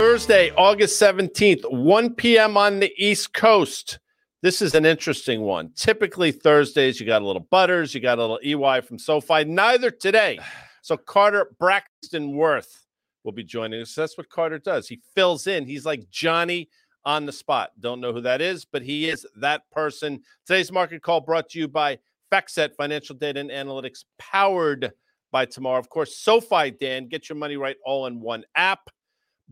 Thursday, 0.00 0.50
August 0.56 0.98
17th, 0.98 1.70
1 1.70 2.14
p.m. 2.14 2.56
on 2.56 2.80
the 2.80 2.90
East 2.96 3.34
Coast. 3.34 3.98
This 4.40 4.62
is 4.62 4.74
an 4.74 4.86
interesting 4.86 5.42
one. 5.42 5.72
Typically, 5.76 6.32
Thursdays, 6.32 6.98
you 6.98 7.04
got 7.04 7.20
a 7.20 7.26
little 7.26 7.46
Butters, 7.50 7.94
you 7.94 8.00
got 8.00 8.18
a 8.18 8.22
little 8.22 8.40
EY 8.42 8.80
from 8.80 8.98
SoFi. 8.98 9.44
Neither 9.44 9.90
today. 9.90 10.38
So, 10.80 10.96
Carter 10.96 11.52
Braxton 11.58 12.34
Worth 12.34 12.86
will 13.24 13.32
be 13.32 13.44
joining 13.44 13.82
us. 13.82 13.94
That's 13.94 14.16
what 14.16 14.30
Carter 14.30 14.58
does. 14.58 14.88
He 14.88 15.02
fills 15.14 15.46
in. 15.46 15.66
He's 15.66 15.84
like 15.84 16.08
Johnny 16.08 16.70
on 17.04 17.26
the 17.26 17.32
spot. 17.32 17.72
Don't 17.78 18.00
know 18.00 18.14
who 18.14 18.22
that 18.22 18.40
is, 18.40 18.64
but 18.64 18.80
he 18.80 19.10
is 19.10 19.26
that 19.36 19.70
person. 19.70 20.22
Today's 20.46 20.72
market 20.72 21.02
call 21.02 21.20
brought 21.20 21.50
to 21.50 21.58
you 21.58 21.68
by 21.68 21.98
FactSet 22.32 22.74
Financial 22.74 23.14
Data 23.14 23.38
and 23.40 23.50
Analytics, 23.50 24.04
powered 24.18 24.92
by 25.30 25.44
tomorrow. 25.44 25.78
Of 25.78 25.90
course, 25.90 26.16
SoFi, 26.16 26.70
Dan, 26.70 27.06
get 27.08 27.28
your 27.28 27.36
money 27.36 27.58
right 27.58 27.76
all 27.84 28.06
in 28.06 28.18
one 28.18 28.44
app. 28.56 28.88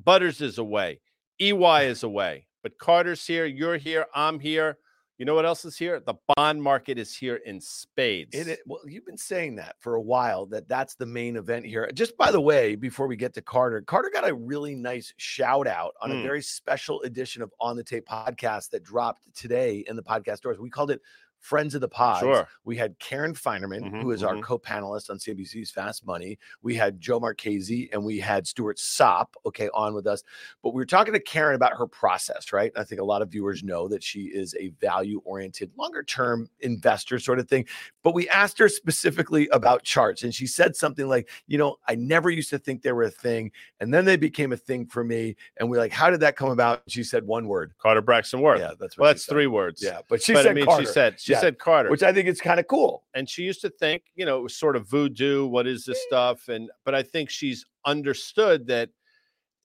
Butters 0.03 0.41
is 0.41 0.59
away. 0.59 1.01
EY 1.41 1.87
is 1.87 2.03
away. 2.03 2.47
But 2.63 2.79
Carter's 2.79 3.27
here. 3.27 3.47
You're 3.47 3.77
here. 3.77 4.07
I'm 4.15 4.39
here. 4.41 4.79
You 5.19 5.25
know 5.25 5.35
what 5.35 5.45
else 5.45 5.65
is 5.65 5.77
here? 5.77 5.99
The 5.99 6.15
bond 6.37 6.63
market 6.63 6.97
is 6.97 7.15
here 7.17 7.41
in 7.45 7.61
spades. 7.61 8.37
It, 8.37 8.47
it, 8.47 8.61
well, 8.67 8.81
you've 8.87 9.05
been 9.05 9.19
saying 9.19 9.57
that 9.57 9.75
for 9.81 9.97
a 9.97 10.01
while 10.01 10.47
that 10.47 10.69
that's 10.69 10.95
the 10.95 11.07
main 11.07 11.37
event 11.37 11.67
here. 11.67 11.91
Just 11.93 12.17
by 12.17 12.31
the 12.31 12.41
way, 12.41 12.77
before 12.77 13.09
we 13.09 13.17
get 13.17 13.35
to 13.35 13.43
Carter, 13.43 13.81
Carter 13.81 14.13
got 14.15 14.29
a 14.29 14.33
really 14.33 14.77
nice 14.77 15.13
shout 15.17 15.67
out 15.67 15.95
on 16.01 16.11
mm. 16.11 16.21
a 16.21 16.23
very 16.23 16.41
special 16.41 17.03
edition 17.03 17.43
of 17.43 17.53
On 17.61 17.77
the 17.77 17.83
Tape 17.83 18.07
podcast 18.07 18.71
that 18.71 18.85
dropped 18.85 19.23
today 19.35 19.85
in 19.89 19.97
the 19.97 20.05
podcast 20.05 20.37
stores. 20.37 20.61
We 20.61 20.71
called 20.71 20.93
it 20.93 21.01
friends 21.49 21.75
of 21.75 21.81
the 21.81 21.89
pod. 21.89 22.21
Sure. 22.21 22.47
We 22.65 22.77
had 22.77 22.99
Karen 22.99 23.33
Finerman, 23.33 23.85
mm-hmm, 23.85 24.01
who 24.03 24.11
is 24.11 24.21
mm-hmm. 24.21 24.37
our 24.37 24.43
co-panelist 24.43 25.09
on 25.09 25.17
CNBC's 25.17 25.71
Fast 25.71 26.05
Money. 26.05 26.39
We 26.61 26.75
had 26.75 27.01
Joe 27.01 27.19
Marchese 27.19 27.89
and 27.91 28.05
we 28.05 28.19
had 28.19 28.47
Stuart 28.47 28.79
Sopp, 28.79 29.29
okay, 29.47 29.71
on 29.73 29.95
with 29.95 30.07
us. 30.07 30.23
But 30.63 30.75
we 30.75 30.81
were 30.81 30.87
talking 30.87 31.15
to 31.15 31.21
Karen 31.21 31.55
about 31.55 31.73
her 31.79 31.87
process, 31.87 32.53
right? 32.53 32.71
I 32.77 32.85
think 32.85 33.01
a 33.01 33.05
lot 33.05 33.23
of 33.23 33.31
viewers 33.31 33.65
know 33.65 33.89
that 33.89 34.03
she 34.03 34.25
is 34.25 34.55
a 34.61 34.69
value-oriented, 34.81 35.71
longer-term 35.79 36.51
investor 36.61 37.19
sort 37.19 37.39
of 37.39 37.49
thing. 37.49 37.67
But 38.03 38.15
we 38.15 38.29
asked 38.29 38.59
her 38.59 38.69
specifically 38.69 39.49
about 39.53 39.85
charts, 39.85 40.23
and 40.23 40.35
she 40.35 40.47
said 40.47 40.77
something 40.77 41.09
like, 41.09 41.31
"You 41.47 41.57
know, 41.57 41.77
I 41.89 41.95
never 41.95 42.29
used 42.29 42.51
to 42.51 42.59
think 42.59 42.83
they 42.83 42.93
were 42.93 43.05
a 43.05 43.11
thing, 43.11 43.53
and 43.81 43.93
then 43.93 44.05
they 44.05 44.17
became 44.17 44.53
a 44.53 44.57
thing 44.57 44.87
for 44.87 45.03
me." 45.03 45.37
And 45.57 45.71
we're 45.71 45.79
like, 45.79 45.93
"How 45.93 46.11
did 46.11 46.21
that 46.21 46.37
come 46.37 46.51
about?" 46.51 46.83
She 46.89 47.05
said 47.05 47.27
one 47.27 47.49
word: 47.49 47.73
Carter 47.79 48.03
Braxton 48.03 48.41
Worth. 48.41 48.61
Yeah, 48.61 48.73
that's 48.79 48.99
well, 48.99 49.11
that's 49.11 49.25
three 49.25 49.47
words. 49.47 49.83
Yeah, 49.83 50.01
but 50.09 50.23
she 50.23 50.33
but, 50.33 50.43
said 50.43 50.51
I 50.51 50.55
mean, 50.55 50.67
Carter. 50.67 50.87
she 50.87 50.93
said 50.93 51.21
she 51.21 51.35
Yeah. 51.39 51.41
said 51.41 51.59
Carter, 51.59 51.91
which 51.91 52.03
I 52.03 52.13
think 52.13 52.29
is 52.29 52.41
kind 52.41 52.61
of 52.61 52.67
cool. 52.67 53.05
and 53.15 53.29
she 53.29 53.43
used 53.43 53.61
to 53.63 53.71
think, 53.71 54.03
you 54.15 54.25
know, 54.27 54.39
it 54.39 54.43
was 54.43 54.57
sort 54.57 54.77
of 54.77 54.89
voodoo. 54.89 55.47
What 55.47 55.67
is 55.67 55.85
this 55.85 56.03
stuff? 56.07 56.49
And 56.49 56.71
but 56.85 56.95
I 56.95 57.03
think 57.03 57.31
she's 57.31 57.65
understood 57.87 58.67
that 58.69 58.91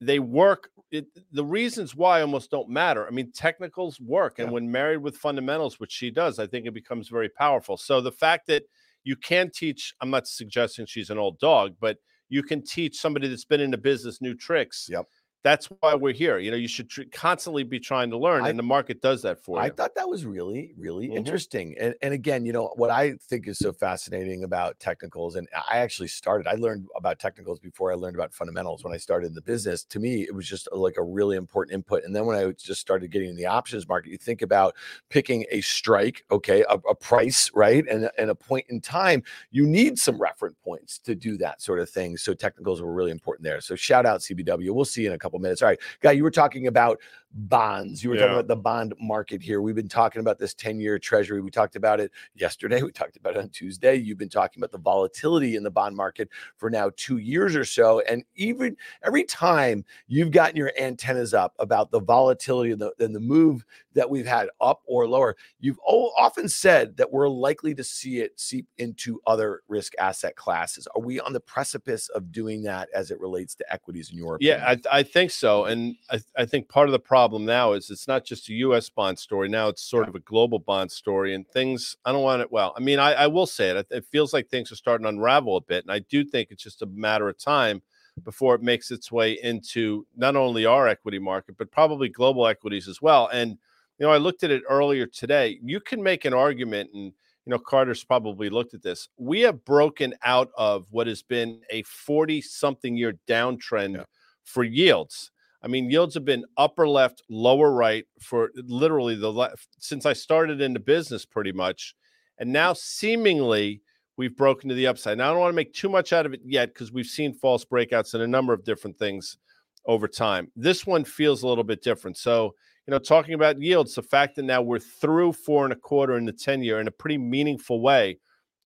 they 0.02 0.20
work. 0.20 0.70
It, 0.92 1.08
the 1.32 1.46
reasons 1.46 1.96
why 1.96 2.22
almost 2.22 2.52
don't 2.52 2.70
matter. 2.70 3.08
I 3.08 3.12
mean, 3.12 3.32
technicals 3.32 4.00
work, 4.00 4.40
and 4.40 4.50
Yeah. 4.50 4.54
when 4.54 4.72
married 4.72 4.98
with 4.98 5.18
fundamentals, 5.18 5.80
which 5.80 5.92
she 5.92 6.12
does, 6.12 6.40
I 6.40 6.48
think 6.48 6.66
it 6.66 6.74
becomes 6.74 7.10
very 7.10 7.30
powerful. 7.30 7.78
So 7.78 8.02
the 8.02 8.12
fact 8.12 8.48
that 8.48 8.64
you 9.04 9.16
can 9.16 9.50
teach, 9.50 9.94
I'm 10.02 10.10
not 10.10 10.28
suggesting 10.28 10.86
she's 10.86 11.10
an 11.10 11.18
old 11.18 11.40
dog, 11.40 11.76
but 11.80 11.98
you 12.30 12.42
can 12.44 12.64
teach 12.64 12.98
somebody 13.00 13.28
that's 13.28 13.46
been 13.46 13.60
in 13.62 13.72
the 13.72 13.78
business 13.78 14.22
new 14.22 14.34
tricks. 14.36 14.88
Yep. 14.90 15.06
That's 15.44 15.68
why 15.82 15.94
we're 15.94 16.14
here. 16.14 16.38
You 16.40 16.52
know, 16.52 16.58
you 16.58 16.70
should 16.70 16.90
tr- 16.90 17.02
constantly 17.12 17.64
be 17.64 17.78
trying 17.78 18.10
to 18.12 18.18
learn, 18.18 18.46
I- 18.46 18.50
and 18.50 18.58
the 18.58 18.64
market 18.64 19.02
does 19.02 19.22
that 19.24 19.44
for 19.44 19.60
I 19.60 19.66
you. 19.66 19.72
I 19.72 19.76
thought 19.76 19.94
that 19.96 20.08
was 20.08 20.26
really, 20.26 20.74
really 20.78 21.10
Mhm. 21.10 21.18
interesting. 21.18 21.76
And, 21.78 21.96
and 22.02 22.14
again, 22.14 22.46
you 22.46 22.54
know, 22.54 22.72
what 22.78 22.90
I 22.90 23.16
think 23.28 23.50
is 23.50 23.58
so 23.60 23.74
fascinating 23.74 24.46
about 24.46 24.80
technicals, 24.80 25.36
and 25.36 25.50
I 25.70 25.80
actually 25.80 26.08
started, 26.08 26.48
I 26.48 26.54
learned 26.54 26.88
about 26.96 27.20
technicals 27.20 27.60
before 27.60 27.92
I 27.92 27.96
learned 27.96 28.16
about 28.16 28.34
fundamentals 28.34 28.86
when 28.86 28.94
I 28.94 28.98
started 28.98 29.28
in 29.28 29.34
the 29.34 29.42
business. 29.42 29.84
To 29.84 30.00
me, 30.00 30.22
it 30.24 30.34
was 30.34 30.48
just 30.48 30.70
uh, 30.72 30.78
like 30.78 30.96
a 30.96 31.04
really 31.04 31.36
important 31.36 31.74
input. 31.76 32.06
And 32.06 32.16
then 32.16 32.26
when 32.26 32.38
I 32.38 32.50
just 32.54 32.80
started 32.80 33.12
getting 33.12 33.30
in 33.30 33.36
the 33.36 33.46
options 33.46 33.86
market, 33.86 34.12
you 34.12 34.18
think 34.18 34.44
about 34.44 34.76
picking 35.10 35.46
a 35.52 35.60
strike, 35.60 36.24
okay, 36.32 36.62
a, 36.70 36.76
a 36.90 36.96
price, 36.96 37.52
right? 37.54 37.86
And, 37.90 38.10
and 38.18 38.30
a 38.30 38.36
point 38.36 38.68
in 38.70 38.80
time, 38.80 39.22
you 39.52 39.68
need 39.68 40.00
some 40.00 40.18
reference 40.22 40.56
points 40.64 41.00
to 41.00 41.16
do 41.16 41.36
that 41.40 41.62
sort 41.62 41.80
of 41.80 41.90
thing. 41.90 42.16
So 42.16 42.34
technicals 42.34 42.82
were 42.82 42.94
really 42.94 43.12
important 43.12 43.44
there. 43.44 43.60
So 43.60 43.76
shout 43.76 44.06
out 44.06 44.22
CBW. 44.22 44.72
We'll 44.72 44.86
see 44.86 45.02
you 45.02 45.08
in 45.08 45.14
a 45.14 45.18
couple 45.20 45.33
minutes. 45.40 45.62
All 45.62 45.68
right, 45.70 45.80
guy, 46.02 46.12
you 46.12 46.24
were 46.24 46.32
talking 46.32 46.68
about 46.68 47.00
bonds. 47.34 48.04
You 48.04 48.12
were 48.12 48.18
talking 48.18 48.34
about 48.34 48.48
the 48.48 48.56
bond 48.56 48.94
market 49.00 49.42
here. 49.42 49.62
We've 49.62 49.76
been 49.76 49.90
talking 49.90 50.20
about 50.20 50.38
this 50.38 50.54
10 50.54 50.80
year 50.80 51.00
treasury. 51.00 51.42
We 51.42 51.50
talked 51.50 51.76
about 51.76 52.00
it 52.00 52.12
yesterday. 52.36 52.82
We 52.84 52.92
talked 52.92 53.16
about 53.16 53.38
it 53.38 53.40
on 53.40 53.50
Tuesday. 53.50 53.96
You've 53.96 54.18
been 54.18 54.30
talking 54.30 54.62
about 54.62 54.72
the 54.72 54.78
volatility 54.78 55.56
in 55.56 55.64
the 55.64 55.72
bond 55.72 55.96
market 55.96 56.30
for 56.58 56.70
now 56.70 56.92
two 56.98 57.18
years 57.18 57.56
or 57.56 57.64
so. 57.64 58.02
And 58.02 58.24
even 58.36 58.76
every 59.04 59.24
time 59.24 59.86
you've 60.08 60.32
gotten 60.32 60.58
your 60.58 60.72
antennas 60.78 61.34
up 61.34 61.56
about 61.60 61.92
the 61.92 62.02
volatility 62.02 62.72
and 62.72 62.82
the, 62.82 62.92
and 63.00 63.16
the 63.16 63.22
move 63.22 63.66
that 63.94 64.10
we've 64.10 64.28
had 64.28 64.50
up 64.60 64.82
or 64.86 65.08
lower, 65.08 65.38
you've 65.60 65.80
often 65.86 66.50
said 66.50 66.98
that 66.98 67.12
we're 67.12 67.30
likely 67.30 67.74
to 67.76 67.84
see 67.84 68.20
it 68.20 68.40
seep 68.40 68.68
into 68.78 69.22
other 69.26 69.62
risk 69.70 69.94
asset 69.98 70.36
classes. 70.36 70.88
Are 70.96 71.02
we 71.02 71.22
on 71.22 71.32
the 71.32 71.40
precipice 71.40 72.10
of 72.10 72.32
doing 72.32 72.64
that 72.64 72.90
as 72.94 73.12
it 73.12 73.20
relates 73.20 73.56
to 73.56 73.74
equities 73.74 74.12
in 74.12 74.18
your 74.18 74.36
opinion? 74.36 74.60
Yeah, 74.60 74.76
I, 74.92 75.00
I 75.00 75.04
think 75.04 75.32
so. 75.32 75.66
And 75.66 75.96
I, 76.12 76.20
I 76.38 76.46
think 76.46 76.68
part 76.68 76.90
of 76.90 76.92
the 76.92 77.00
problem 77.00 77.23
now 77.32 77.74
is 77.74 77.90
it's 77.90 78.08
not 78.08 78.26
just 78.26 78.50
a 78.50 78.54
US 78.54 78.90
bond 78.90 79.18
story. 79.20 79.50
Now 79.50 79.68
it's 79.70 79.82
sort 79.84 80.06
Yeah. 80.06 80.10
of 80.10 80.16
a 80.16 80.20
global 80.20 80.60
bond 80.60 80.92
story. 80.92 81.34
And 81.34 81.48
things, 81.48 81.96
I 82.06 82.12
don't 82.12 82.24
want 82.24 82.42
it. 82.42 82.52
Well, 82.52 82.74
I 82.76 82.80
mean, 82.80 83.00
I, 83.00 83.14
I 83.14 83.28
will 83.28 83.46
say 83.48 83.70
it. 83.70 83.88
It- 83.90 84.06
feels 84.06 84.34
like 84.34 84.50
things 84.50 84.72
are 84.72 84.76
starting 84.76 85.04
to 85.06 85.10
unravel 85.10 85.58
a 85.58 85.62
bit. 85.62 85.84
And 85.84 85.92
I 85.92 86.00
do 86.00 86.24
think 86.24 86.50
it's 86.52 86.64
just 86.64 86.82
a 86.82 86.86
matter 86.88 87.28
of 87.30 87.38
time 87.38 87.82
before 88.24 88.54
it 88.54 88.62
makes 88.62 88.92
its 88.92 89.12
way 89.12 89.34
into 89.42 90.06
not 90.16 90.36
only 90.36 90.66
our 90.66 90.88
equity 90.88 91.18
market, 91.20 91.58
but 91.58 91.72
probably 91.72 92.10
global 92.10 92.46
equities 92.48 92.88
as 92.88 93.02
well. 93.02 93.28
And, 93.34 93.52
you 93.98 94.06
know, 94.06 94.12
I 94.12 94.18
looked 94.18 94.44
at 94.44 94.52
it 94.52 94.62
earlier 94.70 95.08
today. 95.08 95.60
You 95.64 95.80
can 95.80 96.02
make 96.04 96.26
an 96.26 96.34
argument, 96.34 96.92
and, 96.94 97.06
you 97.06 97.50
know, 97.52 97.58
Carter's 97.58 98.04
probably 98.04 98.50
looked 98.50 98.74
at 98.76 98.84
this. 98.84 99.10
We 99.18 99.42
have 99.42 99.66
broken 99.66 100.14
out 100.24 100.52
of 100.56 100.86
what 100.92 101.08
has 101.08 101.24
been 101.24 101.62
a 101.72 101.82
40 101.84 102.40
something 102.42 102.96
year 102.96 103.18
downtrend 103.28 103.96
Yeah. 103.96 104.06
for 104.44 104.64
yields. 104.64 105.32
I 105.64 105.68
mean, 105.68 105.90
yields 105.90 106.14
have 106.16 106.26
been 106.26 106.44
upper 106.58 106.88
left, 106.88 107.22
lower 107.30 107.72
right 107.72 108.06
for 108.20 108.52
literally 108.56 109.16
the 109.16 109.32
left 109.32 109.68
since 109.80 110.06
I 110.06 110.14
started 110.14 110.60
in 110.60 110.74
the 110.74 110.80
business, 110.80 111.26
pretty 111.26 111.54
much. 111.54 111.96
And 112.38 112.52
now, 112.52 112.74
seemingly, 112.74 113.82
we've 114.18 114.36
broken 114.36 114.70
to 114.70 114.76
the 114.76 114.88
upside. 114.88 115.18
Now, 115.18 115.30
I 115.30 115.32
don't 115.32 115.40
want 115.40 115.52
to 115.52 115.56
make 115.56 115.74
too 115.74 115.90
much 115.90 116.12
out 116.12 116.26
of 116.26 116.34
it 116.34 116.42
yet 116.44 116.74
because 116.74 116.92
we've 116.92 117.06
seen 117.06 117.34
false 117.34 117.64
breakouts 117.64 118.14
and 118.14 118.24
a 118.24 118.28
number 118.28 118.54
of 118.54 118.66
different 118.66 118.98
things 118.98 119.38
over 119.86 120.08
time. 120.08 120.52
This 120.56 120.86
one 120.86 121.04
feels 121.04 121.44
a 121.44 121.48
little 121.48 121.64
bit 121.64 121.82
different. 121.82 122.18
So, 122.18 122.56
you 122.88 122.92
know, 122.92 123.00
talking 123.00 123.34
about 123.34 123.62
yields, 123.62 123.96
the 123.96 124.02
fact 124.02 124.36
that 124.36 124.44
now 124.44 124.62
we're 124.62 124.80
through 124.80 125.34
four 125.34 125.64
and 125.64 125.74
a 125.74 125.78
quarter 125.78 126.18
in 126.18 126.26
the 126.26 126.34
10 126.34 126.62
year 126.62 126.80
in 126.80 126.88
a 126.88 126.92
pretty 126.92 127.18
meaningful 127.18 127.82
way 127.82 128.20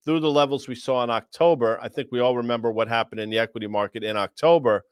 through 0.04 0.20
the 0.20 0.30
levels 0.30 0.68
we 0.68 0.74
saw 0.74 1.04
in 1.04 1.10
October. 1.10 1.78
I 1.80 1.88
think 1.88 2.08
we 2.10 2.20
all 2.20 2.36
remember 2.36 2.72
what 2.72 2.88
happened 2.88 3.20
in 3.20 3.30
the 3.30 3.38
equity 3.38 3.66
market 3.66 4.02
in 4.02 4.16
October. 4.16 4.82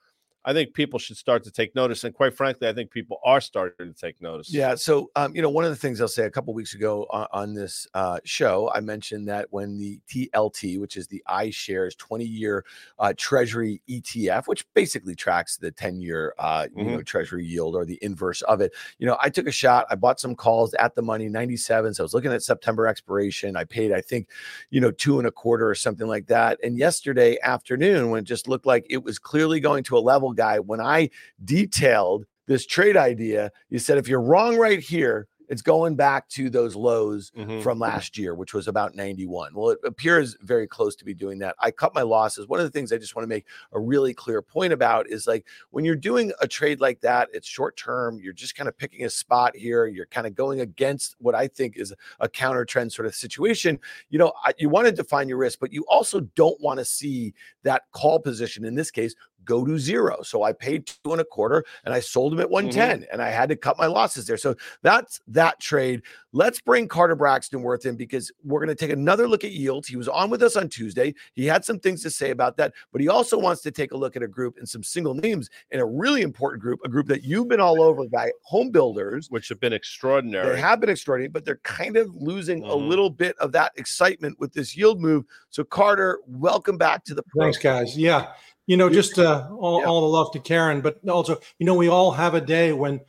I 0.47 0.53
think 0.53 0.75
people 0.75 1.01
should 1.01 1.17
start 1.17 1.43
to 1.45 1.51
take 1.51 1.75
notice. 1.75 2.05
And 2.05 2.15
quite 2.15 2.33
frankly, 2.33 2.69
I 2.69 2.73
think 2.73 2.93
people 2.93 3.19
are 3.25 3.41
starting 3.41 3.93
to 3.93 4.01
take 4.01 4.23
notice. 4.23 4.53
Yeah. 4.53 4.77
So, 4.77 5.11
um, 5.17 5.35
you 5.35 5.43
know, 5.43 5.51
one 5.51 5.65
of 5.65 5.71
the 5.71 5.77
things 5.77 6.01
I'll 6.01 6.07
say 6.07 6.25
a 6.25 6.31
couple 6.31 6.55
weeks 6.55 6.75
ago 6.75 7.05
on, 7.11 7.27
on 7.33 7.55
this 7.55 7.89
uh, 7.95 8.21
show, 8.23 8.71
I 8.73 8.79
mentioned 8.79 9.27
that 9.27 9.49
when 9.51 9.77
the 9.77 10.01
TLT, 10.09 10.79
which 10.79 10.97
is 10.97 11.09
the 11.09 11.21
iShares 11.29 11.99
20 11.99 12.25
year 12.25 12.65
uh, 13.01 13.13
Treasury 13.17 13.83
ETF, 13.89 14.47
which 14.47 14.65
basically 14.73 15.17
tracks 15.17 15.57
the 15.57 15.73
10 15.73 16.01
year, 16.01 16.33
uh, 16.39 16.69
you 16.77 16.85
know, 16.85 17.03
Treasury 17.03 17.45
yield 17.45 17.75
or 17.75 17.85
the 17.85 17.99
inverse 18.01 18.43
of 18.43 18.61
it, 18.61 18.73
you 19.01 19.07
know, 19.07 19.19
I 19.21 19.31
took 19.31 19.49
a 19.49 19.53
shot. 19.53 19.87
I 19.91 19.97
bought 19.97 20.21
some 20.21 20.37
calls 20.37 20.75
at 20.75 20.95
the 20.95 21.03
money 21.03 21.29
97. 21.29 21.95
So 21.95 22.03
I 22.03 22.05
was 22.05 22.15
looking 22.15 22.33
at 22.33 22.45
September 22.45 22.87
expiration. 22.87 23.57
I 23.57 23.65
paid, 23.65 23.91
I 23.91 24.01
think, 24.01 24.29
you 24.71 24.81
know, 24.81 24.93
two 24.93 25.19
and 25.19 25.27
a 25.27 25.33
quarter 25.33 25.69
or 25.69 25.75
something 25.75 26.07
like 26.07 26.29
that. 26.29 26.61
And 26.63 26.79
yesterday 26.79 27.37
afternoon, 27.43 28.11
when 28.11 28.21
it 28.21 28.27
just 28.27 28.47
looked 28.47 28.67
like 28.67 28.87
it 28.89 29.03
was 29.03 29.19
clearly 29.19 29.59
going 29.59 29.83
to 29.85 29.99
a 29.99 29.99
level 29.99 30.36
guy, 30.37 30.59
when 30.59 30.81
I 30.81 31.11
detailed 31.45 32.27
this 32.47 32.67
trade 32.67 32.97
idea, 32.97 33.51
you 33.71 33.79
said 33.79 33.99
if 33.99 34.09
you're 34.09 34.21
wrong 34.21 34.57
right 34.57 34.81
here, 34.81 35.27
it's 35.49 35.63
going 35.63 35.95
back 35.95 36.29
to 36.29 36.51
those 36.51 36.75
lows 36.75 37.31
Mhm. 37.37 37.63
from 37.63 37.79
last 37.79 38.19
year, 38.19 38.35
which 38.35 38.53
was 38.53 38.67
about 38.67 38.97
91. 38.97 39.55
Well, 39.55 39.71
it 39.71 39.79
appears 39.85 40.37
very 40.43 40.67
close 40.67 40.97
to 40.97 41.05
be 41.05 41.15
doing 41.15 41.39
that. 41.39 41.55
I 41.61 41.71
cut 41.71 41.95
my 41.95 42.03
losses. 42.03 42.49
One 42.49 42.59
of 42.59 42.67
the 42.67 42.71
things 42.71 42.93
I 42.93 42.99
just 42.99 43.15
want 43.15 43.23
to 43.23 43.29
make 43.29 43.47
a 43.71 43.79
really 43.79 44.13
clear 44.13 44.43
point 44.43 44.73
about 44.73 45.09
is 45.09 45.25
like 45.29 45.47
when 45.71 45.85
you're 45.85 45.95
doing 45.95 46.33
a 46.41 46.49
trade 46.49 46.81
like 46.81 47.01
that, 47.03 47.29
it's 47.33 47.47
short 47.47 47.77
term. 47.77 48.19
You're 48.21 48.33
just 48.33 48.57
kind 48.57 48.67
of 48.67 48.77
picking 48.77 49.05
a 49.05 49.11
spot 49.11 49.55
here. 49.55 49.87
You're 49.87 50.07
kind 50.07 50.27
of 50.27 50.35
going 50.35 50.61
against 50.63 51.15
what 51.21 51.37
I 51.37 51.47
think 51.47 51.77
is 51.77 51.95
a 52.19 52.29
counter 52.29 52.65
trend 52.65 52.93
sort 52.93 53.07
of 53.07 53.15
situation. 53.15 53.79
You 54.09 54.19
know, 54.19 54.33
you 54.59 54.69
want 54.69 54.89
to 54.89 54.93
define 54.93 55.29
your 55.29 55.39
risk, 55.39 55.61
but 55.61 55.73
you 55.73 55.85
also 55.89 56.19
don't 56.35 56.61
want 56.61 56.81
to 56.81 56.85
see 56.85 57.35
that 57.63 57.83
call 57.93 58.19
position 58.19 58.65
in 58.65 58.75
this 58.75 58.91
case 58.91 59.15
go 59.47 59.65
to 59.65 59.79
zero. 59.79 60.21
So 60.23 60.43
I 60.43 60.53
paid 60.53 60.87
two 60.87 61.13
and 61.13 61.21
a 61.21 61.25
quarter 61.25 61.65
and 61.85 61.95
I 61.95 62.01
sold 62.01 62.33
them 62.33 62.41
at 62.41 62.51
110 62.51 63.01
mm-hmm. 63.01 63.13
and 63.13 63.23
I 63.23 63.31
had 63.31 63.49
to 63.49 63.57
cut 63.57 63.79
my 63.79 63.87
losses 63.87 64.27
there. 64.27 64.37
So 64.37 64.55
that's 64.83 65.21
that 65.29 65.59
trade. 65.61 66.03
Let's 66.33 66.61
bring 66.61 66.87
Carter 66.87 67.15
Braxton 67.15 67.63
Worth 67.63 67.87
in 67.87 67.97
because 67.97 68.31
we're 68.45 68.61
going 68.61 68.69
to 68.69 68.75
take 68.75 68.91
another 68.91 69.27
look 69.27 69.45
at 69.45 69.53
yields. 69.53 69.89
He 69.89 69.97
was 69.97 70.09
on 70.09 70.29
with 70.29 70.43
us 70.43 70.57
on 70.57 70.69
Tuesday. 70.69 71.15
He 71.33 71.47
had 71.47 71.65
some 71.65 71.79
things 71.79 72.03
to 72.03 72.11
say 72.11 72.31
about 72.31 72.59
that, 72.59 72.75
but 72.93 73.01
he 73.01 73.09
also 73.09 73.39
wants 73.39 73.63
to 73.63 73.71
take 73.71 73.93
a 73.93 73.97
look 73.97 74.17
at 74.17 74.23
a 74.23 74.29
group 74.29 74.59
and 74.59 74.69
some 74.69 74.83
single 74.83 75.15
names 75.15 75.49
in 75.71 75.81
a 75.81 75.87
really 75.87 76.21
important 76.21 76.63
group, 76.63 76.81
a 76.85 76.91
group 76.91 77.07
that 77.07 77.25
you've 77.25 77.49
been 77.49 77.61
all 77.61 77.81
over 77.81 78.07
by 78.09 78.31
home 78.43 78.71
builders, 78.71 79.31
which 79.31 79.49
have 79.49 79.61
been 79.61 79.73
extraordinary. 79.73 80.57
They 80.57 80.61
have 80.61 80.81
been 80.81 80.91
extraordinary, 80.91 81.29
but 81.29 81.45
they're 81.45 81.61
kind 81.63 81.97
of 81.97 82.15
losing 82.15 82.61
mm-hmm. 82.61 82.71
a 82.71 82.75
little 82.75 83.09
bit 83.09 83.35
of 83.39 83.53
that 83.53 83.73
excitement 83.77 84.39
with 84.39 84.53
this 84.53 84.77
yield 84.77 85.01
move. 85.01 85.25
So, 85.51 85.65
Carter, 85.65 86.21
welcome 86.27 86.77
back 86.77 87.05
to 87.05 87.15
the 87.15 87.23
program. 87.23 87.53
Thanks, 87.53 87.63
guys. 87.63 87.97
Yeah. 87.97 88.33
You 88.67 88.77
know, 88.77 88.91
just 88.91 89.19
uh, 89.19 89.49
all, 89.57 89.81
yeah. 89.81 89.87
all 89.87 90.01
the 90.01 90.09
love 90.09 90.33
to 90.33 90.41
Karen, 90.41 90.81
but 90.81 90.99
also, 91.09 91.39
you 91.59 91.67
know, 91.67 91.75
we 91.75 91.89
all 91.89 92.11
have 92.11 92.35
a 92.35 92.41
day 92.41 92.73
when 92.73 93.01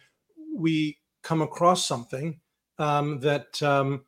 we 0.55 0.97
come 1.23 1.41
across 1.41 1.85
something 1.85 2.39
um, 2.77 3.19
that 3.21 3.61
um, 3.63 4.05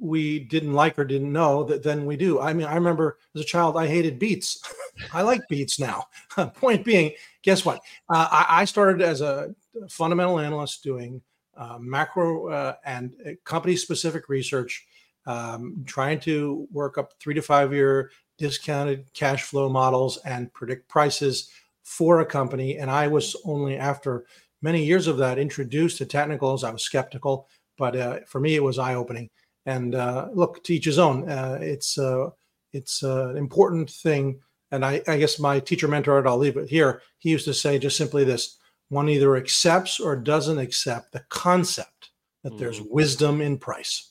we 0.00 0.40
didn't 0.40 0.72
like 0.72 0.98
or 0.98 1.04
didn't 1.04 1.32
know 1.32 1.62
that 1.64 1.82
then 1.82 2.06
we 2.06 2.16
do. 2.16 2.40
I 2.40 2.52
mean, 2.52 2.66
I 2.66 2.74
remember 2.74 3.18
as 3.34 3.42
a 3.42 3.44
child, 3.44 3.76
I 3.76 3.86
hated 3.86 4.18
beets. 4.18 4.62
I 5.12 5.22
like 5.22 5.42
beets 5.48 5.78
now. 5.78 6.06
Point 6.54 6.84
being, 6.84 7.12
guess 7.42 7.64
what? 7.64 7.80
Uh, 8.08 8.28
I, 8.30 8.46
I, 8.62 8.64
started 8.64 9.02
as 9.02 9.20
a 9.20 9.54
fundamental 9.88 10.38
analyst 10.38 10.82
doing 10.82 11.20
uh, 11.56 11.78
macro 11.78 12.48
uh, 12.48 12.74
and 12.84 13.14
uh, 13.26 13.30
company 13.44 13.76
specific 13.76 14.28
research, 14.28 14.86
um, 15.26 15.84
trying 15.86 16.20
to 16.20 16.66
work 16.72 16.96
up 16.96 17.12
three 17.20 17.34
to 17.34 17.42
five 17.42 17.72
year 17.72 18.10
discounted 18.40 19.04
cash 19.12 19.42
flow 19.44 19.68
models 19.68 20.16
and 20.24 20.52
predict 20.52 20.88
prices 20.88 21.50
for 21.84 22.20
a 22.20 22.26
company. 22.26 22.78
And 22.78 22.90
I 22.90 23.06
was 23.06 23.36
only 23.44 23.76
after 23.76 24.24
many 24.62 24.84
years 24.84 25.06
of 25.06 25.18
that 25.18 25.38
introduced 25.38 25.98
to 25.98 26.06
technicals. 26.06 26.64
I 26.64 26.72
was 26.72 26.82
skeptical, 26.82 27.48
but 27.78 27.94
uh, 27.94 28.20
for 28.26 28.40
me, 28.40 28.56
it 28.56 28.62
was 28.62 28.78
eye 28.78 28.94
opening. 28.94 29.28
And 29.66 29.94
uh, 29.94 30.28
look, 30.32 30.64
to 30.64 30.74
each 30.74 30.86
his 30.86 30.98
own. 30.98 31.28
Uh, 31.28 31.58
it's 31.60 31.98
uh, 31.98 32.30
it's 32.72 33.02
uh, 33.02 33.28
an 33.28 33.36
important 33.36 33.90
thing. 33.90 34.40
And 34.72 34.84
I, 34.84 35.02
I 35.06 35.18
guess 35.18 35.38
my 35.38 35.60
teacher 35.60 35.88
mentor, 35.88 36.26
I'll 36.26 36.38
leave 36.38 36.56
it 36.56 36.70
here. 36.70 37.02
He 37.18 37.30
used 37.30 37.44
to 37.44 37.54
say 37.54 37.78
just 37.78 37.96
simply 37.96 38.24
this: 38.24 38.56
one 38.88 39.08
either 39.08 39.36
accepts 39.36 40.00
or 40.00 40.16
doesn't 40.16 40.58
accept 40.58 41.12
the 41.12 41.24
concept 41.28 42.10
that 42.42 42.56
there's 42.56 42.80
mm. 42.80 42.90
wisdom 42.90 43.42
in 43.42 43.58
price. 43.58 44.09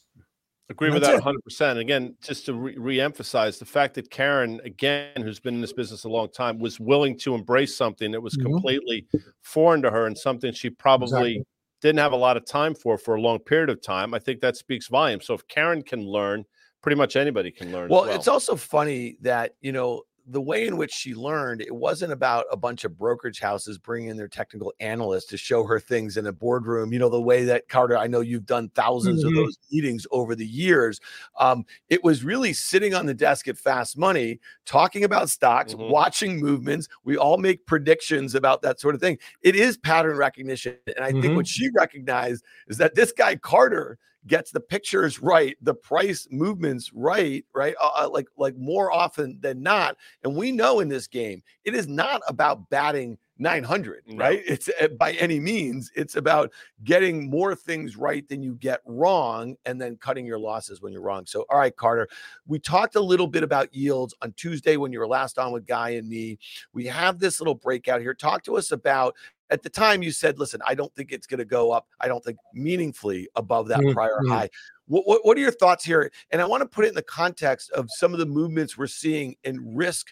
Agree 0.69 0.91
with 0.91 1.01
that 1.01 1.21
100%. 1.21 1.77
Again, 1.77 2.15
just 2.21 2.45
to 2.45 2.53
re 2.53 3.01
emphasize 3.01 3.57
the 3.57 3.65
fact 3.65 3.95
that 3.95 4.11
Karen, 4.11 4.61
again, 4.63 5.19
who's 5.21 5.39
been 5.39 5.55
in 5.55 5.61
this 5.61 5.73
business 5.73 6.03
a 6.03 6.09
long 6.09 6.29
time, 6.29 6.59
was 6.59 6.79
willing 6.79 7.17
to 7.19 7.33
embrace 7.33 7.75
something 7.75 8.11
that 8.11 8.21
was 8.21 8.35
mm-hmm. 8.35 8.51
completely 8.51 9.07
foreign 9.41 9.81
to 9.81 9.89
her 9.89 10.05
and 10.05 10.15
something 10.15 10.53
she 10.53 10.69
probably 10.69 11.07
exactly. 11.07 11.45
didn't 11.81 11.99
have 11.99 12.11
a 12.11 12.17
lot 12.17 12.37
of 12.37 12.45
time 12.45 12.75
for 12.75 12.99
for 12.99 13.15
a 13.15 13.21
long 13.21 13.39
period 13.39 13.71
of 13.71 13.81
time. 13.81 14.13
I 14.13 14.19
think 14.19 14.41
that 14.41 14.57
speaks 14.57 14.87
volumes. 14.87 15.25
So 15.25 15.33
if 15.33 15.47
Karen 15.47 15.81
can 15.81 16.05
learn, 16.05 16.45
pretty 16.81 16.95
much 16.97 17.15
anybody 17.15 17.51
can 17.51 17.71
learn. 17.71 17.89
Well, 17.89 18.03
well, 18.03 18.15
it's 18.15 18.27
also 18.27 18.55
funny 18.55 19.17
that, 19.21 19.55
you 19.61 19.71
know, 19.71 20.03
the 20.31 20.41
way 20.41 20.67
in 20.67 20.77
which 20.77 20.91
she 20.91 21.15
learned, 21.15 21.61
it 21.61 21.73
wasn't 21.73 22.11
about 22.11 22.45
a 22.51 22.57
bunch 22.57 22.83
of 22.83 22.97
brokerage 22.97 23.39
houses 23.39 23.79
bringing 23.79 24.09
in 24.09 24.17
their 24.17 24.27
technical 24.27 24.71
analysts 24.79 25.25
to 25.25 25.37
show 25.37 25.63
her 25.65 25.79
things 25.79 26.17
in 26.17 26.27
a 26.27 26.31
boardroom. 26.31 26.93
You 26.93 26.99
know, 26.99 27.09
the 27.09 27.19
way 27.19 27.43
that 27.45 27.67
Carter, 27.67 27.97
I 27.97 28.05
know 28.05 28.21
you've 28.21 28.45
done 28.45 28.69
1000s 28.69 29.05
mm-hmm. 29.05 29.27
of 29.27 29.33
those 29.33 29.57
meetings 29.71 30.05
over 30.11 30.35
the 30.35 30.45
years. 30.45 30.99
Um, 31.39 31.65
it 31.89 32.03
was 32.03 32.23
really 32.23 32.53
sitting 32.53 32.93
on 32.93 33.07
the 33.07 33.13
desk 33.13 33.47
at 33.47 33.57
Fast 33.57 33.97
Money, 33.97 34.39
talking 34.65 35.03
about 35.03 35.29
stocks, 35.29 35.73
mm-hmm. 35.73 35.91
watching 35.91 36.39
movements. 36.39 36.87
We 37.03 37.17
all 37.17 37.37
make 37.37 37.65
predictions 37.65 38.35
about 38.35 38.61
that 38.61 38.79
sort 38.79 38.93
of 38.93 39.01
thing. 39.01 39.17
It 39.41 39.55
is 39.55 39.77
pattern 39.77 40.15
recognition. 40.15 40.77
And 40.95 41.03
I 41.03 41.11
mm-hmm. 41.11 41.21
think 41.21 41.35
what 41.35 41.47
she 41.47 41.69
recognized 41.73 42.45
is 42.67 42.77
that 42.77 42.93
this 42.93 43.11
guy, 43.11 43.35
Carter, 43.35 43.97
gets 44.27 44.51
the 44.51 44.59
pictures 44.59 45.21
right, 45.21 45.57
the 45.61 45.73
price 45.73 46.27
movements 46.31 46.91
right, 46.93 47.45
right? 47.53 47.75
Uh, 47.79 47.89
uh, 48.01 48.09
like 48.09 48.27
like 48.37 48.57
more 48.57 48.91
often 48.91 49.39
than 49.41 49.61
not. 49.61 49.97
And 50.23 50.35
we 50.35 50.51
know 50.51 50.79
in 50.79 50.89
this 50.89 51.07
game, 51.07 51.41
it 51.63 51.75
is 51.75 51.87
not 51.87 52.21
about 52.27 52.69
batting 52.69 53.17
900, 53.39 54.03
no. 54.05 54.17
right? 54.17 54.41
It's 54.45 54.69
uh, 54.81 54.89
by 54.89 55.13
any 55.13 55.39
means, 55.39 55.91
it's 55.95 56.17
about 56.17 56.51
getting 56.83 57.29
more 57.29 57.55
things 57.55 57.95
right 57.95 58.27
than 58.27 58.43
you 58.43 58.55
get 58.55 58.81
wrong 58.85 59.55
and 59.65 59.81
then 59.81 59.95
cutting 59.95 60.25
your 60.25 60.39
losses 60.39 60.81
when 60.81 60.91
you're 60.91 61.01
wrong. 61.01 61.25
So, 61.25 61.45
all 61.49 61.57
right, 61.57 61.75
Carter, 61.75 62.09
we 62.45 62.59
talked 62.59 62.95
a 62.95 63.01
little 63.01 63.27
bit 63.27 63.43
about 63.43 63.73
yields 63.73 64.13
on 64.21 64.33
Tuesday 64.33 64.75
when 64.75 64.91
you 64.91 64.99
were 64.99 65.07
last 65.07 65.39
on 65.39 65.53
with 65.53 65.65
Guy 65.65 65.91
and 65.91 66.09
me. 66.09 66.37
We 66.73 66.85
have 66.87 67.19
this 67.19 67.39
little 67.39 67.55
breakout 67.55 68.01
here. 68.01 68.13
Talk 68.13 68.43
to 68.43 68.57
us 68.57 68.71
about 68.71 69.15
at 69.49 69.63
the 69.63 69.69
time 69.69 70.03
you 70.03 70.11
said, 70.11 70.39
listen, 70.39 70.61
I 70.65 70.75
don't 70.75 70.93
think 70.95 71.11
it's 71.11 71.27
going 71.27 71.39
to 71.39 71.45
go 71.45 71.71
up. 71.71 71.87
I 71.99 72.07
don't 72.07 72.23
think 72.23 72.37
meaningfully 72.53 73.27
above 73.35 73.67
that 73.69 73.79
mm-hmm. 73.79 73.93
prior 73.93 74.19
high. 74.27 74.49
What, 74.87 75.07
what, 75.07 75.25
what, 75.25 75.37
are 75.37 75.41
your 75.41 75.51
thoughts 75.51 75.85
here? 75.85 76.11
And 76.31 76.41
I 76.41 76.45
want 76.45 76.61
to 76.61 76.67
put 76.67 76.85
it 76.85 76.89
in 76.89 76.95
the 76.95 77.01
context 77.01 77.71
of 77.71 77.87
some 77.91 78.13
of 78.13 78.19
the 78.19 78.25
movements 78.25 78.77
we're 78.77 78.87
seeing 78.87 79.35
in 79.43 79.75
risk 79.75 80.07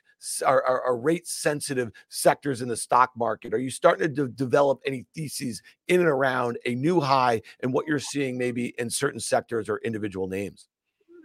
or, 0.46 0.98
rate 0.98 1.28
sensitive 1.28 1.92
sectors 2.10 2.62
in 2.62 2.68
the 2.68 2.78
stock 2.78 3.12
market. 3.16 3.54
Are 3.54 3.60
you 3.60 3.70
starting 3.70 4.08
to 4.08 4.26
de- 4.26 4.32
develop 4.32 4.82
any 4.86 5.06
theses 5.14 5.62
in 5.88 6.00
and 6.00 6.10
around 6.10 6.58
a 6.66 6.76
new 6.76 7.00
high 7.00 7.42
and 7.62 7.72
what 7.72 7.88
you're 7.88 8.00
seeing 8.00 8.38
maybe 8.38 8.74
in 8.80 8.90
certain 8.90 9.20
sectors 9.20 9.70
or 9.70 9.78
individual 9.80 10.28
names? 10.28 10.68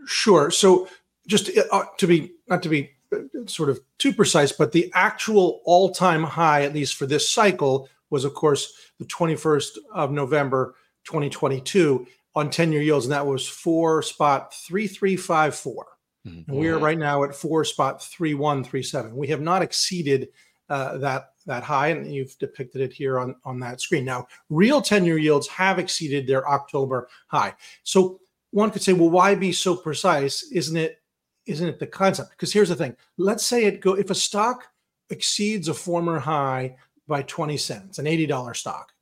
Sure. 0.06 0.50
So 0.50 0.88
just 1.26 1.50
uh, 1.70 1.84
to 1.98 2.06
be 2.06 2.32
not 2.48 2.62
to 2.62 2.68
be 2.68 2.90
uh, 3.12 3.18
sort 3.46 3.70
of 3.70 3.80
too 3.98 4.12
precise, 4.12 4.52
but 4.52 4.72
the 4.72 4.90
actual 4.94 5.60
all 5.64 5.90
time 5.90 6.24
high, 6.24 6.62
at 6.62 6.74
least 6.74 6.96
for 6.96 7.06
this 7.06 7.28
cycle, 7.28 7.88
was, 8.12 8.26
of 8.26 8.34
course, 8.34 8.74
the 8.98 9.06
21st 9.06 9.78
of 9.92 10.12
November, 10.12 10.74
2022 11.04 12.06
on 12.34 12.50
10 12.50 12.70
year 12.70 12.82
yields, 12.82 13.06
and 13.06 13.12
that 13.12 13.26
was 13.26 13.48
four 13.48 14.02
spot 14.02 14.54
3354. 14.54 15.86
Mm-hmm. 16.26 16.50
And 16.50 16.60
we 16.60 16.68
are 16.68 16.78
right 16.78 16.98
now 16.98 17.24
at 17.24 17.34
four 17.34 17.64
spot 17.64 18.02
3137. 18.04 19.16
We 19.16 19.28
have 19.28 19.40
not 19.40 19.62
exceeded 19.62 20.28
uh, 20.68 20.98
that 20.98 21.30
that 21.46 21.64
high, 21.64 21.88
and 21.88 22.14
you've 22.14 22.38
depicted 22.38 22.82
it 22.82 22.92
here 22.92 23.18
on, 23.18 23.34
on 23.44 23.58
that 23.58 23.80
screen. 23.80 24.04
Now, 24.04 24.28
real 24.48 24.80
10 24.80 25.04
year 25.04 25.18
yields 25.18 25.48
have 25.48 25.80
exceeded 25.80 26.26
their 26.26 26.48
October 26.48 27.08
high. 27.26 27.54
So 27.82 28.20
one 28.52 28.70
could 28.70 28.82
say, 28.82 28.92
well, 28.92 29.10
why 29.10 29.34
be 29.34 29.52
so 29.52 29.74
precise? 29.74 30.44
Isn't 30.52 30.76
it? 30.76 30.98
Isn't 31.46 31.68
it 31.68 31.80
the 31.80 31.86
concept? 31.86 32.30
Because 32.30 32.52
here's 32.52 32.68
the 32.68 32.76
thing. 32.76 32.94
Let's 33.16 33.44
say 33.44 33.64
it 33.64 33.80
go 33.80 33.94
if 33.94 34.10
a 34.10 34.14
stock 34.14 34.68
exceeds 35.10 35.68
a 35.68 35.74
former 35.74 36.18
high 36.18 36.76
by 37.08 37.22
20 37.22 37.56
cents, 37.56 37.98
an 37.98 38.06
$80 38.06 38.56
stock. 38.56 38.92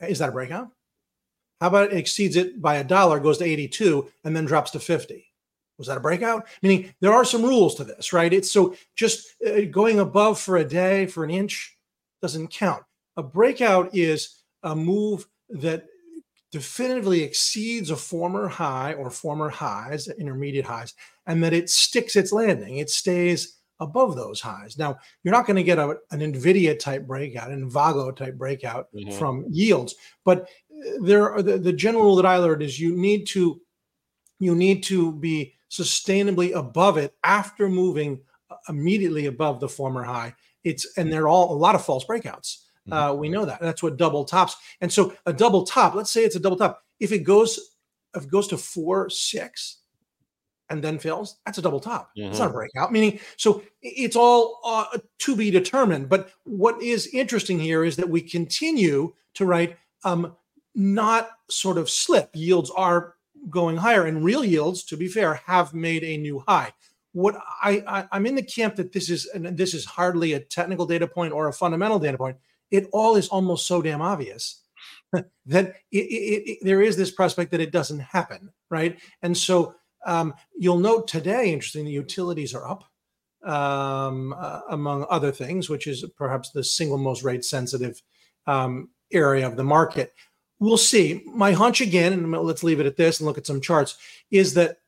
Is 0.00 0.18
that 0.18 0.28
a 0.30 0.32
breakout? 0.32 0.68
How 1.60 1.68
about 1.68 1.92
it 1.92 1.98
exceeds 1.98 2.36
it 2.36 2.60
by 2.60 2.76
a 2.76 2.84
dollar, 2.84 3.20
goes 3.20 3.38
to 3.38 3.44
82, 3.44 4.10
and 4.24 4.34
then 4.34 4.46
drops 4.46 4.70
to 4.72 4.80
50? 4.80 5.26
Was 5.78 5.86
that 5.88 5.96
a 5.96 6.00
breakout? 6.00 6.46
Meaning 6.62 6.92
there 7.00 7.12
are 7.12 7.24
some 7.24 7.42
rules 7.42 7.74
to 7.76 7.84
this, 7.84 8.12
right? 8.12 8.32
It's 8.32 8.50
so 8.50 8.74
just 8.96 9.28
uh, 9.46 9.62
going 9.70 10.00
above 10.00 10.38
for 10.38 10.58
a 10.58 10.64
day, 10.64 11.06
for 11.06 11.24
an 11.24 11.30
inch, 11.30 11.76
doesn't 12.22 12.48
count. 12.48 12.82
A 13.16 13.22
breakout 13.22 13.94
is 13.94 14.42
a 14.62 14.76
move 14.76 15.26
that 15.50 15.86
definitively 16.52 17.22
exceeds 17.22 17.90
a 17.90 17.96
former 17.96 18.48
high 18.48 18.94
or 18.94 19.10
former 19.10 19.48
highs, 19.48 20.08
intermediate 20.08 20.66
highs, 20.66 20.94
and 21.26 21.42
that 21.44 21.52
it 21.52 21.70
sticks 21.70 22.16
its 22.16 22.32
landing. 22.32 22.78
It 22.78 22.90
stays 22.90 23.59
above 23.80 24.14
those 24.14 24.40
highs. 24.40 24.78
Now, 24.78 24.98
you're 25.22 25.32
not 25.32 25.46
going 25.46 25.56
to 25.56 25.62
get 25.62 25.78
a, 25.78 25.96
an 26.10 26.20
NVIDIA 26.20 26.78
type 26.78 27.06
breakout, 27.06 27.50
an 27.50 27.68
Avago 27.68 28.14
type 28.14 28.36
breakout 28.36 28.88
mm-hmm. 28.94 29.10
from 29.12 29.46
yields, 29.48 29.94
but 30.24 30.42
uh, 30.42 30.98
there 31.02 31.32
are 31.32 31.42
the, 31.42 31.58
the 31.58 31.72
general 31.72 32.04
rule 32.04 32.16
that 32.16 32.26
I 32.26 32.36
learned 32.36 32.62
is 32.62 32.78
you 32.78 32.96
need 32.96 33.26
to 33.28 33.60
you 34.38 34.54
need 34.54 34.82
to 34.84 35.12
be 35.12 35.54
sustainably 35.70 36.54
above 36.54 36.96
it 36.96 37.14
after 37.22 37.68
moving 37.68 38.20
uh, 38.50 38.56
immediately 38.68 39.26
above 39.26 39.60
the 39.60 39.68
former 39.68 40.02
high. 40.02 40.34
It's 40.64 40.86
and 40.96 41.12
they're 41.12 41.28
all 41.28 41.52
a 41.52 41.56
lot 41.56 41.74
of 41.74 41.84
false 41.84 42.04
breakouts. 42.04 42.58
Mm-hmm. 42.88 42.92
Uh, 42.92 43.12
we 43.14 43.28
know 43.28 43.44
that. 43.44 43.60
That's 43.60 43.82
what 43.82 43.96
double 43.96 44.24
tops. 44.24 44.56
And 44.80 44.92
so 44.92 45.14
a 45.26 45.32
double 45.32 45.64
top, 45.64 45.94
let's 45.94 46.10
say 46.10 46.24
it's 46.24 46.36
a 46.36 46.40
double 46.40 46.56
top. 46.56 46.82
If 46.98 47.12
it 47.12 47.20
goes 47.20 47.58
if 48.14 48.24
it 48.24 48.30
goes 48.30 48.48
to 48.48 48.56
four 48.56 49.08
six, 49.10 49.79
and 50.70 50.82
then 50.82 50.98
fails, 50.98 51.38
that's 51.44 51.58
a 51.58 51.62
double 51.62 51.80
top. 51.80 52.10
Mm-hmm. 52.16 52.30
It's 52.30 52.38
not 52.38 52.46
a 52.46 52.48
mm-hmm. 52.48 52.58
breakout. 52.58 52.92
Meaning, 52.92 53.20
so 53.36 53.62
it's 53.82 54.16
all 54.16 54.60
uh, 54.64 54.98
to 55.18 55.36
be 55.36 55.50
determined. 55.50 56.08
But 56.08 56.30
what 56.44 56.80
is 56.80 57.08
interesting 57.08 57.58
here 57.58 57.84
is 57.84 57.96
that 57.96 58.08
we 58.08 58.22
continue 58.22 59.12
to 59.34 59.44
write 59.44 59.76
um, 60.04 60.34
not 60.74 61.30
sort 61.50 61.76
of 61.76 61.90
slip. 61.90 62.30
Yields 62.34 62.70
are 62.70 63.16
going 63.48 63.76
higher, 63.76 64.06
and 64.06 64.24
real 64.24 64.44
yields, 64.44 64.84
to 64.84 64.96
be 64.96 65.08
fair, 65.08 65.40
have 65.46 65.74
made 65.74 66.04
a 66.04 66.16
new 66.16 66.42
high. 66.46 66.72
What 67.12 67.36
I, 67.62 68.06
I 68.12 68.16
am 68.16 68.26
in 68.26 68.36
the 68.36 68.42
camp 68.42 68.76
that 68.76 68.92
this 68.92 69.10
is, 69.10 69.26
and 69.26 69.56
this 69.56 69.74
is 69.74 69.84
hardly 69.84 70.34
a 70.34 70.40
technical 70.40 70.86
data 70.86 71.08
point 71.08 71.32
or 71.32 71.48
a 71.48 71.52
fundamental 71.52 71.98
data 71.98 72.16
point. 72.16 72.36
It 72.70 72.88
all 72.92 73.16
is 73.16 73.28
almost 73.28 73.66
so 73.66 73.82
damn 73.82 74.00
obvious 74.00 74.62
that 75.12 75.74
it, 75.90 75.98
it, 75.98 76.50
it, 76.50 76.58
there 76.62 76.80
is 76.80 76.96
this 76.96 77.10
prospect 77.10 77.50
that 77.50 77.60
it 77.60 77.72
doesn't 77.72 77.98
happen, 77.98 78.50
right? 78.70 79.00
And 79.22 79.36
so 79.36 79.74
um, 80.06 80.34
you'll 80.56 80.78
note 80.78 81.08
today, 81.08 81.52
interesting, 81.52 81.84
the 81.84 81.90
utilities 81.90 82.54
are 82.54 82.68
up. 82.68 82.84
um, 83.44 84.34
uh, 84.38 84.60
among 84.70 85.06
other 85.08 85.32
things, 85.32 85.68
which 85.68 85.86
is 85.86 86.04
perhaps 86.16 86.50
the 86.50 86.62
single 86.62 86.98
most 86.98 87.22
rate 87.22 87.44
sensitive 87.44 88.00
um, 88.46 88.90
area 89.12 89.46
of 89.46 89.56
the 89.56 89.64
market. 89.64 90.12
We'll 90.58 90.76
see. 90.76 91.22
My 91.26 91.52
hunch 91.52 91.80
again, 91.80 92.12
and 92.12 92.30
let's 92.32 92.62
leave 92.62 92.80
it 92.80 92.86
at 92.86 92.96
this 92.96 93.20
and 93.20 93.26
look 93.26 93.38
at 93.38 93.46
some 93.46 93.60
charts, 93.60 93.96
is 94.30 94.54
that 94.54 94.78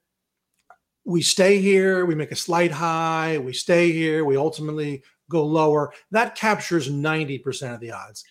we 1.04 1.22
stay 1.22 1.58
here, 1.60 2.04
we 2.04 2.14
make 2.14 2.30
a 2.30 2.36
slight 2.36 2.70
high, 2.70 3.38
we 3.38 3.52
stay 3.52 3.90
here, 3.90 4.24
we 4.24 4.36
ultimately 4.36 5.02
go 5.30 5.44
lower. 5.44 5.92
That 6.10 6.34
captures 6.34 6.90
90% 6.90 7.74
of 7.74 7.80
the 7.80 7.92
odds. 7.92 8.24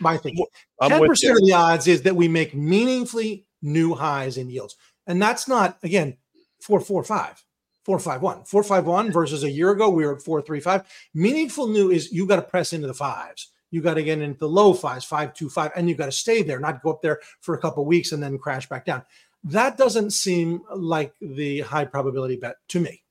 My 0.00 0.18
thinking. 0.18 0.44
I'm 0.80 0.90
10% 0.90 1.30
of 1.30 1.46
the 1.46 1.52
odds 1.54 1.86
is 1.86 2.02
that 2.02 2.14
we 2.14 2.28
make 2.28 2.54
meaningfully 2.54 3.46
new 3.62 3.94
highs 3.94 4.36
in 4.36 4.50
yields. 4.50 4.76
And 5.06 5.20
that's 5.20 5.48
not, 5.48 5.78
again, 5.82 6.16
445, 6.62 7.44
451. 7.84 8.44
451 8.44 9.12
versus 9.12 9.42
a 9.42 9.50
year 9.50 9.70
ago, 9.70 9.90
we 9.90 10.06
were 10.06 10.16
at 10.16 10.22
435. 10.22 10.82
Meaningful 11.14 11.66
new 11.66 11.90
is 11.90 12.12
you 12.12 12.26
got 12.26 12.36
to 12.36 12.42
press 12.42 12.72
into 12.72 12.86
the 12.86 12.94
fives. 12.94 13.48
You 13.70 13.80
got 13.80 13.94
to 13.94 14.02
get 14.02 14.20
into 14.20 14.38
the 14.38 14.48
low 14.48 14.74
fives, 14.74 15.04
525, 15.04 15.72
and 15.74 15.88
you 15.88 15.94
got 15.94 16.06
to 16.06 16.12
stay 16.12 16.42
there, 16.42 16.60
not 16.60 16.82
go 16.82 16.90
up 16.90 17.02
there 17.02 17.20
for 17.40 17.54
a 17.54 17.58
couple 17.58 17.84
weeks 17.84 18.12
and 18.12 18.22
then 18.22 18.38
crash 18.38 18.68
back 18.68 18.84
down. 18.84 19.02
That 19.44 19.76
doesn't 19.76 20.10
seem 20.10 20.60
like 20.72 21.14
the 21.20 21.60
high 21.60 21.86
probability 21.86 22.36
bet 22.36 22.56
to 22.68 22.80
me. 22.80 23.02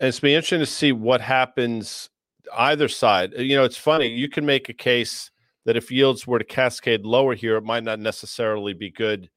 And 0.00 0.08
it's 0.08 0.20
be 0.20 0.34
interesting 0.34 0.60
to 0.60 0.66
see 0.66 0.92
what 0.92 1.20
happens 1.20 2.08
either 2.56 2.88
side. 2.88 3.32
You 3.36 3.56
know, 3.56 3.64
it's 3.64 3.76
funny. 3.76 4.06
You 4.06 4.28
can 4.28 4.46
make 4.46 4.68
a 4.68 4.74
case 4.74 5.30
that 5.64 5.76
if 5.76 5.90
yields 5.90 6.26
were 6.26 6.38
to 6.38 6.44
cascade 6.44 7.04
lower 7.04 7.34
here, 7.34 7.56
it 7.56 7.64
might 7.64 7.82
not 7.82 7.98
necessarily 7.98 8.72
be 8.72 8.90
good 8.90 9.28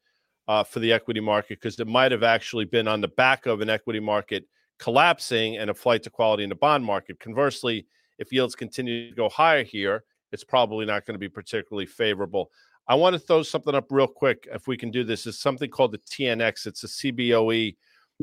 uh, 0.50 0.64
for 0.64 0.80
the 0.80 0.92
equity 0.92 1.20
market 1.20 1.60
because 1.62 1.80
it 1.80 1.88
might 1.88 2.12
have 2.12 2.24
actually 2.24 2.66
been 2.66 2.88
on 2.88 3.02
the 3.02 3.08
back 3.08 3.46
of 3.46 3.62
an 3.62 3.70
equity 3.70 4.00
market 4.00 4.46
collapsing 4.80 5.58
and 5.58 5.70
a 5.70 5.74
flight 5.74 6.02
to 6.02 6.10
quality 6.10 6.42
in 6.42 6.50
the 6.50 6.56
bond 6.56 6.84
market. 6.84 7.20
Conversely, 7.20 7.86
if 8.18 8.34
yields 8.34 8.56
continue 8.56 9.10
to 9.10 9.16
go 9.16 9.30
higher 9.30 9.64
here, 9.64 10.04
it's 10.32 10.44
probably 10.44 10.88
not 10.88 11.06
going 11.06 11.14
to 11.14 11.20
be 11.20 11.30
particularly 11.30 11.86
favorable. 11.86 12.50
I 12.88 12.96
want 12.96 13.14
to 13.14 13.20
throw 13.20 13.44
something 13.44 13.76
up 13.76 13.92
real 13.92 14.08
quick 14.08 14.48
if 14.52 14.68
we 14.68 14.76
can 14.76 14.90
do 14.90 15.04
this. 15.04 15.28
It's 15.28 15.40
something 15.40 15.70
called 15.70 15.92
the 15.92 16.00
TNX. 16.00 16.66
It's 16.66 16.84
a 16.84 16.88
CBOE 16.88 17.76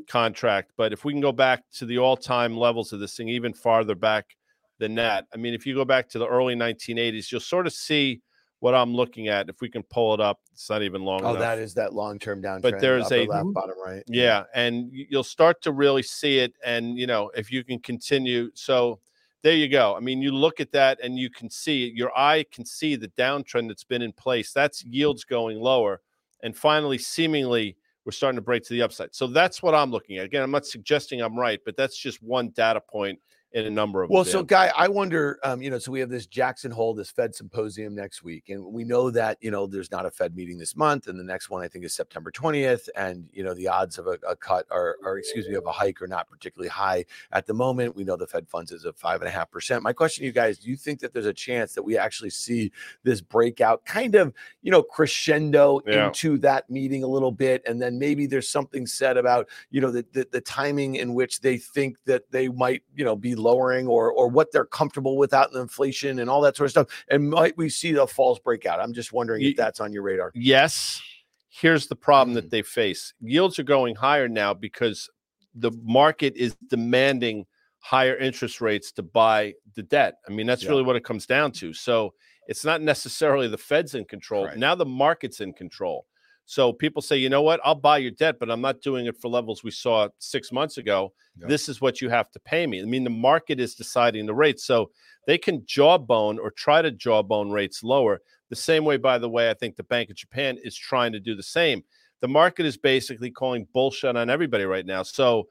contract, 0.08 0.72
but 0.76 0.92
if 0.92 1.04
we 1.04 1.12
can 1.12 1.22
go 1.22 1.32
back 1.32 1.62
to 1.74 1.86
the 1.86 1.98
all-time 1.98 2.56
levels 2.56 2.92
of 2.92 2.98
this 2.98 3.16
thing, 3.16 3.28
even 3.28 3.54
farther 3.54 3.94
back 3.94 4.36
than 4.80 4.96
that. 4.96 5.26
I 5.32 5.36
mean, 5.36 5.54
if 5.54 5.64
you 5.64 5.74
go 5.74 5.84
back 5.84 6.08
to 6.10 6.18
the 6.18 6.26
early 6.26 6.56
1980s, 6.56 7.30
you'll 7.30 7.40
sort 7.40 7.68
of 7.68 7.72
see 7.72 8.20
what 8.66 8.74
I'm 8.74 8.92
looking 8.92 9.28
at. 9.28 9.48
If 9.48 9.60
we 9.60 9.68
can 9.68 9.84
pull 9.84 10.12
it 10.12 10.20
up, 10.20 10.40
it's 10.52 10.68
not 10.68 10.82
even 10.82 11.04
long. 11.04 11.22
Oh, 11.22 11.30
enough. 11.30 11.38
that 11.38 11.58
is 11.60 11.72
that 11.74 11.92
long-term 11.92 12.42
downtrend. 12.42 12.62
But 12.62 12.80
there's 12.80 13.12
a 13.12 13.24
left, 13.24 13.52
bottom 13.52 13.76
right. 13.80 14.02
Yeah, 14.08 14.42
and 14.54 14.90
you'll 14.90 15.22
start 15.22 15.62
to 15.62 15.70
really 15.70 16.02
see 16.02 16.38
it. 16.38 16.52
And 16.64 16.98
you 16.98 17.06
know, 17.06 17.30
if 17.36 17.52
you 17.52 17.62
can 17.62 17.78
continue, 17.78 18.50
so 18.54 18.98
there 19.42 19.54
you 19.54 19.68
go. 19.68 19.94
I 19.94 20.00
mean, 20.00 20.20
you 20.20 20.32
look 20.32 20.58
at 20.58 20.72
that 20.72 20.98
and 21.00 21.16
you 21.16 21.30
can 21.30 21.48
see 21.48 21.92
your 21.94 22.10
eye 22.18 22.44
can 22.50 22.64
see 22.64 22.96
the 22.96 23.06
downtrend 23.10 23.68
that's 23.68 23.84
been 23.84 24.02
in 24.02 24.12
place. 24.12 24.52
That's 24.52 24.84
yields 24.84 25.22
going 25.22 25.60
lower, 25.60 26.00
and 26.42 26.56
finally, 26.56 26.98
seemingly, 26.98 27.76
we're 28.04 28.10
starting 28.10 28.36
to 28.36 28.42
break 28.42 28.64
to 28.64 28.72
the 28.72 28.82
upside. 28.82 29.14
So 29.14 29.28
that's 29.28 29.62
what 29.62 29.76
I'm 29.76 29.92
looking 29.92 30.18
at. 30.18 30.24
Again, 30.24 30.42
I'm 30.42 30.50
not 30.50 30.66
suggesting 30.66 31.20
I'm 31.20 31.38
right, 31.38 31.60
but 31.64 31.76
that's 31.76 31.96
just 31.96 32.20
one 32.20 32.48
data 32.48 32.80
point 32.80 33.20
in 33.52 33.66
a 33.66 33.70
number 33.70 34.02
of 34.02 34.10
well 34.10 34.24
so 34.24 34.42
guy 34.42 34.70
i 34.76 34.88
wonder 34.88 35.38
um, 35.44 35.62
you 35.62 35.70
know 35.70 35.78
so 35.78 35.90
we 35.90 36.00
have 36.00 36.10
this 36.10 36.26
jackson 36.26 36.70
hole 36.70 36.94
this 36.94 37.10
fed 37.10 37.34
symposium 37.34 37.94
next 37.94 38.22
week 38.22 38.48
and 38.48 38.64
we 38.64 38.84
know 38.84 39.10
that 39.10 39.38
you 39.40 39.50
know 39.50 39.66
there's 39.66 39.90
not 39.90 40.04
a 40.04 40.10
fed 40.10 40.34
meeting 40.34 40.58
this 40.58 40.76
month 40.76 41.06
and 41.06 41.18
the 41.18 41.24
next 41.24 41.48
one 41.48 41.62
i 41.62 41.68
think 41.68 41.84
is 41.84 41.94
september 41.94 42.30
20th 42.30 42.88
and 42.96 43.28
you 43.32 43.42
know 43.42 43.54
the 43.54 43.68
odds 43.68 43.98
of 43.98 44.06
a, 44.06 44.18
a 44.28 44.36
cut 44.36 44.66
are 44.70 44.96
or 45.02 45.18
excuse 45.18 45.48
me 45.48 45.54
of 45.54 45.66
a 45.66 45.72
hike 45.72 46.02
are 46.02 46.06
not 46.06 46.28
particularly 46.28 46.68
high 46.68 47.04
at 47.32 47.46
the 47.46 47.54
moment. 47.54 47.96
We 47.96 48.04
know 48.04 48.16
the 48.16 48.26
fed 48.26 48.48
funds 48.48 48.72
is 48.72 48.84
at 48.84 48.98
five 48.98 49.20
and 49.20 49.28
a 49.28 49.30
half 49.30 49.50
percent. 49.50 49.82
My 49.82 49.92
question 49.92 50.22
to 50.22 50.26
you 50.26 50.32
guys 50.32 50.58
do 50.58 50.68
you 50.68 50.76
think 50.76 51.00
that 51.00 51.12
there's 51.12 51.26
a 51.26 51.32
chance 51.32 51.74
that 51.74 51.82
we 51.82 51.96
actually 51.96 52.30
see 52.30 52.72
this 53.02 53.20
breakout 53.20 53.84
kind 53.84 54.14
of 54.14 54.32
you 54.62 54.70
know 54.70 54.82
crescendo 54.82 55.80
yeah. 55.86 56.08
into 56.08 56.38
that 56.38 56.68
meeting 56.68 57.02
a 57.04 57.06
little 57.06 57.32
bit 57.32 57.62
and 57.66 57.80
then 57.80 57.98
maybe 57.98 58.26
there's 58.26 58.48
something 58.48 58.86
said 58.86 59.16
about 59.16 59.48
you 59.70 59.80
know 59.80 59.90
the, 59.90 60.04
the, 60.12 60.26
the 60.32 60.40
timing 60.40 60.96
in 60.96 61.14
which 61.14 61.40
they 61.40 61.56
think 61.56 61.96
that 62.04 62.30
they 62.30 62.48
might 62.48 62.82
you 62.94 63.04
know 63.04 63.16
be 63.16 63.34
lowering 63.38 63.86
or 63.86 64.10
or 64.12 64.28
what 64.28 64.52
they're 64.52 64.64
comfortable 64.64 65.16
without 65.16 65.52
the 65.52 65.60
inflation 65.60 66.18
and 66.18 66.30
all 66.30 66.40
that 66.40 66.56
sort 66.56 66.66
of 66.66 66.70
stuff. 66.70 67.04
And 67.08 67.30
might 67.30 67.56
we 67.56 67.68
see 67.68 67.92
the 67.92 68.06
falls 68.06 68.38
break 68.38 68.66
out? 68.66 68.80
I'm 68.80 68.92
just 68.92 69.12
wondering 69.12 69.42
if 69.42 69.56
that's 69.56 69.80
on 69.80 69.92
your 69.92 70.02
radar. 70.02 70.32
Yes. 70.34 71.02
Here's 71.48 71.86
the 71.86 71.96
problem 71.96 72.32
mm. 72.32 72.40
that 72.40 72.50
they 72.50 72.62
face. 72.62 73.14
Yields 73.20 73.58
are 73.58 73.64
going 73.64 73.94
higher 73.96 74.28
now 74.28 74.52
because 74.52 75.08
the 75.54 75.72
market 75.82 76.36
is 76.36 76.54
demanding 76.68 77.46
higher 77.78 78.16
interest 78.16 78.60
rates 78.60 78.92
to 78.92 79.02
buy 79.02 79.54
the 79.74 79.82
debt. 79.82 80.16
I 80.28 80.32
mean, 80.32 80.46
that's 80.46 80.64
yeah. 80.64 80.70
really 80.70 80.82
what 80.82 80.96
it 80.96 81.04
comes 81.04 81.24
down 81.24 81.52
to. 81.52 81.72
So 81.72 82.12
it's 82.46 82.64
not 82.64 82.82
necessarily 82.82 83.48
the 83.48 83.58
Fed's 83.58 83.94
in 83.94 84.04
control. 84.04 84.46
Right. 84.46 84.56
Now 84.56 84.74
the 84.74 84.84
market's 84.84 85.40
in 85.40 85.52
control. 85.52 86.06
So 86.46 86.72
people 86.72 87.02
say, 87.02 87.16
you 87.16 87.28
know 87.28 87.42
what, 87.42 87.60
I'll 87.64 87.74
buy 87.74 87.98
your 87.98 88.12
debt, 88.12 88.36
but 88.38 88.50
I'm 88.50 88.60
not 88.60 88.80
doing 88.80 89.06
it 89.06 89.20
for 89.20 89.28
levels 89.28 89.64
we 89.64 89.72
saw 89.72 90.08
six 90.18 90.52
months 90.52 90.78
ago. 90.78 91.12
Yeah. 91.38 91.48
This 91.48 91.68
is 91.68 91.80
what 91.80 92.00
you 92.00 92.08
have 92.08 92.30
to 92.30 92.40
pay 92.40 92.68
me. 92.68 92.80
I 92.80 92.84
mean, 92.84 93.02
the 93.02 93.10
market 93.10 93.58
is 93.58 93.74
deciding 93.74 94.26
the 94.26 94.34
rates. 94.34 94.64
So 94.64 94.90
they 95.26 95.38
can 95.38 95.64
jawbone 95.66 96.38
or 96.38 96.52
try 96.52 96.82
to 96.82 96.92
jawbone 96.92 97.50
rates 97.50 97.82
lower. 97.82 98.20
The 98.48 98.56
same 98.56 98.84
way, 98.84 98.96
by 98.96 99.18
the 99.18 99.28
way, 99.28 99.50
I 99.50 99.54
think 99.54 99.74
the 99.74 99.82
Bank 99.82 100.08
of 100.08 100.16
Japan 100.16 100.56
is 100.62 100.76
trying 100.76 101.12
to 101.12 101.20
do 101.20 101.34
the 101.34 101.42
same. 101.42 101.82
The 102.20 102.28
market 102.28 102.64
is 102.64 102.76
basically 102.76 103.30
calling 103.32 103.66
bullshit 103.74 104.16
on 104.16 104.30
everybody 104.30 104.64
right 104.64 104.86
now. 104.86 105.02
So 105.02 105.48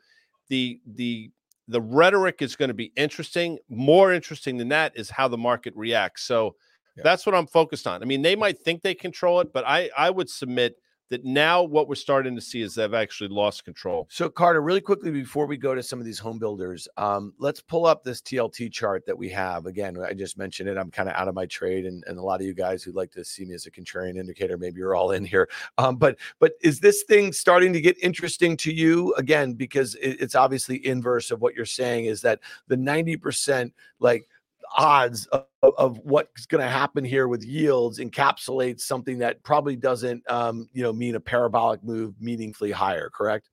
the 0.47 0.79
the 0.95 1.29
the 1.67 1.81
rhetoric 1.81 2.41
is 2.41 2.55
going 2.55 2.69
to 2.69 2.75
be 2.75 2.93
interesting. 2.95 3.57
More 3.69 4.13
interesting 4.13 4.57
than 4.57 4.69
that 4.69 4.93
is 4.95 5.09
how 5.09 5.27
the 5.27 5.37
market 5.37 5.73
reacts. 5.75 6.23
So 6.23 6.55
yeah. 6.95 7.03
that's 7.03 7.25
what 7.25 7.35
I'm 7.35 7.47
focused 7.47 7.85
on. 7.85 8.01
I 8.01 8.05
mean, 8.05 8.21
they 8.21 8.35
might 8.35 8.59
think 8.59 8.81
they 8.81 8.95
control 8.95 9.41
it, 9.41 9.51
but 9.51 9.65
I 9.67 9.89
I 9.97 10.09
would 10.09 10.29
submit 10.29 10.77
that 11.09 11.23
now 11.23 11.61
what 11.61 11.87
we're 11.87 11.95
starting 11.95 12.35
to 12.35 12.41
see 12.41 12.61
is 12.61 12.75
they've 12.75 12.93
actually 12.93 13.29
lost 13.29 13.63
control. 13.63 14.07
So, 14.09 14.29
Carter, 14.29 14.61
really 14.61 14.81
quickly 14.81 15.11
before 15.11 15.45
we 15.45 15.57
go 15.57 15.75
to 15.75 15.83
some 15.83 15.99
of 15.99 16.05
these 16.05 16.17
home 16.17 16.39
builders, 16.39 16.87
um, 16.97 17.33
let's 17.37 17.61
pull 17.61 17.85
up 17.85 18.03
this 18.03 18.21
TLT 18.21 18.71
chart 18.71 19.05
that 19.05 19.17
we 19.17 19.29
have. 19.29 19.65
Again, 19.65 19.97
I 20.03 20.13
just 20.13 20.37
mentioned 20.37 20.69
it. 20.69 20.77
I'm 20.77 20.89
kind 20.89 21.07
of 21.07 21.15
out 21.15 21.27
of 21.27 21.35
my 21.35 21.45
trade, 21.45 21.85
and, 21.85 22.03
and 22.07 22.17
a 22.17 22.23
lot 22.23 22.41
of 22.41 22.47
you 22.47 22.53
guys 22.53 22.83
who 22.83 22.91
like 22.91 23.11
to 23.11 23.23
see 23.23 23.45
me 23.45 23.53
as 23.53 23.65
a 23.65 23.71
contrarian 23.71 24.17
indicator, 24.17 24.57
maybe 24.57 24.79
you're 24.79 24.95
all 24.95 25.11
in 25.11 25.25
here. 25.25 25.47
Um, 25.77 25.97
but 25.97 26.17
but 26.39 26.53
is 26.61 26.79
this 26.79 27.03
thing 27.03 27.33
starting 27.33 27.73
to 27.73 27.81
get 27.81 27.97
interesting 28.01 28.57
to 28.57 28.73
you 28.73 29.13
again? 29.15 29.53
Because 29.53 29.95
it, 29.95 30.21
it's 30.21 30.35
obviously 30.35 30.85
inverse 30.85 31.29
of 31.31 31.41
what 31.41 31.53
you're 31.53 31.65
saying. 31.65 32.05
Is 32.05 32.21
that 32.21 32.39
the 32.67 32.75
90% 32.75 33.71
like 33.99 34.27
odds 34.75 35.25
of, 35.27 35.45
of 35.61 35.99
what's 36.03 36.45
going 36.45 36.63
to 36.63 36.69
happen 36.69 37.03
here 37.03 37.27
with 37.27 37.43
yields 37.43 37.99
encapsulates 37.99 38.81
something 38.81 39.17
that 39.19 39.41
probably 39.43 39.75
doesn't 39.75 40.23
um, 40.29 40.69
you 40.73 40.83
know 40.83 40.93
mean 40.93 41.15
a 41.15 41.19
parabolic 41.19 41.83
move 41.83 42.13
meaningfully 42.19 42.71
higher 42.71 43.09
correct? 43.09 43.49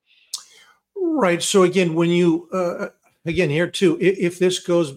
Right 0.97 1.43
so 1.43 1.63
again 1.63 1.95
when 1.95 2.11
you 2.11 2.49
uh, 2.53 2.89
again 3.25 3.51
here 3.51 3.69
too 3.69 3.99
if, 4.01 4.19
if 4.19 4.39
this 4.39 4.59
goes 4.59 4.95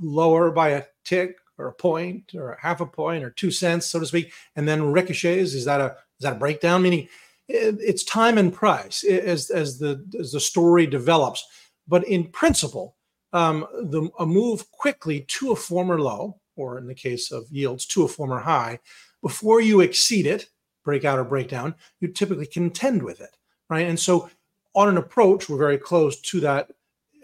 lower 0.00 0.50
by 0.50 0.70
a 0.70 0.84
tick 1.04 1.36
or 1.58 1.68
a 1.68 1.72
point 1.72 2.34
or 2.34 2.52
a 2.52 2.60
half 2.60 2.80
a 2.80 2.86
point 2.86 3.22
or 3.22 3.30
two 3.30 3.50
cents 3.50 3.86
so 3.86 4.00
to 4.00 4.06
speak 4.06 4.32
and 4.56 4.66
then 4.66 4.92
ricochets 4.92 5.54
is 5.54 5.64
that 5.64 5.80
a 5.80 5.96
is 6.22 6.24
that 6.24 6.36
a 6.36 6.38
breakdown? 6.38 6.82
Meaning 6.82 7.08
it's 7.48 8.04
time 8.04 8.38
and 8.38 8.54
price 8.54 9.02
as 9.02 9.50
as 9.50 9.78
the 9.78 10.04
as 10.18 10.30
the 10.30 10.38
story 10.38 10.86
develops. 10.86 11.44
But 11.88 12.06
in 12.06 12.28
principle 12.28 12.96
um, 13.32 13.66
the, 13.72 14.10
a 14.18 14.26
move 14.26 14.70
quickly 14.70 15.24
to 15.28 15.52
a 15.52 15.56
former 15.56 16.00
low, 16.00 16.40
or 16.56 16.78
in 16.78 16.86
the 16.86 16.94
case 16.94 17.30
of 17.30 17.46
yields, 17.50 17.86
to 17.86 18.04
a 18.04 18.08
former 18.08 18.40
high, 18.40 18.78
before 19.22 19.60
you 19.60 19.80
exceed 19.80 20.26
it, 20.26 20.48
breakout 20.84 21.18
or 21.18 21.24
breakdown, 21.24 21.74
you 22.00 22.08
typically 22.08 22.46
contend 22.46 23.02
with 23.02 23.20
it, 23.20 23.36
right? 23.70 23.86
And 23.86 23.98
so 23.98 24.28
on 24.74 24.88
an 24.88 24.96
approach, 24.96 25.48
we're 25.48 25.58
very 25.58 25.78
close 25.78 26.20
to 26.22 26.40
that 26.40 26.70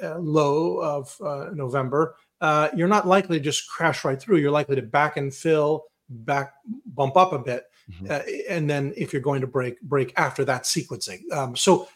uh, 0.03 0.19
low 0.19 0.81
of 0.81 1.17
uh, 1.21 1.51
November. 1.53 2.17
Uh, 2.41 2.69
you're 2.77 2.89
not 2.89 3.07
likely 3.07 3.39
to 3.39 3.45
just 3.45 3.69
crash 3.69 4.05
right 4.05 4.21
through. 4.21 4.37
You're 4.37 4.53
likely 4.53 4.77
to 4.77 4.83
back 4.83 5.17
and 5.17 5.35
fill, 5.35 5.87
back 6.09 6.55
bump 6.87 7.17
up 7.17 7.33
a 7.33 7.39
bit, 7.39 7.65
mm-hmm. 7.91 8.07
Uh, 8.11 8.21
and 8.49 8.71
then 8.71 8.95
if 8.97 9.13
you're 9.13 9.23
going 9.23 9.41
to 9.41 9.47
break, 9.47 9.81
break 9.83 10.13
after 10.17 10.45
that 10.45 10.63
sequencing. 10.63 11.31
Um, 11.33 11.57
so 11.57 11.89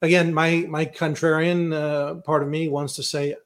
again, 0.00 0.32
my 0.32 0.66
my 0.68 0.86
contrarian 0.86 1.72
uh, 1.72 2.14
part 2.22 2.42
of 2.42 2.48
me 2.48 2.68
wants 2.68 2.96
to 2.96 3.02
say 3.02 3.36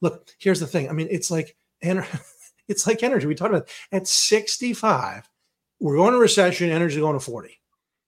Look, 0.00 0.30
here's 0.38 0.60
the 0.60 0.66
thing. 0.66 0.88
I 0.88 0.92
mean, 0.92 1.08
it's 1.10 1.30
like 1.30 1.56
it's 2.68 2.86
like 2.86 3.02
energy. 3.02 3.26
We 3.26 3.34
talked 3.34 3.54
about 3.54 3.68
at 3.92 4.06
65, 4.06 5.28
we're 5.80 5.96
going 5.96 6.12
to 6.12 6.18
recession, 6.18 6.70
energy 6.70 7.00
going 7.00 7.14
to 7.14 7.20
40. 7.20 7.58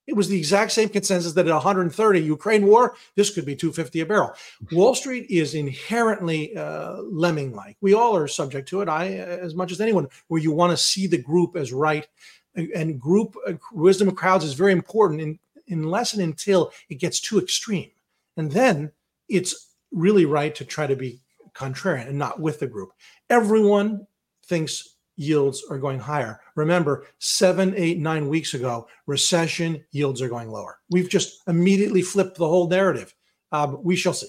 It 0.07 0.17
was 0.17 0.29
the 0.29 0.39
exact 0.39 0.73
same 0.73 0.89
consensus 0.89 1.35
that 1.35 1.47
at 1.47 1.53
130, 1.53 2.21
Ukraine 2.21 2.67
war, 2.67 2.97
this 3.15 3.33
could 3.33 3.47
be 3.47 3.55
250 3.55 4.01
a 4.01 4.07
barrel. 4.07 4.33
Wall 4.73 4.95
Street 4.95 5.27
is 5.31 5.55
inherently 5.55 6.57
uh, 6.57 6.97
lemming 7.03 7.55
like. 7.55 7.77
We 7.81 7.95
all 7.95 8.17
are 8.17 8.27
subject 8.27 8.69
to 8.71 8.81
it, 8.81 8.89
I 8.89 9.13
as 9.15 9.55
much 9.55 9.71
as 9.71 9.81
anyone, 9.81 10.09
where 10.27 10.41
you 10.41 10.51
want 10.51 10.73
to 10.73 10.77
see 10.77 11.07
the 11.07 11.19
group 11.19 11.57
as 11.57 11.73
right. 11.73 12.09
And 12.57 13.01
group 13.01 13.37
uh, 13.47 13.53
wisdom 13.73 14.09
of 14.09 14.17
crowds 14.17 14.45
is 14.45 14.55
very 14.55 14.73
important 14.73 15.21
in, 15.21 15.39
unless 15.69 16.15
and 16.15 16.23
until 16.23 16.73
it 16.89 16.97
gets 16.97 17.21
too 17.21 17.39
extreme. 17.39 17.93
And 18.37 18.51
then 18.51 18.91
it's 19.29 19.69
really 19.93 20.25
right 20.25 20.55
to 20.57 20.65
try 20.65 20.89
to 20.89 20.97
be 20.97 21.21
contrarian 21.55 22.09
and 22.09 22.19
not 22.19 22.41
with 22.41 22.61
the 22.61 22.67
group. 22.67 22.91
Everyone 23.29 24.07
thinks 24.47 24.97
yields 25.17 25.63
are 25.71 25.79
going 25.79 25.99
higher. 25.99 26.41
Remember, 26.57 27.07
seven, 27.19 27.75
eight, 27.77 27.99
nine 27.99 28.29
weeks 28.29 28.55
ago, 28.55 28.89
recession 29.07 29.85
yields 29.93 30.23
are 30.23 30.29
going 30.29 30.49
lower. 30.49 30.79
We've 30.91 31.11
just 31.11 31.43
immediately 31.47 32.03
flipped 32.03 32.39
the 32.39 32.49
whole 32.49 32.69
narrative. 32.69 33.15
Um, 33.53 33.79
we 33.83 33.97
shall 33.97 34.15
see. 34.15 34.29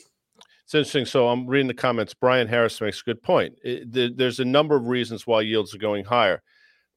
It's 0.66 0.75
interesting. 0.75 1.06
So 1.06 1.30
I'm 1.30 1.48
reading 1.48 1.68
the 1.68 1.74
comments. 1.74 2.13
Brian 2.13 2.48
Harris 2.48 2.80
makes 2.82 3.01
a 3.01 3.04
good 3.04 3.22
point. 3.22 3.56
It, 3.63 3.92
the, 3.92 4.13
there's 4.16 4.40
a 4.40 4.46
number 4.46 4.75
of 4.75 4.88
reasons 4.88 5.25
why 5.25 5.42
yields 5.42 5.74
are 5.74 5.80
going 5.80 6.06
higher. 6.06 6.42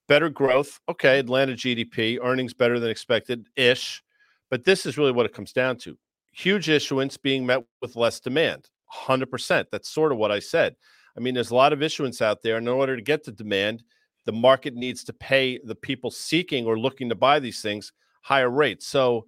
Better 0.07 0.29
growth. 0.29 0.81
Okay, 0.89 1.19
Atlanta 1.19 1.53
GDP, 1.53 2.19
earnings 2.23 2.53
better 2.53 2.79
than 2.79 2.91
expected 2.91 3.49
ish. 3.57 4.03
But 4.51 4.65
this 4.65 4.87
is 4.87 4.99
really 4.99 5.13
what 5.13 5.27
it 5.27 5.33
comes 5.33 5.53
down 5.53 5.77
to 5.79 5.97
huge 6.33 6.69
issuance 6.69 7.17
being 7.17 7.47
met 7.47 7.65
with 7.81 7.97
less 7.97 8.21
demand. 8.21 8.69
100%. 8.95 9.67
That's 9.71 9.89
sort 9.89 10.13
of 10.13 10.19
what 10.19 10.31
I 10.31 10.39
said. 10.39 10.77
I 11.17 11.21
mean, 11.21 11.35
there's 11.35 11.51
a 11.51 11.57
lot 11.57 11.73
of 11.73 11.83
issuance 11.83 12.21
out 12.21 12.43
there. 12.43 12.57
And 12.57 12.67
in 12.67 12.75
order 12.75 12.97
to 12.97 13.03
get 13.03 13.25
the 13.25 13.33
demand, 13.33 13.83
the 14.25 14.33
market 14.33 14.75
needs 14.75 15.05
to 15.05 15.13
pay 15.13 15.59
the 15.65 15.75
people 15.75 16.11
seeking 16.11 16.67
or 16.67 16.79
looking 16.79 17.09
to 17.09 17.15
buy 17.15 17.39
these 17.39 17.61
things 17.61 17.93
higher 18.23 18.51
rates. 18.51 18.87
So, 18.87 19.27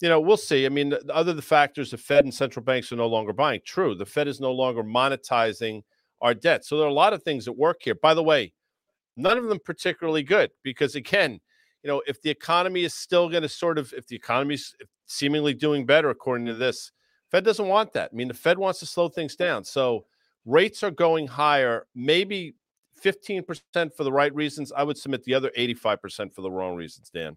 you 0.00 0.08
know, 0.08 0.20
we'll 0.20 0.36
see. 0.36 0.66
I 0.66 0.68
mean, 0.68 0.94
other 1.10 1.32
the 1.32 1.42
factors, 1.42 1.92
the 1.92 1.96
Fed 1.96 2.24
and 2.24 2.34
central 2.34 2.64
banks 2.64 2.90
are 2.90 2.96
no 2.96 3.06
longer 3.06 3.32
buying. 3.32 3.60
True, 3.64 3.94
the 3.94 4.04
Fed 4.04 4.26
is 4.26 4.40
no 4.40 4.52
longer 4.52 4.82
monetizing 4.82 5.82
our 6.20 6.34
debt. 6.34 6.64
So 6.64 6.76
there 6.76 6.86
are 6.86 6.90
a 6.90 6.94
lot 6.94 7.12
of 7.12 7.22
things 7.22 7.46
at 7.46 7.56
work 7.56 7.78
here. 7.82 7.94
By 7.94 8.14
the 8.14 8.22
way, 8.22 8.52
none 9.16 9.38
of 9.38 9.44
them 9.44 9.60
particularly 9.64 10.22
good 10.22 10.50
because 10.64 10.96
again, 10.96 11.40
you 11.82 11.88
know, 11.88 12.02
if 12.06 12.20
the 12.22 12.30
economy 12.30 12.84
is 12.84 12.94
still 12.94 13.28
going 13.28 13.42
to 13.42 13.48
sort 13.48 13.78
of, 13.78 13.92
if 13.96 14.06
the 14.06 14.16
economy 14.16 14.54
is 14.54 14.74
seemingly 15.06 15.54
doing 15.54 15.84
better 15.84 16.10
according 16.10 16.46
to 16.46 16.54
this, 16.54 16.92
Fed 17.32 17.44
doesn't 17.44 17.66
want 17.66 17.94
that. 17.94 18.10
I 18.12 18.16
mean, 18.16 18.28
the 18.28 18.34
Fed 18.34 18.58
wants 18.58 18.78
to 18.80 18.86
slow 18.86 19.08
things 19.08 19.34
down. 19.34 19.64
So 19.64 20.04
rates 20.44 20.82
are 20.82 20.90
going 20.90 21.26
higher, 21.26 21.86
maybe 21.94 22.54
15% 23.02 23.94
for 23.96 24.04
the 24.04 24.12
right 24.12 24.34
reasons. 24.34 24.70
I 24.70 24.82
would 24.82 24.98
submit 24.98 25.24
the 25.24 25.34
other 25.34 25.50
85% 25.56 26.32
for 26.32 26.42
the 26.42 26.50
wrong 26.50 26.76
reasons, 26.76 27.10
Dan. 27.12 27.36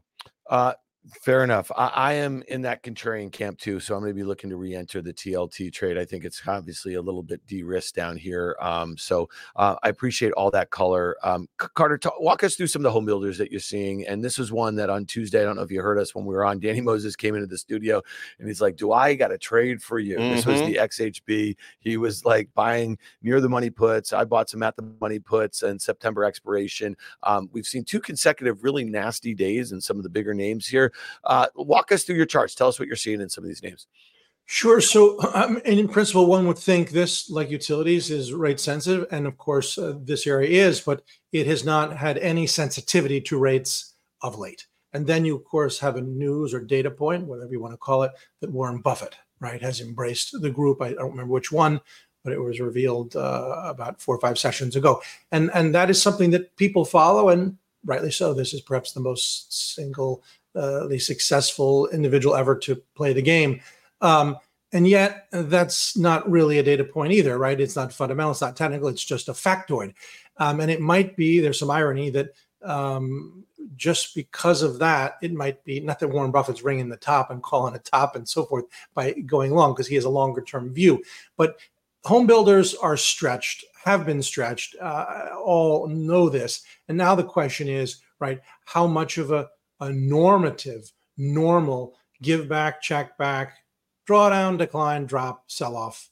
Uh, 0.50 0.74
Fair 1.22 1.44
enough. 1.44 1.72
I, 1.76 1.88
I, 1.88 2.14
am 2.14 2.44
in 2.48 2.64
that 2.64 2.82
contrarian 2.82 3.32
camp 3.32 3.60
too, 3.60 3.80
so 3.80 3.94
I'm 3.94 4.02
going 4.02 4.10
to 4.10 4.16
be 4.16 4.24
looking 4.24 4.50
to 4.50 4.56
re-enter 4.56 5.04
the 5.04 5.14
TLT 5.14 5.72
trade. 5.72 6.00
I 6.00 6.06
think 6.06 6.26
it's 6.26 6.42
obviously 6.48 6.96
a 6.96 7.02
little 7.02 7.22
bit 7.22 7.46
de-risked 7.46 7.96
down 7.96 8.18
here. 8.18 8.56
Um, 8.60 8.98
so 8.98 9.30
uh, 9.56 9.76
I 9.84 9.90
appreciate 9.90 10.32
all 10.32 10.50
that 10.52 10.72
color. 10.72 11.16
Um, 11.22 11.48
Carter, 11.58 12.00
talk, 12.00 12.20
walk 12.20 12.44
us 12.44 12.56
through 12.56 12.68
some 12.68 12.80
of 12.80 12.84
the 12.86 12.92
home 12.92 13.06
builders 13.06 13.38
that 13.38 13.52
you're 13.52 13.60
seeing. 13.60 14.08
And 14.08 14.24
this 14.24 14.40
was 14.40 14.52
one 14.52 14.76
that 14.78 14.90
on 14.90 15.06
Tuesday, 15.06 15.42
I 15.42 15.44
don't 15.44 15.58
know 15.58 15.62
if 15.62 15.70
you 15.70 15.80
heard 15.80 16.00
us 16.00 16.16
when 16.16 16.26
we 16.26 16.34
were 16.34 16.44
on. 16.44 16.60
Danny 16.60 16.82
Moses 16.86 17.16
came 17.16 17.36
into 17.36 17.48
the 17.48 17.58
studio 17.58 18.02
and 18.40 18.48
he's 18.48 18.62
like, 18.62 18.76
"Do 18.76 18.92
I 18.92 19.14
got 19.14 19.32
a 19.32 19.38
trade 19.38 19.84
for 19.84 20.00
you?" 20.00 20.18
Mm-hmm. 20.18 20.36
This 20.36 20.46
was 20.46 20.62
mm-hmm. 20.62 20.72
the 20.72 20.78
XHB. 20.78 21.56
He 21.80 21.98
was 21.98 22.26
like 22.26 22.50
buying 22.56 22.98
near 23.22 23.42
the 23.42 23.50
money 23.50 23.70
puts. 23.70 24.12
I 24.12 24.24
bought 24.24 24.50
some 24.50 24.64
at 24.64 24.76
the 24.76 24.92
money 25.00 25.20
puts 25.20 25.62
and 25.62 25.80
September 25.80 26.24
expiration. 26.24 26.98
Um, 27.22 27.48
we've 27.52 27.68
seen 27.68 27.84
two 27.84 28.00
consecutive 28.00 28.64
really 28.64 28.86
nasty 28.86 29.36
days 29.36 29.72
in 29.72 29.80
some 29.82 29.98
of 29.98 30.04
the 30.04 30.10
bigger 30.10 30.34
names 30.34 30.66
here. 30.66 30.92
Uh, 31.24 31.48
walk 31.56 31.92
us 31.92 32.04
through 32.04 32.16
your 32.16 32.25
charts. 32.25 32.56
Tell 32.56 32.68
us 32.68 32.80
what 32.80 32.88
you're 32.88 32.96
seeing 32.96 33.22
in 33.22 33.30
some 33.30 33.44
of 33.44 33.48
these 33.48 33.64
names. 33.64 33.88
Sure. 34.48 34.80
So, 34.80 35.18
um, 35.34 35.60
and 35.66 35.80
in 35.80 35.88
principle, 35.88 36.28
one 36.28 36.48
would 36.48 36.60
think 36.60 36.92
this, 36.92 37.30
like 37.32 37.50
utilities, 37.50 38.12
is 38.12 38.32
rate 38.32 38.60
sensitive, 38.60 39.08
and 39.10 39.25
of 39.25 39.38
course, 39.38 39.78
uh, 39.78 39.96
this 40.00 40.28
area 40.28 40.68
is, 40.68 40.82
but 40.82 41.02
it 41.32 41.48
has 41.48 41.66
not 41.66 41.98
had 41.98 42.20
any 42.20 42.46
sensitivity 42.46 43.20
to 43.22 43.40
rates 43.40 43.96
of 44.22 44.38
late. 44.38 44.68
And 44.94 45.08
then 45.08 45.25
you, 45.25 45.36
of 45.36 45.44
course, 45.46 45.80
have 45.80 45.96
a 45.96 46.02
news 46.02 46.54
or 46.54 46.60
data 46.60 46.92
point, 46.92 47.25
whatever 47.25 47.52
you 47.52 47.60
want 47.60 47.74
to 47.74 47.78
call 47.78 48.04
it, 48.04 48.12
that 48.40 48.52
Warren 48.52 48.82
Buffett, 48.82 49.16
right, 49.40 49.62
has 49.62 49.82
embraced 49.82 50.40
the 50.40 50.52
group. 50.52 50.80
I 50.80 50.94
don't 50.94 51.12
remember 51.12 51.34
which 51.34 51.52
one, 51.52 51.82
but 52.24 52.32
it 52.32 52.40
was 52.40 52.60
revealed 52.60 53.16
uh, 53.16 53.64
about 53.66 54.00
four 54.00 54.16
or 54.16 54.22
five 54.22 54.38
sessions 54.38 54.75
ago, 54.75 55.02
and 55.32 55.52
and 55.54 55.74
that 55.75 55.90
is 55.90 56.02
something 56.02 56.30
that 56.32 56.56
people 56.56 56.86
follow, 56.86 57.30
and 57.30 57.58
rightly 57.84 58.12
so. 58.12 58.34
This 58.34 58.54
is 58.54 58.62
perhaps 58.62 58.94
the 58.94 59.00
most 59.00 59.74
single 59.75 60.24
uh, 60.56 60.88
the 60.88 61.00
successful 61.00 61.88
individual 61.90 62.36
ever 62.36 62.56
to 62.56 62.76
play 62.96 63.14
the 63.14 63.22
game. 63.22 63.62
Um, 64.02 64.38
and 64.72 64.88
yet, 64.88 65.28
that's 65.32 65.96
not 65.96 66.30
really 66.30 66.60
a 66.60 66.63
data 66.63 66.84
point 66.84 67.13
either, 67.13 67.38
right? 67.38 67.60
It's 67.60 67.76
not 67.76 67.94
fundamental, 67.94 68.32
it's 68.32 68.41
not 68.41 68.58
technical, 68.58 68.89
it's 68.89 69.06
just 69.06 69.30
a 69.30 69.34
factoid. 69.34 69.94
Um, 70.38 70.60
and 70.60 70.70
it 70.70 70.82
might 70.82 71.15
be, 71.15 71.39
there's 71.39 71.60
some 71.60 71.72
irony 71.72 72.10
that 72.10 72.30
um, 72.62 73.46
just 73.76 74.15
because 74.15 74.62
of 74.62 74.80
that, 74.80 75.18
it 75.22 75.34
might 75.34 75.63
be 75.63 75.80
not 75.80 76.00
that 76.00 76.10
Warren 76.10 76.32
Buffett's 76.32 76.63
ringing 76.63 76.89
the 76.89 76.98
top 76.98 77.32
and 77.32 77.41
calling 77.41 77.76
a 77.76 77.80
top 77.80 78.15
and 78.15 78.28
so 78.28 78.46
forth 78.46 78.65
by 78.94 79.13
going 79.13 79.54
long 79.54 79.74
because 79.74 79.88
he 79.88 79.96
has 79.96 80.06
a 80.06 80.10
longer 80.10 80.41
term 80.41 80.74
view. 80.74 81.02
But 81.38 81.58
home 82.04 82.28
builders 82.28 82.76
are 82.76 82.98
stretched, 82.98 83.65
have 83.84 84.06
been 84.06 84.22
stretched, 84.22 84.76
uh, 84.82 85.30
all 85.44 85.88
know 85.88 86.30
this. 86.30 86.63
And 86.88 86.98
now 86.98 87.15
the 87.15 87.24
question 87.24 87.68
is, 87.68 87.98
right, 88.20 88.41
how 88.65 88.88
much 88.88 89.18
of 89.18 89.32
a 89.32 89.50
a 89.86 89.93
normative, 89.93 90.91
normal 91.17 91.95
give 92.21 92.48
back, 92.48 92.82
check 92.82 93.17
back, 93.17 93.58
drawdown, 94.08 94.58
decline, 94.58 95.06
drop, 95.06 95.43
sell 95.48 95.76
off 95.76 96.10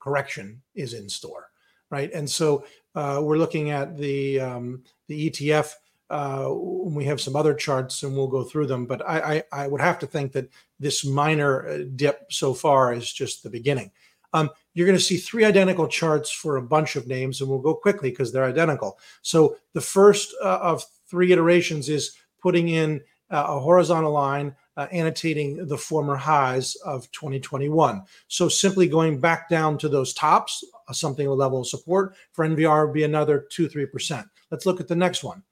correction 0.00 0.60
is 0.74 0.94
in 0.94 1.08
store, 1.08 1.50
right? 1.90 2.12
And 2.12 2.28
so 2.28 2.64
uh, 2.94 3.20
we're 3.22 3.38
looking 3.38 3.70
at 3.70 3.96
the 3.96 4.40
um, 4.40 4.82
the 5.08 5.30
ETF. 5.30 5.72
Uh, 6.10 6.52
we 6.52 7.04
have 7.04 7.20
some 7.20 7.36
other 7.36 7.54
charts, 7.54 8.02
and 8.02 8.14
we'll 8.14 8.28
go 8.28 8.44
through 8.44 8.66
them. 8.66 8.84
But 8.84 9.08
I, 9.08 9.42
I, 9.52 9.62
I 9.64 9.66
would 9.68 9.80
have 9.80 9.98
to 10.00 10.06
think 10.06 10.32
that 10.32 10.50
this 10.78 11.06
minor 11.06 11.66
uh, 11.66 11.78
dip 11.96 12.30
so 12.30 12.52
far 12.52 12.92
is 12.92 13.10
just 13.10 13.42
the 13.42 13.48
beginning. 13.48 13.90
Um, 14.34 14.50
you're 14.74 14.86
going 14.86 14.98
to 14.98 15.04
see 15.04 15.16
three 15.18 15.44
identical 15.44 15.86
charts 15.86 16.30
for 16.30 16.56
a 16.56 16.62
bunch 16.62 16.96
of 16.96 17.06
names, 17.06 17.40
and 17.40 17.48
we'll 17.48 17.60
go 17.60 17.74
quickly 17.74 18.10
because 18.10 18.32
they're 18.32 18.44
identical. 18.44 18.98
So 19.22 19.56
the 19.72 19.80
first 19.80 20.34
uh, 20.42 20.58
of 20.60 20.84
three 21.08 21.32
iterations 21.32 21.88
is 21.88 22.16
putting 22.42 22.68
in 22.68 23.00
uh, 23.30 23.44
a 23.48 23.60
horizontal 23.60 24.12
line 24.12 24.54
uh, 24.76 24.86
annotating 24.92 25.66
the 25.66 25.76
former 25.76 26.16
highs 26.16 26.74
of 26.76 27.10
2021. 27.12 28.02
So 28.28 28.48
simply 28.48 28.88
going 28.88 29.20
back 29.20 29.48
down 29.48 29.78
to 29.78 29.88
those 29.88 30.14
tops, 30.14 30.64
uh, 30.88 30.92
something 30.92 31.26
a 31.26 31.32
level 31.32 31.60
of 31.60 31.66
support 31.66 32.14
for 32.32 32.46
NVR 32.46 32.86
would 32.86 32.94
be 32.94 33.04
another 33.04 33.46
two, 33.50 33.68
3%. 33.68 34.28
Let's 34.50 34.66
look 34.66 34.80
at 34.80 34.88
the 34.88 34.96
next 34.96 35.24
one. 35.24 35.42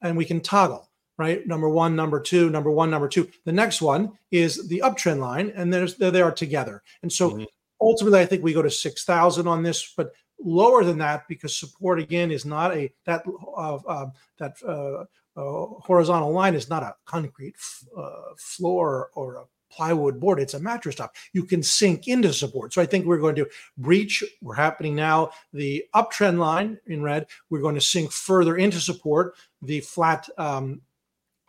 And 0.00 0.16
we 0.16 0.24
can 0.24 0.40
toggle, 0.40 0.88
right? 1.16 1.44
Number 1.46 1.68
one, 1.68 1.96
number 1.96 2.20
two, 2.20 2.50
number 2.50 2.70
one, 2.70 2.90
number 2.90 3.08
two. 3.08 3.28
The 3.44 3.52
next 3.52 3.82
one 3.82 4.12
is 4.30 4.68
the 4.68 4.82
uptrend 4.84 5.18
line, 5.18 5.52
and 5.56 5.72
there's 5.72 5.96
there 5.96 6.12
they 6.12 6.22
are 6.22 6.30
together. 6.30 6.84
And 7.02 7.12
so 7.12 7.30
mm-hmm. 7.30 7.44
ultimately, 7.80 8.20
I 8.20 8.26
think 8.26 8.44
we 8.44 8.52
go 8.52 8.62
to 8.62 8.70
6,000 8.70 9.48
on 9.48 9.64
this, 9.64 9.92
but 9.96 10.12
lower 10.40 10.84
than 10.84 10.98
that 10.98 11.26
because 11.28 11.56
support 11.56 11.98
again 11.98 12.30
is 12.30 12.44
not 12.44 12.72
a 12.76 12.92
that 13.06 13.24
uh, 13.26 13.74
uh, 13.74 14.10
that 14.38 14.54
uh, 14.62 15.04
uh, 15.38 15.66
horizontal 15.80 16.32
line 16.32 16.54
is 16.54 16.68
not 16.68 16.82
a 16.82 16.94
concrete 17.04 17.54
f- 17.56 17.84
uh, 17.96 18.34
floor 18.36 19.10
or 19.14 19.36
a 19.36 19.44
plywood 19.70 20.18
board 20.18 20.40
it's 20.40 20.54
a 20.54 20.60
mattress 20.60 20.96
top. 20.96 21.14
You 21.32 21.44
can 21.44 21.62
sink 21.62 22.08
into 22.08 22.32
support. 22.32 22.72
So 22.72 22.82
i 22.82 22.86
think 22.86 23.06
we're 23.06 23.18
going 23.18 23.36
to 23.36 23.46
breach 23.76 24.24
we're 24.40 24.54
happening 24.54 24.96
now 24.96 25.30
the 25.52 25.84
uptrend 25.94 26.38
line 26.38 26.78
in 26.86 27.02
red. 27.02 27.26
We're 27.50 27.60
going 27.60 27.76
to 27.76 27.80
sink 27.80 28.10
further 28.10 28.56
into 28.56 28.80
support. 28.80 29.36
The 29.62 29.80
flat 29.80 30.28
um, 30.38 30.80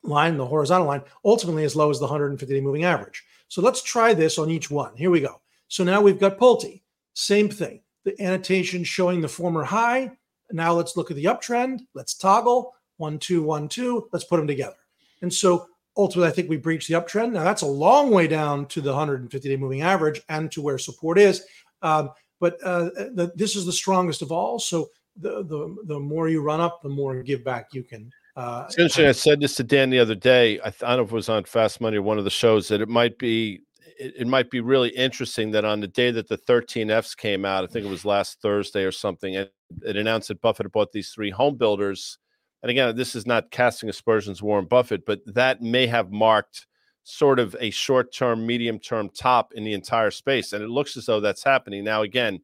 line 0.04 0.38
the 0.38 0.46
horizontal 0.46 0.88
line 0.88 1.02
ultimately 1.26 1.64
as 1.64 1.76
low 1.76 1.90
as 1.90 2.00
the 2.00 2.06
150 2.06 2.54
day 2.54 2.62
moving 2.62 2.84
average. 2.84 3.24
So 3.48 3.62
let's 3.62 3.82
try 3.82 4.14
this 4.14 4.38
on 4.38 4.52
each 4.52 4.70
one. 4.70 4.96
Here 4.96 5.10
we 5.10 5.22
go. 5.22 5.42
So 5.68 5.84
now 5.84 6.02
we've 6.02 6.20
got 6.20 6.38
pulte. 6.38 6.82
Same 7.14 7.50
thing. 7.50 7.82
The 8.04 8.22
annotation 8.22 8.84
showing 8.84 9.22
the 9.22 9.28
former 9.28 9.64
high. 9.64 10.12
Now 10.52 10.74
let's 10.74 10.96
look 10.96 11.10
at 11.12 11.18
the 11.18 11.26
uptrend. 11.26 11.82
Let's 11.94 12.14
toggle 12.14 12.74
one, 13.00 13.18
two, 13.18 13.42
one, 13.42 13.68
two. 13.68 14.08
Let's 14.12 14.26
put 14.26 14.38
them 14.38 14.48
together. 14.48 14.76
And 15.22 15.34
so 15.34 15.68
ultimately, 15.98 16.30
I 16.30 16.34
think 16.34 16.50
we 16.50 16.58
breached 16.58 16.88
the 16.88 16.96
uptrend. 16.96 17.32
Now 17.32 17.44
that's 17.44 17.62
a 17.62 17.68
long 17.68 18.12
way 18.12 18.28
down 18.28 18.66
to 18.68 18.82
the 18.82 18.92
150 18.92 19.50
day 19.50 19.58
moving 19.58 19.82
average 19.82 20.22
and 20.30 20.52
to 20.52 20.62
where 20.62 20.78
support 20.78 21.18
is. 21.18 21.44
Um, 21.82 22.12
but 22.40 22.58
uh, 22.64 22.86
the, 23.14 23.32
this 23.36 23.56
is 23.56 23.66
the 23.66 23.72
strongest 23.72 24.22
of 24.22 24.32
all. 24.32 24.60
So 24.60 24.90
the, 25.20 25.44
the 25.44 25.76
the 25.86 26.00
more 26.00 26.30
you 26.30 26.42
run 26.42 26.62
up, 26.62 26.82
the 26.82 26.90
more 26.90 27.22
give 27.22 27.44
back 27.44 27.74
you 27.74 27.84
can. 27.84 28.12
Uh, 28.36 28.64
it's 28.68 28.78
interesting. 28.78 29.06
I 29.08 29.12
said 29.12 29.42
this 29.42 29.56
to 29.56 29.64
Dan 29.64 29.90
the 29.90 30.00
other 30.00 30.16
day. 30.16 30.60
I, 30.62 30.70
th- 30.70 30.84
I 30.84 30.90
don't 30.90 30.98
know 30.98 31.04
if 31.04 31.12
it 31.12 31.16
was 31.16 31.30
on 31.30 31.44
Fast 31.44 31.82
Money 31.82 31.98
or 31.98 32.02
one 32.02 32.18
of 32.18 32.24
the 32.24 32.30
shows 32.30 32.70
that 32.70 32.80
it 32.80 32.88
might 32.88 33.18
be 33.18 33.60
it, 34.00 34.14
it, 34.20 34.28
might 34.28 34.50
be 34.50 34.62
really 34.62 34.90
interesting 34.90 35.52
that 35.52 35.66
on 35.66 35.82
the 35.82 35.88
day 35.88 36.10
that 36.12 36.30
the 36.30 36.38
13Fs 36.38 37.18
came 37.18 37.44
out, 37.44 37.66
I 37.66 37.68
think 37.68 37.86
it 37.86 37.90
was 37.90 38.06
last 38.06 38.42
Thursday 38.42 38.84
or 38.84 38.94
something, 38.94 39.36
and 39.36 39.50
it 39.84 39.98
announced 39.98 40.30
that 40.30 40.42
Buffett 40.42 40.72
bought 40.72 40.94
these 40.94 41.10
three 41.10 41.30
home 41.30 41.58
builders 41.58 42.18
and 42.62 42.70
again, 42.70 42.96
this 42.96 43.16
is 43.16 43.26
not 43.26 43.52
casting 43.52 43.90
aspersions 43.90 44.44
Warren 44.44 44.66
Buffett, 44.66 45.06
but 45.06 45.22
that 45.26 45.62
may 45.62 45.88
have 45.88 46.12
marked 46.12 46.68
sort 47.04 47.40
of 47.40 47.56
a 47.60 47.70
short 47.70 48.14
term, 48.14 48.46
medium 48.46 48.80
term 48.80 49.10
top 49.10 49.54
in 49.54 49.64
the 49.64 49.74
entire 49.74 50.12
space. 50.12 50.54
And 50.54 50.64
it 50.64 50.70
looks 50.70 50.98
as 50.98 51.06
though 51.06 51.20
that's 51.20 51.44
happening. 51.44 51.84
Now, 51.84 52.02
again, 52.04 52.40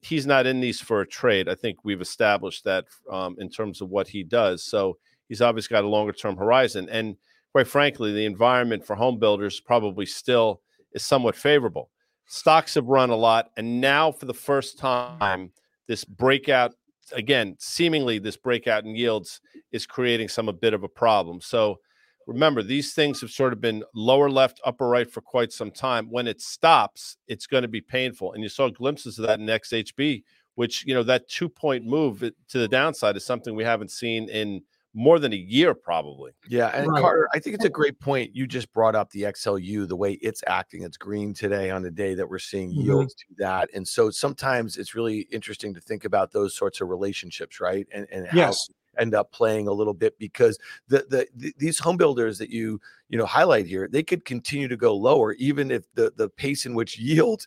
he's 0.00 0.26
not 0.26 0.46
in 0.46 0.60
these 0.60 0.80
for 0.80 1.00
a 1.00 1.06
trade. 1.06 1.48
I 1.48 1.54
think 1.54 1.84
we've 1.84 2.00
established 2.00 2.64
that 2.64 2.86
um, 3.10 3.36
in 3.38 3.50
terms 3.50 3.80
of 3.80 3.90
what 3.90 4.08
he 4.08 4.22
does. 4.22 4.64
So 4.64 4.96
he's 5.28 5.42
obviously 5.42 5.74
got 5.74 5.84
a 5.84 5.88
longer 5.88 6.12
term 6.12 6.36
horizon. 6.36 6.88
And 6.88 7.16
quite 7.52 7.66
frankly, 7.66 8.12
the 8.12 8.24
environment 8.24 8.86
for 8.86 8.96
home 8.96 9.18
builders 9.18 9.60
probably 9.60 10.06
still 10.06 10.62
is 10.92 11.04
somewhat 11.04 11.36
favorable. 11.36 11.90
Stocks 12.26 12.74
have 12.74 12.86
run 12.86 13.10
a 13.10 13.16
lot. 13.16 13.50
And 13.56 13.80
now, 13.80 14.12
for 14.12 14.26
the 14.26 14.34
first 14.34 14.78
time, 14.78 15.50
this 15.88 16.04
breakout 16.04 16.74
again, 17.12 17.56
seemingly 17.58 18.18
this 18.18 18.36
breakout 18.36 18.84
in 18.84 18.94
yields 18.94 19.40
is 19.72 19.86
creating 19.86 20.28
some 20.28 20.48
a 20.48 20.52
bit 20.52 20.74
of 20.74 20.82
a 20.82 20.88
problem. 20.88 21.40
So 21.40 21.78
remember, 22.26 22.62
these 22.62 22.94
things 22.94 23.20
have 23.20 23.30
sort 23.30 23.52
of 23.52 23.60
been 23.60 23.82
lower 23.94 24.30
left, 24.30 24.60
upper 24.64 24.88
right 24.88 25.10
for 25.10 25.20
quite 25.20 25.52
some 25.52 25.70
time. 25.70 26.06
When 26.10 26.26
it 26.26 26.40
stops, 26.40 27.16
it's 27.28 27.46
going 27.46 27.62
to 27.62 27.68
be 27.68 27.80
painful. 27.80 28.32
And 28.32 28.42
you 28.42 28.48
saw 28.48 28.68
glimpses 28.68 29.18
of 29.18 29.26
that 29.26 29.40
in 29.40 29.46
XHB, 29.46 30.22
which, 30.54 30.84
you 30.86 30.94
know, 30.94 31.02
that 31.02 31.28
two 31.28 31.48
point 31.48 31.84
move 31.84 32.20
to 32.20 32.58
the 32.58 32.68
downside 32.68 33.16
is 33.16 33.24
something 33.24 33.54
we 33.54 33.64
haven't 33.64 33.90
seen 33.90 34.28
in 34.28 34.62
more 34.94 35.18
than 35.18 35.32
a 35.32 35.36
year, 35.36 35.74
probably. 35.74 36.32
Yeah. 36.48 36.68
And 36.68 36.88
right. 36.88 37.00
Carter, 37.00 37.28
I 37.32 37.38
think 37.38 37.54
it's 37.54 37.64
a 37.64 37.70
great 37.70 37.98
point. 38.00 38.34
You 38.34 38.46
just 38.46 38.72
brought 38.72 38.94
up 38.94 39.10
the 39.10 39.22
XLU, 39.22 39.86
the 39.86 39.96
way 39.96 40.14
it's 40.14 40.42
acting. 40.46 40.82
It's 40.82 40.96
green 40.96 41.32
today 41.32 41.70
on 41.70 41.82
the 41.82 41.90
day 41.90 42.14
that 42.14 42.28
we're 42.28 42.38
seeing 42.38 42.70
mm-hmm. 42.70 42.82
yields 42.82 43.14
do 43.14 43.34
that. 43.38 43.70
And 43.74 43.86
so 43.86 44.10
sometimes 44.10 44.76
it's 44.76 44.94
really 44.94 45.20
interesting 45.30 45.74
to 45.74 45.80
think 45.80 46.04
about 46.04 46.32
those 46.32 46.56
sorts 46.56 46.80
of 46.80 46.88
relationships, 46.88 47.60
right? 47.60 47.86
And, 47.92 48.06
and 48.10 48.28
yes 48.32 48.68
end 48.98 49.14
up 49.14 49.32
playing 49.32 49.68
a 49.68 49.72
little 49.72 49.94
bit 49.94 50.18
because 50.18 50.58
the, 50.88 51.06
the, 51.08 51.26
the 51.36 51.54
these 51.58 51.78
home 51.78 51.96
builders 51.96 52.38
that 52.38 52.50
you 52.50 52.80
you 53.08 53.18
know 53.18 53.26
highlight 53.26 53.66
here 53.66 53.88
they 53.90 54.02
could 54.02 54.24
continue 54.24 54.68
to 54.68 54.76
go 54.76 54.94
lower 54.94 55.32
even 55.34 55.70
if 55.70 55.84
the 55.94 56.12
the 56.16 56.28
pace 56.28 56.66
in 56.66 56.74
which 56.74 56.98
yields 56.98 57.46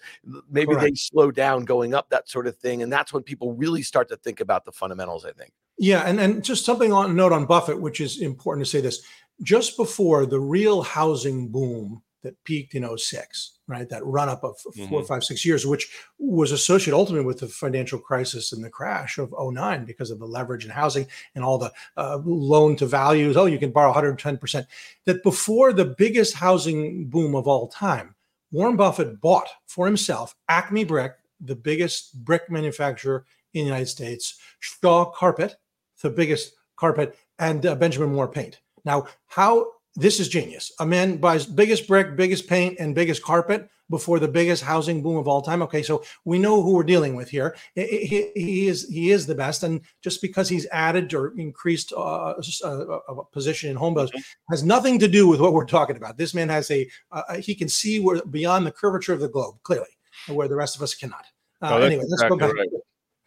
maybe 0.50 0.68
Correct. 0.68 0.82
they 0.82 0.94
slow 0.96 1.32
down 1.32 1.66
going 1.66 1.94
up 1.94 2.10
that 2.10 2.30
sort 2.30 2.48
of 2.48 2.58
thing 2.58 2.82
and 2.82 2.92
that's 2.92 3.14
when 3.14 3.24
people 3.24 3.54
really 3.54 3.82
start 3.82 4.08
to 4.10 4.18
think 4.18 4.40
about 4.40 4.66
the 4.66 4.72
fundamentals 4.72 5.26
i 5.26 5.32
think 5.32 5.52
yeah 5.78 6.02
and 6.02 6.20
and 6.20 6.44
just 6.44 6.66
something 6.66 6.92
on 6.94 7.16
note 7.16 7.32
on 7.32 7.46
buffett 7.46 7.80
which 7.80 8.00
is 8.00 8.22
important 8.22 8.66
to 8.66 8.70
say 8.70 8.82
this 8.82 9.02
just 9.42 9.78
before 9.78 10.26
the 10.26 10.40
real 10.40 10.82
housing 10.82 11.50
boom 11.50 12.02
that 12.24 12.42
peaked 12.46 12.74
in 12.74 12.98
06, 12.98 13.60
right? 13.68 13.88
That 13.90 14.06
run 14.06 14.30
up 14.30 14.44
of 14.44 14.58
4 14.60 14.74
mm-hmm. 14.74 15.06
five, 15.06 15.24
six 15.24 15.46
years, 15.46 15.68
which 15.68 15.94
was 16.18 16.52
associated 16.52 16.96
ultimately 16.96 17.26
with 17.26 17.40
the 17.40 17.48
financial 17.48 18.00
crisis 18.00 18.54
and 18.54 18.64
the 18.64 18.70
crash 18.70 19.18
of 19.18 19.34
09 19.38 19.86
because 19.86 20.10
of 20.10 20.20
the 20.20 20.26
leverage 20.26 20.66
in 20.66 20.72
housing 20.72 21.06
and 21.36 21.44
all 21.44 21.58
the 21.58 21.72
uh, 21.98 22.20
loan 22.24 22.76
to 22.78 22.86
values. 22.86 23.38
Oh, 23.38 23.46
you 23.46 23.60
can 23.60 23.72
borrow 23.72 23.94
110%. 23.94 24.66
That 25.06 25.22
before 25.22 25.74
the 25.74 25.94
biggest 25.98 26.34
housing 26.34 27.08
boom 27.08 27.36
of 27.36 27.48
all 27.48 27.68
time, 27.68 28.16
Warren 28.52 28.78
Buffett 28.78 29.20
bought 29.20 29.50
for 29.68 29.86
himself 29.86 30.36
Acme 30.48 30.86
Brick, 30.86 31.14
the 31.42 31.56
biggest 31.56 32.24
brick 32.24 32.50
manufacturer 32.50 33.26
in 33.54 33.62
the 33.62 33.68
United 33.68 33.88
States, 33.88 34.40
Shaw 34.60 35.06
Carpet, 35.06 35.58
the 36.04 36.10
biggest 36.12 36.54
carpet, 36.76 37.18
and 37.40 37.66
uh, 37.66 37.76
Benjamin 37.76 38.14
Moore 38.14 38.28
Paint. 38.28 38.60
Now, 38.86 39.08
how 39.28 39.68
this 39.96 40.20
is 40.20 40.28
genius. 40.28 40.72
A 40.80 40.86
man 40.86 41.18
buys 41.18 41.46
biggest 41.46 41.88
brick, 41.88 42.16
biggest 42.16 42.48
paint, 42.48 42.78
and 42.80 42.96
biggest 42.96 43.24
carpet 43.24 43.70
before 43.90 44.18
the 44.18 44.28
biggest 44.28 44.64
housing 44.64 45.04
boom 45.04 45.18
of 45.18 45.28
all 45.28 45.42
time. 45.42 45.62
Okay, 45.62 45.84
so 45.84 46.04
we 46.26 46.40
know 46.40 46.64
who 46.64 46.74
we're 46.74 46.84
dealing 46.84 47.16
with 47.16 47.30
here. 47.30 47.56
He, 47.76 48.32
he 48.36 48.68
is 48.68 48.90
he 48.90 49.12
is 49.12 49.28
the 49.28 49.36
best, 49.36 49.62
and 49.64 49.82
just 50.02 50.22
because 50.22 50.50
he's 50.50 50.66
added 50.72 51.14
or 51.14 51.38
increased 51.38 51.94
uh, 51.94 52.34
a, 52.64 52.68
a, 52.68 53.26
position 53.26 53.70
in 53.70 53.76
home 53.76 53.94
builders 53.94 54.24
has 54.50 54.64
nothing 54.64 54.98
to 55.00 55.08
do 55.08 55.28
with 55.28 55.40
what 55.40 55.54
we're 55.54 55.66
talking 55.66 55.96
about. 55.96 56.18
This 56.18 56.34
man 56.34 56.50
has 56.50 56.72
a 56.72 56.90
uh, 57.12 57.38
he 57.38 57.54
can 57.54 57.70
see 57.70 58.00
where 58.00 58.24
beyond 58.26 58.66
the 58.66 58.72
curvature 58.72 59.14
of 59.14 59.20
the 59.20 59.30
globe 59.30 59.56
clearly, 59.62 59.96
where 60.28 60.48
the 60.48 60.56
rest 60.56 60.76
of 60.76 60.82
us 60.82 60.96
cannot. 60.96 61.26
Uh, 61.62 61.76
oh, 61.76 61.82
anyway, 61.82 62.04
let's 62.08 62.24
go 62.24 62.36
back. 62.36 62.54
Right. 62.54 62.68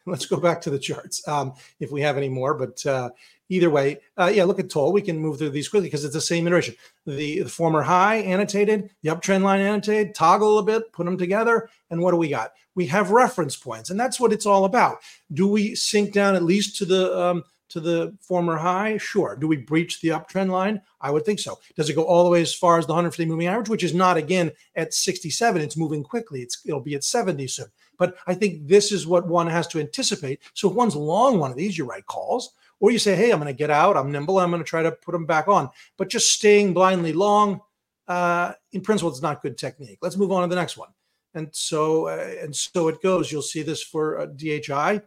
Let's 0.07 0.27
go 0.27 0.37
back 0.37 0.61
to 0.63 0.71
the 0.71 0.79
charts 0.79 1.27
um, 1.29 1.55
if 1.81 1.91
we 1.91 2.01
have 2.01 2.17
any 2.17 2.29
more. 2.29 2.55
But 2.55 2.85
uh, 2.87 3.11
either 3.49 3.71
way, 3.71 4.01
uh, 4.17 4.31
yeah, 4.33 4.45
look 4.45 4.61
at 4.61 4.71
Toll. 4.71 4.93
We 4.93 5.03
can 5.03 5.19
move 5.19 5.39
through 5.39 5.51
these 5.51 5.69
quickly 5.69 5.89
because 5.89 6.05
it's 6.05 6.15
the 6.15 6.21
same 6.21 6.47
iteration. 6.47 6.75
The, 7.07 7.43
the, 7.43 7.49
former 7.49 7.83
high 7.83 8.17
annotated, 8.17 8.91
the 9.03 9.11
uptrend 9.11 9.43
line 9.43 9.61
annotated, 9.61 10.15
toggle 10.15 10.59
a 10.59 10.63
bit, 10.63 10.93
put 10.93 11.07
them 11.07 11.19
together. 11.19 11.69
And 11.91 12.01
what 12.01 12.13
do 12.13 12.17
we 12.17 12.29
got? 12.29 12.53
We 12.75 12.87
have 12.87 13.11
reference 13.11 13.57
points. 13.57 13.91
And 13.91 13.99
that's 13.99 14.21
what 14.21 14.33
it's 14.33 14.47
all 14.47 14.65
about. 14.65 14.99
Do 15.33 15.49
we 15.49 15.75
sink 15.75 16.13
down 16.13 16.37
at 16.37 16.43
least 16.43 16.77
to 16.79 16.85
the 16.85 17.19
um, 17.19 17.45
to 17.69 17.81
the 17.81 18.17
former 18.21 18.57
high? 18.57 18.97
Sure. 18.99 19.37
Do 19.37 19.49
we 19.49 19.57
breach 19.57 20.01
the 20.01 20.09
uptrend 20.09 20.51
line? 20.51 20.81
I 21.01 21.11
would 21.11 21.25
think 21.25 21.41
so. 21.41 21.59
Does 21.77 21.91
it 21.91 21.95
go 21.95 22.05
all 22.05 22.25
the 22.25 22.31
way 22.31 22.43
as 22.43 22.55
far 22.55 22.79
as 22.79 22.87
the 22.87 22.93
150 22.93 23.27
moving 23.27 23.49
average, 23.49 23.69
which 23.69 23.85
is 23.85 23.95
not 23.95 24.17
again 24.17 24.53
at 24.77 24.95
67? 24.95 25.61
It's 25.61 25.77
moving 25.77 26.03
quickly. 26.03 26.43
It's 26.43 26.61
it'll 26.65 26.81
be 26.81 26.95
at 26.95 27.05
70 27.05 27.47
soon. 27.49 27.67
But 27.99 28.17
I 28.27 28.35
think 28.35 28.67
this 28.67 28.93
is 28.93 29.07
what 29.07 29.27
one 29.27 29.47
has 29.47 29.67
to 29.69 29.81
anticipate. 29.81 30.41
So 30.55 30.69
if 30.69 30.75
one's 30.75 30.97
long 30.97 31.39
one 31.39 31.51
of 31.51 31.57
these, 31.57 31.77
you 31.77 31.85
write 31.85 32.07
calls 32.07 32.55
or 32.81 32.91
you 32.91 32.99
say, 32.99 33.17
hey, 33.17 33.31
I'm 33.31 33.41
going 33.41 33.53
to 33.53 33.57
get 33.57 33.71
out. 33.71 33.97
I'm 33.97 34.13
nimble. 34.13 34.39
I'm 34.39 34.51
going 34.51 34.63
to 34.63 34.69
try 34.69 34.83
to 34.83 34.93
put 34.93 35.13
them 35.13 35.27
back 35.27 35.49
on. 35.49 35.71
But 35.97 36.09
just 36.09 36.33
staying 36.33 36.75
blindly 36.75 37.13
long, 37.13 37.61
uh, 38.09 38.53
in 38.73 38.83
principle, 38.83 39.11
it's 39.11 39.23
not 39.23 39.43
good 39.43 39.59
technique. 39.59 39.99
Let's 40.03 40.17
move 40.17 40.33
on 40.33 40.43
to 40.43 40.49
the 40.49 40.61
next 40.61 40.77
one. 40.77 40.91
And 41.35 41.49
so, 41.53 42.09
uh, 42.09 42.35
and 42.41 42.55
so 42.55 42.89
it 42.89 43.03
goes. 43.03 43.31
You'll 43.31 43.43
see 43.43 43.63
this 43.63 43.83
for 43.83 44.21
uh, 44.21 44.27
DHI. 44.27 45.03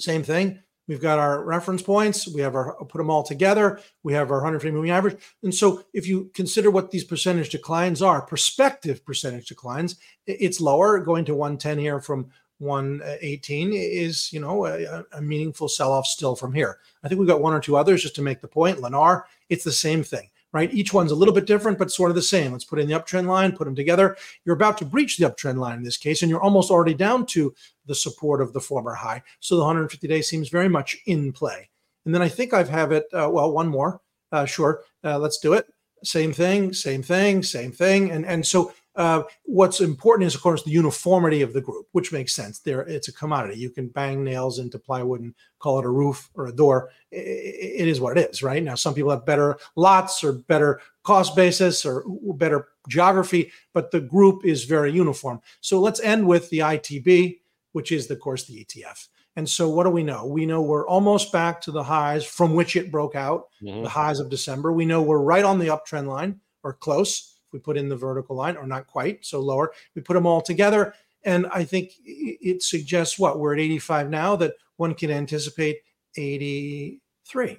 Same 0.00 0.22
thing. 0.22 0.60
We've 0.90 1.00
got 1.00 1.20
our 1.20 1.44
reference 1.44 1.82
points. 1.82 2.26
We 2.26 2.40
have 2.40 2.56
our 2.56 2.74
put 2.74 2.98
them 2.98 3.10
all 3.10 3.22
together. 3.22 3.78
We 4.02 4.12
have 4.14 4.32
our 4.32 4.38
150 4.38 4.74
moving 4.74 4.90
average. 4.90 5.22
And 5.44 5.54
so, 5.54 5.84
if 5.92 6.08
you 6.08 6.32
consider 6.34 6.68
what 6.68 6.90
these 6.90 7.04
percentage 7.04 7.50
declines 7.50 8.02
are, 8.02 8.20
prospective 8.20 9.04
percentage 9.04 9.46
declines, 9.46 10.00
it's 10.26 10.60
lower, 10.60 10.98
going 10.98 11.24
to 11.26 11.34
110 11.36 11.78
here 11.78 12.00
from 12.00 12.28
118 12.58 13.68
uh, 13.68 13.72
is, 13.72 14.32
you 14.32 14.40
know, 14.40 14.66
a, 14.66 15.04
a 15.12 15.22
meaningful 15.22 15.68
sell 15.68 15.92
off 15.92 16.06
still 16.06 16.34
from 16.34 16.52
here. 16.52 16.78
I 17.04 17.08
think 17.08 17.20
we've 17.20 17.28
got 17.28 17.40
one 17.40 17.54
or 17.54 17.60
two 17.60 17.76
others 17.76 18.02
just 18.02 18.16
to 18.16 18.22
make 18.22 18.40
the 18.40 18.48
point. 18.48 18.78
Lennar, 18.78 19.22
it's 19.48 19.62
the 19.62 19.70
same 19.70 20.02
thing, 20.02 20.28
right? 20.52 20.74
Each 20.74 20.92
one's 20.92 21.12
a 21.12 21.14
little 21.14 21.32
bit 21.32 21.46
different, 21.46 21.78
but 21.78 21.92
sort 21.92 22.10
of 22.10 22.16
the 22.16 22.22
same. 22.22 22.50
Let's 22.50 22.64
put 22.64 22.80
in 22.80 22.88
the 22.88 22.98
uptrend 22.98 23.28
line, 23.28 23.56
put 23.56 23.66
them 23.66 23.76
together. 23.76 24.16
You're 24.44 24.56
about 24.56 24.76
to 24.78 24.84
breach 24.84 25.18
the 25.18 25.30
uptrend 25.30 25.58
line 25.58 25.78
in 25.78 25.84
this 25.84 25.96
case, 25.96 26.22
and 26.22 26.28
you're 26.28 26.42
almost 26.42 26.72
already 26.72 26.94
down 26.94 27.26
to 27.26 27.54
the 27.90 27.94
support 27.96 28.40
of 28.40 28.52
the 28.52 28.60
former 28.60 28.94
high. 28.94 29.20
So 29.40 29.56
the 29.56 29.62
150 29.62 30.06
day 30.06 30.22
seems 30.22 30.48
very 30.48 30.68
much 30.68 30.96
in 31.06 31.32
play. 31.32 31.68
And 32.04 32.14
then 32.14 32.22
I 32.22 32.28
think 32.28 32.54
I've 32.54 32.68
have 32.68 32.92
it, 32.92 33.06
uh, 33.12 33.28
well, 33.28 33.50
one 33.50 33.66
more. 33.66 34.00
Uh, 34.30 34.44
sure, 34.44 34.84
uh, 35.02 35.18
let's 35.18 35.38
do 35.38 35.54
it. 35.54 35.66
Same 36.04 36.32
thing, 36.32 36.72
same 36.72 37.02
thing, 37.02 37.42
same 37.42 37.72
thing. 37.72 38.12
And, 38.12 38.24
and 38.24 38.46
so 38.46 38.72
uh, 38.94 39.24
what's 39.42 39.80
important 39.80 40.28
is, 40.28 40.36
of 40.36 40.40
course, 40.40 40.62
the 40.62 40.70
uniformity 40.70 41.42
of 41.42 41.52
the 41.52 41.60
group, 41.60 41.86
which 41.90 42.12
makes 42.12 42.32
sense. 42.32 42.60
There, 42.60 42.82
it's 42.82 43.08
a 43.08 43.12
commodity. 43.12 43.58
You 43.58 43.70
can 43.70 43.88
bang 43.88 44.22
nails 44.22 44.60
into 44.60 44.78
plywood 44.78 45.20
and 45.20 45.34
call 45.58 45.80
it 45.80 45.84
a 45.84 45.90
roof 45.90 46.30
or 46.34 46.46
a 46.46 46.52
door. 46.52 46.90
it, 47.10 47.80
it 47.80 47.88
is 47.88 48.00
what 48.00 48.16
it 48.16 48.30
is, 48.30 48.40
right? 48.40 48.62
Now, 48.62 48.76
some 48.76 48.94
people 48.94 49.10
have 49.10 49.26
better 49.26 49.58
lots 49.74 50.22
or 50.22 50.32
better 50.34 50.80
cost 51.02 51.34
basis 51.34 51.84
or 51.84 52.04
better 52.34 52.68
geography, 52.88 53.50
but 53.74 53.90
the 53.90 54.00
group 54.00 54.44
is 54.44 54.64
very 54.64 54.92
uniform. 54.92 55.40
So 55.60 55.80
let's 55.80 56.00
end 56.00 56.26
with 56.26 56.48
the 56.50 56.60
ITB, 56.60 57.40
which 57.72 57.92
is, 57.92 58.10
of 58.10 58.20
course, 58.20 58.44
the 58.44 58.64
ETF. 58.64 59.08
And 59.36 59.48
so, 59.48 59.68
what 59.68 59.84
do 59.84 59.90
we 59.90 60.02
know? 60.02 60.26
We 60.26 60.44
know 60.44 60.60
we're 60.60 60.86
almost 60.86 61.32
back 61.32 61.60
to 61.62 61.70
the 61.70 61.84
highs 61.84 62.24
from 62.24 62.54
which 62.54 62.76
it 62.76 62.90
broke 62.90 63.14
out, 63.14 63.44
mm-hmm. 63.62 63.82
the 63.82 63.88
highs 63.88 64.18
of 64.18 64.28
December. 64.28 64.72
We 64.72 64.84
know 64.84 65.02
we're 65.02 65.22
right 65.22 65.44
on 65.44 65.58
the 65.58 65.68
uptrend 65.68 66.08
line 66.08 66.40
or 66.62 66.74
close 66.74 67.38
If 67.46 67.52
we 67.52 67.58
put 67.58 67.76
in 67.76 67.88
the 67.88 67.96
vertical 67.96 68.36
line, 68.36 68.56
or 68.56 68.66
not 68.66 68.86
quite, 68.86 69.24
so 69.24 69.40
lower. 69.40 69.72
We 69.94 70.02
put 70.02 70.14
them 70.14 70.26
all 70.26 70.42
together. 70.42 70.94
And 71.24 71.46
I 71.52 71.64
think 71.64 71.92
it 72.04 72.62
suggests 72.62 73.18
what? 73.18 73.38
We're 73.38 73.54
at 73.54 73.60
85 73.60 74.10
now, 74.10 74.36
that 74.36 74.54
one 74.76 74.94
can 74.94 75.10
anticipate 75.10 75.78
83, 76.16 77.58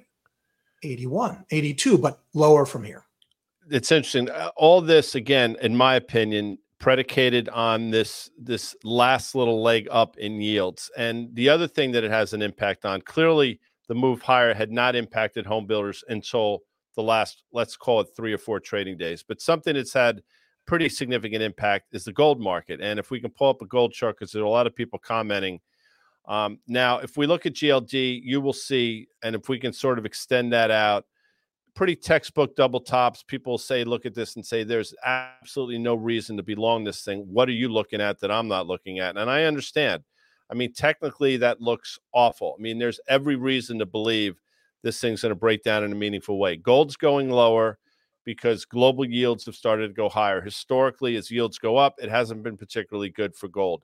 81, 0.82 1.44
82, 1.50 1.98
but 1.98 2.20
lower 2.34 2.66
from 2.66 2.84
here. 2.84 3.04
It's 3.70 3.92
interesting. 3.92 4.28
Uh, 4.28 4.50
all 4.56 4.80
this, 4.80 5.14
again, 5.14 5.56
in 5.62 5.76
my 5.76 5.94
opinion, 5.94 6.58
predicated 6.82 7.48
on 7.50 7.90
this 7.90 8.28
this 8.36 8.74
last 8.82 9.36
little 9.36 9.62
leg 9.62 9.86
up 9.92 10.18
in 10.18 10.40
yields. 10.40 10.90
And 10.98 11.32
the 11.34 11.48
other 11.48 11.68
thing 11.68 11.92
that 11.92 12.02
it 12.02 12.10
has 12.10 12.32
an 12.32 12.42
impact 12.42 12.84
on, 12.84 13.00
clearly 13.02 13.60
the 13.86 13.94
move 13.94 14.20
higher 14.20 14.52
had 14.52 14.72
not 14.72 14.96
impacted 14.96 15.46
home 15.46 15.64
builders 15.64 16.02
until 16.08 16.64
the 16.96 17.02
last, 17.02 17.44
let's 17.52 17.76
call 17.76 18.00
it 18.00 18.08
three 18.16 18.32
or 18.32 18.38
four 18.38 18.58
trading 18.58 18.98
days. 18.98 19.22
But 19.22 19.40
something 19.40 19.74
that's 19.74 19.92
had 19.92 20.22
pretty 20.66 20.88
significant 20.88 21.40
impact 21.40 21.94
is 21.94 22.04
the 22.04 22.12
gold 22.12 22.40
market. 22.40 22.80
And 22.82 22.98
if 22.98 23.12
we 23.12 23.20
can 23.20 23.30
pull 23.30 23.50
up 23.50 23.62
a 23.62 23.66
gold 23.66 23.92
chart, 23.92 24.16
because 24.18 24.32
there 24.32 24.42
are 24.42 24.46
a 24.46 24.50
lot 24.50 24.66
of 24.66 24.74
people 24.74 24.98
commenting. 24.98 25.60
Um, 26.26 26.58
now, 26.66 26.98
if 26.98 27.16
we 27.16 27.26
look 27.26 27.46
at 27.46 27.54
GLD, 27.54 28.22
you 28.24 28.40
will 28.40 28.52
see, 28.52 29.06
and 29.22 29.36
if 29.36 29.48
we 29.48 29.60
can 29.60 29.72
sort 29.72 30.00
of 30.00 30.04
extend 30.04 30.52
that 30.52 30.72
out, 30.72 31.04
pretty 31.74 31.96
textbook 31.96 32.54
double 32.56 32.80
tops. 32.80 33.22
People 33.22 33.58
say, 33.58 33.84
look 33.84 34.06
at 34.06 34.14
this 34.14 34.36
and 34.36 34.44
say, 34.44 34.64
there's 34.64 34.94
absolutely 35.04 35.78
no 35.78 35.94
reason 35.94 36.36
to 36.36 36.42
be 36.42 36.54
long 36.54 36.84
this 36.84 37.02
thing. 37.04 37.20
What 37.20 37.48
are 37.48 37.52
you 37.52 37.68
looking 37.68 38.00
at 38.00 38.20
that 38.20 38.30
I'm 38.30 38.48
not 38.48 38.66
looking 38.66 38.98
at? 38.98 39.16
And 39.16 39.30
I 39.30 39.44
understand. 39.44 40.02
I 40.50 40.54
mean, 40.54 40.72
technically, 40.72 41.38
that 41.38 41.60
looks 41.62 41.98
awful. 42.12 42.54
I 42.58 42.62
mean, 42.62 42.78
there's 42.78 43.00
every 43.08 43.36
reason 43.36 43.78
to 43.78 43.86
believe 43.86 44.40
this 44.82 45.00
thing's 45.00 45.22
going 45.22 45.30
to 45.30 45.36
break 45.36 45.62
down 45.62 45.84
in 45.84 45.92
a 45.92 45.96
meaningful 45.96 46.38
way. 46.38 46.56
Gold's 46.56 46.96
going 46.96 47.30
lower 47.30 47.78
because 48.24 48.64
global 48.64 49.04
yields 49.04 49.46
have 49.46 49.54
started 49.54 49.88
to 49.88 49.94
go 49.94 50.08
higher. 50.08 50.40
Historically, 50.40 51.16
as 51.16 51.30
yields 51.30 51.58
go 51.58 51.76
up, 51.76 51.94
it 52.02 52.10
hasn't 52.10 52.42
been 52.42 52.56
particularly 52.56 53.08
good 53.08 53.34
for 53.34 53.48
gold. 53.48 53.82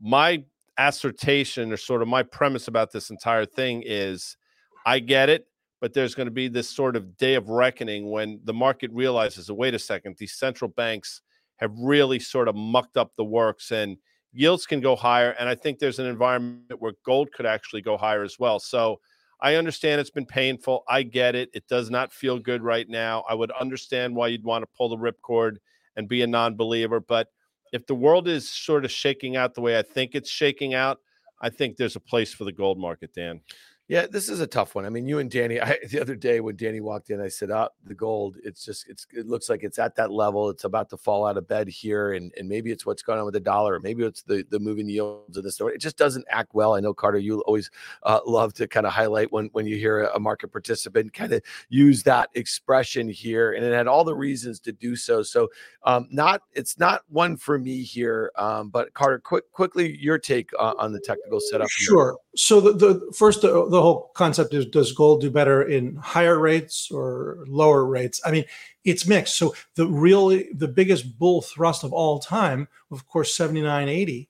My 0.00 0.44
assertion 0.76 1.72
or 1.72 1.76
sort 1.76 2.02
of 2.02 2.08
my 2.08 2.22
premise 2.22 2.68
about 2.68 2.92
this 2.92 3.10
entire 3.10 3.46
thing 3.46 3.82
is 3.86 4.36
I 4.84 4.98
get 4.98 5.28
it, 5.30 5.46
but 5.80 5.92
there's 5.92 6.14
going 6.14 6.26
to 6.26 6.32
be 6.32 6.48
this 6.48 6.68
sort 6.68 6.96
of 6.96 7.16
day 7.16 7.34
of 7.34 7.48
reckoning 7.48 8.10
when 8.10 8.40
the 8.44 8.54
market 8.54 8.90
realizes, 8.92 9.50
wait 9.50 9.74
a 9.74 9.78
second, 9.78 10.16
these 10.18 10.34
central 10.34 10.68
banks 10.68 11.20
have 11.56 11.72
really 11.78 12.18
sort 12.18 12.48
of 12.48 12.54
mucked 12.54 12.96
up 12.96 13.12
the 13.16 13.24
works 13.24 13.70
and 13.70 13.96
yields 14.32 14.66
can 14.66 14.80
go 14.80 14.96
higher. 14.96 15.30
And 15.38 15.48
I 15.48 15.54
think 15.54 15.78
there's 15.78 15.98
an 15.98 16.06
environment 16.06 16.80
where 16.80 16.92
gold 17.04 17.32
could 17.32 17.46
actually 17.46 17.82
go 17.82 17.96
higher 17.96 18.22
as 18.22 18.38
well. 18.38 18.58
So 18.58 19.00
I 19.40 19.56
understand 19.56 20.00
it's 20.00 20.10
been 20.10 20.26
painful. 20.26 20.84
I 20.88 21.02
get 21.02 21.34
it. 21.34 21.50
It 21.52 21.66
does 21.68 21.90
not 21.90 22.12
feel 22.12 22.38
good 22.38 22.62
right 22.62 22.88
now. 22.88 23.24
I 23.28 23.34
would 23.34 23.50
understand 23.52 24.14
why 24.14 24.28
you'd 24.28 24.44
want 24.44 24.62
to 24.62 24.70
pull 24.76 24.88
the 24.88 24.96
ripcord 24.96 25.56
and 25.96 26.08
be 26.08 26.22
a 26.22 26.26
non 26.26 26.56
believer. 26.56 27.00
But 27.00 27.28
if 27.72 27.86
the 27.86 27.94
world 27.94 28.28
is 28.28 28.50
sort 28.50 28.84
of 28.84 28.90
shaking 28.90 29.36
out 29.36 29.54
the 29.54 29.60
way 29.60 29.78
I 29.78 29.82
think 29.82 30.14
it's 30.14 30.30
shaking 30.30 30.74
out, 30.74 30.98
I 31.40 31.50
think 31.50 31.76
there's 31.76 31.96
a 31.96 32.00
place 32.00 32.32
for 32.32 32.44
the 32.44 32.52
gold 32.52 32.78
market, 32.78 33.12
Dan. 33.14 33.40
Yeah, 33.86 34.06
this 34.06 34.30
is 34.30 34.40
a 34.40 34.46
tough 34.46 34.74
one. 34.74 34.86
I 34.86 34.88
mean, 34.88 35.06
you 35.06 35.18
and 35.18 35.30
Danny. 35.30 35.60
I, 35.60 35.76
the 35.90 36.00
other 36.00 36.16
day 36.16 36.40
when 36.40 36.56
Danny 36.56 36.80
walked 36.80 37.10
in, 37.10 37.20
I 37.20 37.28
said, 37.28 37.50
"Up 37.50 37.74
oh, 37.74 37.88
the 37.88 37.94
gold. 37.94 38.36
It's 38.42 38.64
just 38.64 38.88
it's 38.88 39.06
it 39.12 39.26
looks 39.26 39.50
like 39.50 39.62
it's 39.62 39.78
at 39.78 39.94
that 39.96 40.10
level. 40.10 40.48
It's 40.48 40.64
about 40.64 40.88
to 40.90 40.96
fall 40.96 41.26
out 41.26 41.36
of 41.36 41.46
bed 41.46 41.68
here, 41.68 42.14
and 42.14 42.32
and 42.38 42.48
maybe 42.48 42.70
it's 42.70 42.86
what's 42.86 43.02
going 43.02 43.18
on 43.18 43.26
with 43.26 43.34
the 43.34 43.40
dollar, 43.40 43.74
or 43.74 43.80
maybe 43.80 44.02
it's 44.02 44.22
the 44.22 44.44
the 44.50 44.58
moving 44.58 44.88
yields 44.88 45.36
of 45.36 45.44
the 45.44 45.52
story. 45.52 45.74
It 45.74 45.80
just 45.82 45.98
doesn't 45.98 46.24
act 46.30 46.54
well. 46.54 46.74
I 46.74 46.80
know 46.80 46.94
Carter, 46.94 47.18
you 47.18 47.42
always 47.42 47.70
uh, 48.04 48.20
love 48.26 48.54
to 48.54 48.66
kind 48.66 48.86
of 48.86 48.92
highlight 48.92 49.30
when 49.32 49.50
when 49.52 49.66
you 49.66 49.76
hear 49.76 50.04
a 50.04 50.18
market 50.18 50.48
participant 50.48 51.12
kind 51.12 51.34
of 51.34 51.42
use 51.68 52.02
that 52.04 52.30
expression 52.34 53.08
here, 53.08 53.52
and 53.52 53.64
it 53.64 53.74
had 53.74 53.86
all 53.86 54.04
the 54.04 54.14
reasons 54.14 54.60
to 54.60 54.72
do 54.72 54.96
so. 54.96 55.22
So, 55.22 55.50
um, 55.82 56.08
not 56.10 56.40
it's 56.52 56.78
not 56.78 57.02
one 57.10 57.36
for 57.36 57.58
me 57.58 57.82
here. 57.82 58.32
Um, 58.36 58.70
but 58.70 58.94
Carter, 58.94 59.18
quick 59.18 59.52
quickly 59.52 59.94
your 59.98 60.18
take 60.18 60.50
uh, 60.58 60.72
on 60.78 60.92
the 60.92 61.00
technical 61.00 61.38
setup. 61.38 61.68
Sure. 61.68 62.12
Here. 62.12 62.18
So 62.36 62.60
the, 62.60 62.72
the 62.72 63.12
first 63.16 63.44
uh, 63.44 63.64
the 63.74 63.82
whole 63.82 64.12
concept 64.14 64.54
is 64.54 64.66
does 64.66 64.92
gold 64.92 65.20
do 65.20 65.30
better 65.30 65.62
in 65.62 65.96
higher 65.96 66.38
rates 66.38 66.90
or 66.92 67.44
lower 67.48 67.84
rates? 67.84 68.20
I 68.24 68.30
mean, 68.30 68.44
it's 68.84 69.04
mixed. 69.04 69.36
So 69.36 69.54
the 69.74 69.86
really 69.88 70.48
the 70.54 70.68
biggest 70.68 71.18
bull 71.18 71.42
thrust 71.42 71.82
of 71.82 71.92
all 71.92 72.20
time, 72.20 72.68
of 72.92 73.06
course, 73.08 73.36
79.80. 73.36 74.28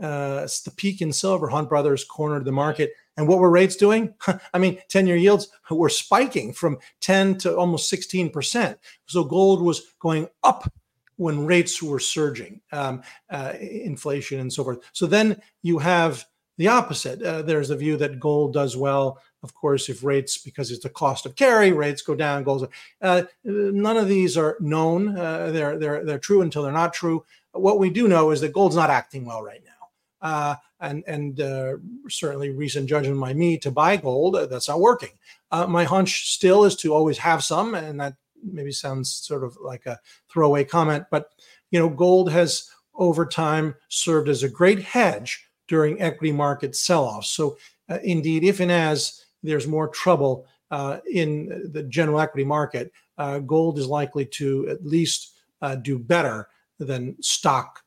Uh, 0.00 0.42
it's 0.44 0.60
the 0.62 0.70
peak 0.70 1.02
in 1.02 1.12
silver. 1.12 1.48
Hunt 1.48 1.68
Brothers 1.68 2.04
cornered 2.04 2.44
the 2.44 2.52
market. 2.52 2.92
And 3.16 3.26
what 3.26 3.40
were 3.40 3.50
rates 3.50 3.74
doing? 3.74 4.14
I 4.54 4.58
mean, 4.58 4.80
10 4.88 5.08
year 5.08 5.16
yields 5.16 5.48
were 5.68 5.88
spiking 5.88 6.52
from 6.52 6.78
10 7.00 7.38
to 7.38 7.56
almost 7.56 7.92
16%. 7.92 8.76
So 9.06 9.24
gold 9.24 9.60
was 9.60 9.94
going 9.98 10.28
up 10.44 10.72
when 11.16 11.46
rates 11.46 11.82
were 11.82 12.00
surging, 12.00 12.60
um, 12.70 13.02
uh, 13.30 13.54
inflation 13.60 14.38
and 14.38 14.52
so 14.52 14.62
forth. 14.62 14.78
So 14.92 15.06
then 15.06 15.40
you 15.62 15.78
have 15.78 16.24
the 16.56 16.68
opposite. 16.68 17.22
Uh, 17.22 17.42
there's 17.42 17.70
a 17.70 17.76
view 17.76 17.96
that 17.96 18.20
gold 18.20 18.52
does 18.52 18.76
well. 18.76 19.18
Of 19.42 19.54
course, 19.54 19.88
if 19.88 20.04
rates, 20.04 20.38
because 20.38 20.70
it's 20.70 20.82
the 20.82 20.88
cost 20.88 21.26
of 21.26 21.36
carry, 21.36 21.72
rates 21.72 22.02
go 22.02 22.14
down, 22.14 22.44
gold. 22.44 22.68
Uh, 23.02 23.22
none 23.44 23.96
of 23.96 24.08
these 24.08 24.36
are 24.36 24.56
known. 24.60 25.16
Uh, 25.18 25.50
they're 25.50 25.78
they're 25.78 26.04
they're 26.04 26.18
true 26.18 26.42
until 26.42 26.62
they're 26.62 26.72
not 26.72 26.94
true. 26.94 27.24
What 27.52 27.78
we 27.78 27.90
do 27.90 28.08
know 28.08 28.30
is 28.30 28.40
that 28.40 28.52
gold's 28.52 28.76
not 28.76 28.90
acting 28.90 29.24
well 29.24 29.42
right 29.42 29.62
now, 29.64 30.28
uh, 30.28 30.54
and 30.80 31.04
and 31.06 31.40
uh, 31.40 31.76
certainly 32.08 32.50
recent 32.50 32.88
judgment 32.88 33.20
by 33.20 33.34
me 33.34 33.58
to 33.58 33.70
buy 33.70 33.96
gold 33.96 34.36
uh, 34.36 34.46
that's 34.46 34.68
not 34.68 34.80
working. 34.80 35.12
my 35.52 35.84
hunch 35.84 36.32
still 36.32 36.64
is 36.64 36.76
to 36.76 36.94
always 36.94 37.18
have 37.18 37.44
some, 37.44 37.74
and 37.74 38.00
that 38.00 38.14
maybe 38.42 38.72
sounds 38.72 39.12
sort 39.12 39.44
of 39.44 39.56
like 39.62 39.86
a 39.86 39.98
throwaway 40.28 40.64
comment, 40.64 41.04
but 41.10 41.30
you 41.70 41.78
know, 41.78 41.88
gold 41.88 42.30
has 42.30 42.70
over 42.94 43.26
time 43.26 43.74
served 43.88 44.28
as 44.28 44.42
a 44.42 44.48
great 44.48 44.80
hedge 44.80 45.48
during 45.68 46.00
equity 46.00 46.32
market 46.32 46.76
sell-offs. 46.76 47.30
So, 47.30 47.56
uh, 47.88 47.98
indeed, 48.02 48.44
if 48.44 48.60
and 48.60 48.72
as 48.72 49.24
there's 49.42 49.66
more 49.66 49.88
trouble 49.88 50.46
uh, 50.70 50.98
in 51.10 51.70
the 51.72 51.82
general 51.84 52.20
equity 52.20 52.44
market, 52.44 52.92
uh, 53.18 53.38
gold 53.40 53.78
is 53.78 53.86
likely 53.86 54.26
to 54.26 54.68
at 54.68 54.84
least 54.84 55.34
uh, 55.62 55.76
do 55.76 55.98
better 55.98 56.48
than 56.78 57.16
stock 57.22 57.80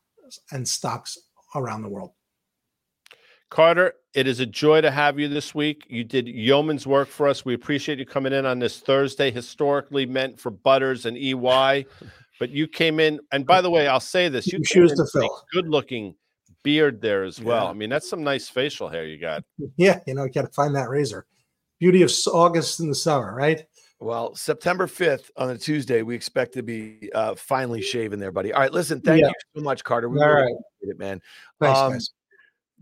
and 0.52 0.66
stocks 0.66 1.18
around 1.54 1.82
the 1.82 1.88
world. 1.88 2.12
Carter, 3.50 3.94
it 4.12 4.26
is 4.26 4.40
a 4.40 4.46
joy 4.46 4.80
to 4.82 4.90
have 4.90 5.18
you 5.18 5.26
this 5.26 5.54
week. 5.54 5.84
You 5.88 6.04
did 6.04 6.28
yeoman's 6.28 6.86
work 6.86 7.08
for 7.08 7.26
us. 7.26 7.44
We 7.44 7.54
appreciate 7.54 7.98
you 7.98 8.04
coming 8.04 8.32
in 8.32 8.44
on 8.44 8.58
this 8.58 8.80
Thursday, 8.80 9.30
historically 9.30 10.04
meant 10.04 10.38
for 10.38 10.50
Butters 10.50 11.06
and 11.06 11.16
EY. 11.16 11.86
But 12.38 12.50
you 12.50 12.68
came 12.68 13.00
in, 13.00 13.20
and 13.32 13.46
by 13.46 13.60
the 13.62 13.70
way, 13.70 13.88
I'll 13.88 14.00
say 14.00 14.28
this: 14.28 14.46
you 14.46 14.62
choose 14.62 14.92
to 14.92 15.06
fill. 15.12 15.42
Good 15.52 15.68
looking 15.68 16.14
beard 16.62 17.00
there 17.00 17.24
as 17.24 17.40
well. 17.40 17.64
Yeah. 17.64 17.70
I 17.70 17.72
mean, 17.72 17.90
that's 17.90 18.08
some 18.08 18.22
nice 18.22 18.48
facial 18.48 18.88
hair 18.88 19.06
you 19.06 19.18
got. 19.18 19.44
Yeah, 19.76 20.00
you 20.06 20.14
know, 20.14 20.24
you 20.24 20.30
got 20.30 20.42
to 20.42 20.52
find 20.52 20.74
that 20.74 20.88
razor. 20.88 21.26
Beauty 21.78 22.02
of 22.02 22.12
August 22.32 22.80
in 22.80 22.88
the 22.88 22.94
summer, 22.94 23.34
right? 23.34 23.64
Well, 24.00 24.34
September 24.36 24.86
5th 24.86 25.30
on 25.36 25.50
a 25.50 25.58
Tuesday, 25.58 26.02
we 26.02 26.14
expect 26.14 26.54
to 26.54 26.62
be 26.62 27.10
uh, 27.14 27.34
finally 27.34 27.82
shaving 27.82 28.20
there, 28.20 28.30
buddy. 28.30 28.52
All 28.52 28.60
right, 28.60 28.72
listen, 28.72 29.00
thank 29.00 29.22
yeah. 29.22 29.28
you 29.28 29.34
so 29.56 29.62
much, 29.62 29.82
Carter. 29.82 30.08
We 30.08 30.20
all 30.20 30.28
really 30.28 30.52
right. 30.52 30.62
it, 30.82 30.98
man. 30.98 31.20
Thanks, 31.60 31.78
um, 31.78 31.92
guys. 31.92 32.10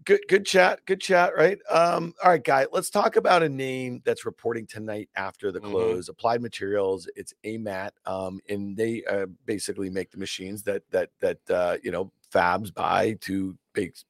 Good, 0.04 0.20
good 0.28 0.44
chat. 0.44 0.80
Good 0.84 1.00
chat, 1.00 1.34
right? 1.34 1.58
Um, 1.70 2.12
all 2.22 2.30
right, 2.30 2.44
guy. 2.44 2.66
Let's 2.70 2.90
talk 2.90 3.16
about 3.16 3.42
a 3.42 3.48
name 3.48 4.02
that's 4.04 4.26
reporting 4.26 4.66
tonight 4.66 5.08
after 5.16 5.50
the 5.50 5.58
mm-hmm. 5.58 5.70
close. 5.70 6.04
Mm-hmm. 6.04 6.10
Applied 6.12 6.42
Materials. 6.42 7.08
It's 7.16 7.32
AMAT, 7.44 7.92
um, 8.04 8.40
and 8.50 8.76
they 8.76 9.02
uh, 9.04 9.26
basically 9.46 9.88
make 9.88 10.10
the 10.10 10.18
machines 10.18 10.62
that 10.64 10.82
that 10.90 11.10
that 11.20 11.38
uh, 11.50 11.78
you 11.82 11.90
know 11.90 12.12
fabs 12.30 12.72
buy 12.72 13.16
to 13.22 13.56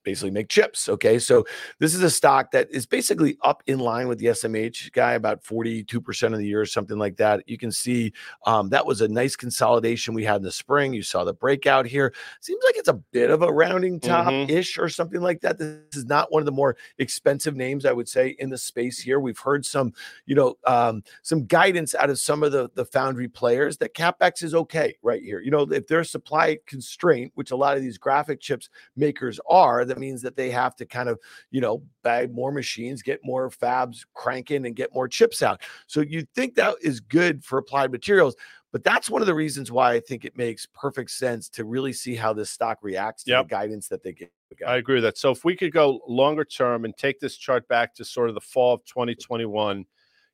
basically 0.04 0.30
make 0.30 0.48
chips. 0.48 0.88
Okay. 0.88 1.18
So 1.18 1.44
this 1.78 1.94
is 1.94 2.02
a 2.02 2.10
stock 2.10 2.50
that 2.52 2.68
is 2.70 2.86
basically 2.86 3.36
up 3.42 3.62
in 3.66 3.78
line 3.78 4.08
with 4.08 4.18
the 4.18 4.26
SMH 4.26 4.92
guy, 4.92 5.12
about 5.12 5.42
42% 5.42 6.32
of 6.32 6.38
the 6.38 6.46
year 6.46 6.60
or 6.60 6.66
something 6.66 6.98
like 6.98 7.16
that. 7.16 7.42
You 7.46 7.58
can 7.58 7.72
see 7.72 8.12
um, 8.46 8.68
that 8.70 8.86
was 8.86 9.00
a 9.00 9.08
nice 9.08 9.36
consolidation 9.36 10.14
we 10.14 10.24
had 10.24 10.36
in 10.36 10.42
the 10.42 10.52
spring. 10.52 10.94
You 10.94 11.02
saw 11.02 11.24
the 11.24 11.34
breakout 11.34 11.86
here. 11.86 12.14
Seems 12.40 12.62
like 12.64 12.76
it's 12.76 12.88
a 12.88 12.94
bit 12.94 13.30
of 13.30 13.42
a 13.42 13.52
rounding 13.52 14.00
top 14.00 14.32
ish 14.48 14.74
mm-hmm. 14.74 14.82
or 14.82 14.88
something 14.88 15.20
like 15.20 15.40
that. 15.40 15.58
This 15.58 15.78
is 15.94 16.06
not 16.06 16.32
one 16.32 16.40
of 16.40 16.46
the 16.46 16.52
more 16.52 16.76
expensive 16.98 17.56
names, 17.56 17.84
I 17.84 17.92
would 17.92 18.08
say, 18.08 18.36
in 18.38 18.50
the 18.50 18.58
space 18.58 18.98
here. 18.98 19.20
We've 19.20 19.38
heard 19.38 19.66
some, 19.66 19.92
you 20.26 20.34
know, 20.34 20.56
um, 20.66 21.02
some 21.22 21.44
guidance 21.46 21.94
out 21.94 22.10
of 22.10 22.18
some 22.18 22.42
of 22.42 22.52
the, 22.52 22.70
the 22.74 22.84
foundry 22.84 23.28
players 23.28 23.76
that 23.78 23.94
CapEx 23.94 24.42
is 24.42 24.54
okay 24.54 24.96
right 25.02 25.22
here. 25.22 25.40
You 25.40 25.50
know, 25.50 25.62
if 25.62 25.86
there's 25.86 26.10
supply 26.10 26.58
constraint, 26.66 27.32
which 27.34 27.50
a 27.50 27.56
lot 27.56 27.76
of 27.76 27.82
these 27.82 27.98
graphic 27.98 28.40
chips 28.40 28.68
makers 28.96 29.40
are 29.48 29.55
are, 29.56 29.84
that 29.84 29.98
means 29.98 30.22
that 30.22 30.36
they 30.36 30.50
have 30.50 30.76
to 30.76 30.86
kind 30.86 31.08
of, 31.08 31.18
you 31.50 31.60
know, 31.60 31.82
bag 32.02 32.32
more 32.32 32.52
machines, 32.52 33.02
get 33.02 33.20
more 33.24 33.50
fabs 33.50 34.04
cranking, 34.14 34.66
and 34.66 34.76
get 34.76 34.94
more 34.94 35.08
chips 35.08 35.42
out. 35.42 35.62
So 35.86 36.00
you 36.00 36.26
think 36.34 36.54
that 36.56 36.76
is 36.82 37.00
good 37.00 37.44
for 37.44 37.58
applied 37.58 37.90
materials. 37.90 38.36
But 38.72 38.84
that's 38.84 39.08
one 39.08 39.22
of 39.22 39.26
the 39.26 39.34
reasons 39.34 39.72
why 39.72 39.94
I 39.94 40.00
think 40.00 40.24
it 40.24 40.36
makes 40.36 40.66
perfect 40.74 41.10
sense 41.10 41.48
to 41.50 41.64
really 41.64 41.94
see 41.94 42.14
how 42.14 42.34
this 42.34 42.50
stock 42.50 42.78
reacts 42.82 43.24
to 43.24 43.30
yep. 43.30 43.44
the 43.44 43.48
guidance 43.48 43.88
that 43.88 44.02
they 44.02 44.12
give. 44.12 44.28
I 44.66 44.76
agree 44.76 44.96
with 44.96 45.04
that. 45.04 45.16
So 45.16 45.30
if 45.30 45.44
we 45.44 45.56
could 45.56 45.72
go 45.72 46.00
longer 46.06 46.44
term 46.44 46.84
and 46.84 46.94
take 46.96 47.18
this 47.18 47.36
chart 47.36 47.66
back 47.68 47.94
to 47.94 48.04
sort 48.04 48.28
of 48.28 48.34
the 48.34 48.40
fall 48.40 48.74
of 48.74 48.84
2021, 48.84 49.86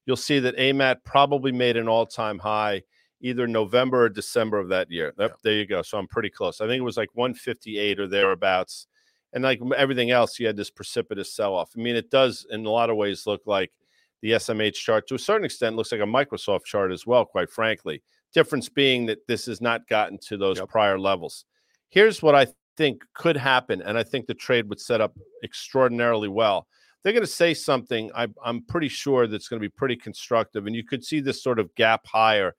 you'll 0.06 0.16
see 0.16 0.40
that 0.40 0.56
AMAT 0.56 1.04
probably 1.04 1.52
made 1.52 1.76
an 1.76 1.88
all-time 1.88 2.38
high 2.38 2.82
either 3.20 3.46
November 3.46 4.02
or 4.02 4.08
December 4.08 4.58
of 4.58 4.68
that 4.68 4.90
year. 4.90 5.14
Yep, 5.18 5.36
There 5.44 5.52
you 5.54 5.66
go. 5.66 5.82
So 5.82 5.96
I'm 5.96 6.08
pretty 6.08 6.30
close. 6.30 6.60
I 6.60 6.66
think 6.66 6.80
it 6.80 6.84
was 6.84 6.96
like 6.96 7.10
158 7.14 8.00
or 8.00 8.08
thereabouts 8.08 8.88
and 9.32 9.44
like 9.44 9.60
everything 9.76 10.10
else, 10.10 10.38
you 10.38 10.46
had 10.46 10.56
this 10.56 10.70
precipitous 10.70 11.32
sell 11.32 11.54
off. 11.54 11.70
I 11.76 11.80
mean, 11.80 11.96
it 11.96 12.10
does 12.10 12.46
in 12.50 12.66
a 12.66 12.70
lot 12.70 12.90
of 12.90 12.96
ways 12.96 13.26
look 13.26 13.42
like 13.46 13.72
the 14.20 14.32
SMH 14.32 14.74
chart 14.74 15.08
to 15.08 15.14
a 15.14 15.18
certain 15.18 15.44
extent 15.44 15.76
looks 15.76 15.92
like 15.92 16.00
a 16.00 16.04
Microsoft 16.04 16.64
chart 16.64 16.92
as 16.92 17.06
well, 17.06 17.24
quite 17.24 17.50
frankly. 17.50 18.02
Difference 18.32 18.68
being 18.68 19.06
that 19.06 19.26
this 19.26 19.46
has 19.46 19.60
not 19.60 19.88
gotten 19.88 20.18
to 20.28 20.36
those 20.36 20.58
yep. 20.58 20.68
prior 20.68 20.98
levels. 20.98 21.44
Here's 21.88 22.22
what 22.22 22.34
I 22.34 22.46
think 22.76 23.04
could 23.14 23.36
happen, 23.36 23.82
and 23.82 23.98
I 23.98 24.02
think 24.02 24.26
the 24.26 24.34
trade 24.34 24.68
would 24.68 24.80
set 24.80 25.00
up 25.00 25.16
extraordinarily 25.44 26.28
well. 26.28 26.66
They're 27.02 27.12
going 27.12 27.24
to 27.24 27.26
say 27.26 27.52
something, 27.52 28.10
I, 28.14 28.28
I'm 28.44 28.64
pretty 28.64 28.88
sure 28.88 29.26
that's 29.26 29.48
going 29.48 29.60
to 29.60 29.68
be 29.68 29.72
pretty 29.72 29.96
constructive, 29.96 30.66
and 30.66 30.74
you 30.74 30.84
could 30.84 31.04
see 31.04 31.20
this 31.20 31.42
sort 31.42 31.58
of 31.58 31.74
gap 31.74 32.06
higher 32.06 32.54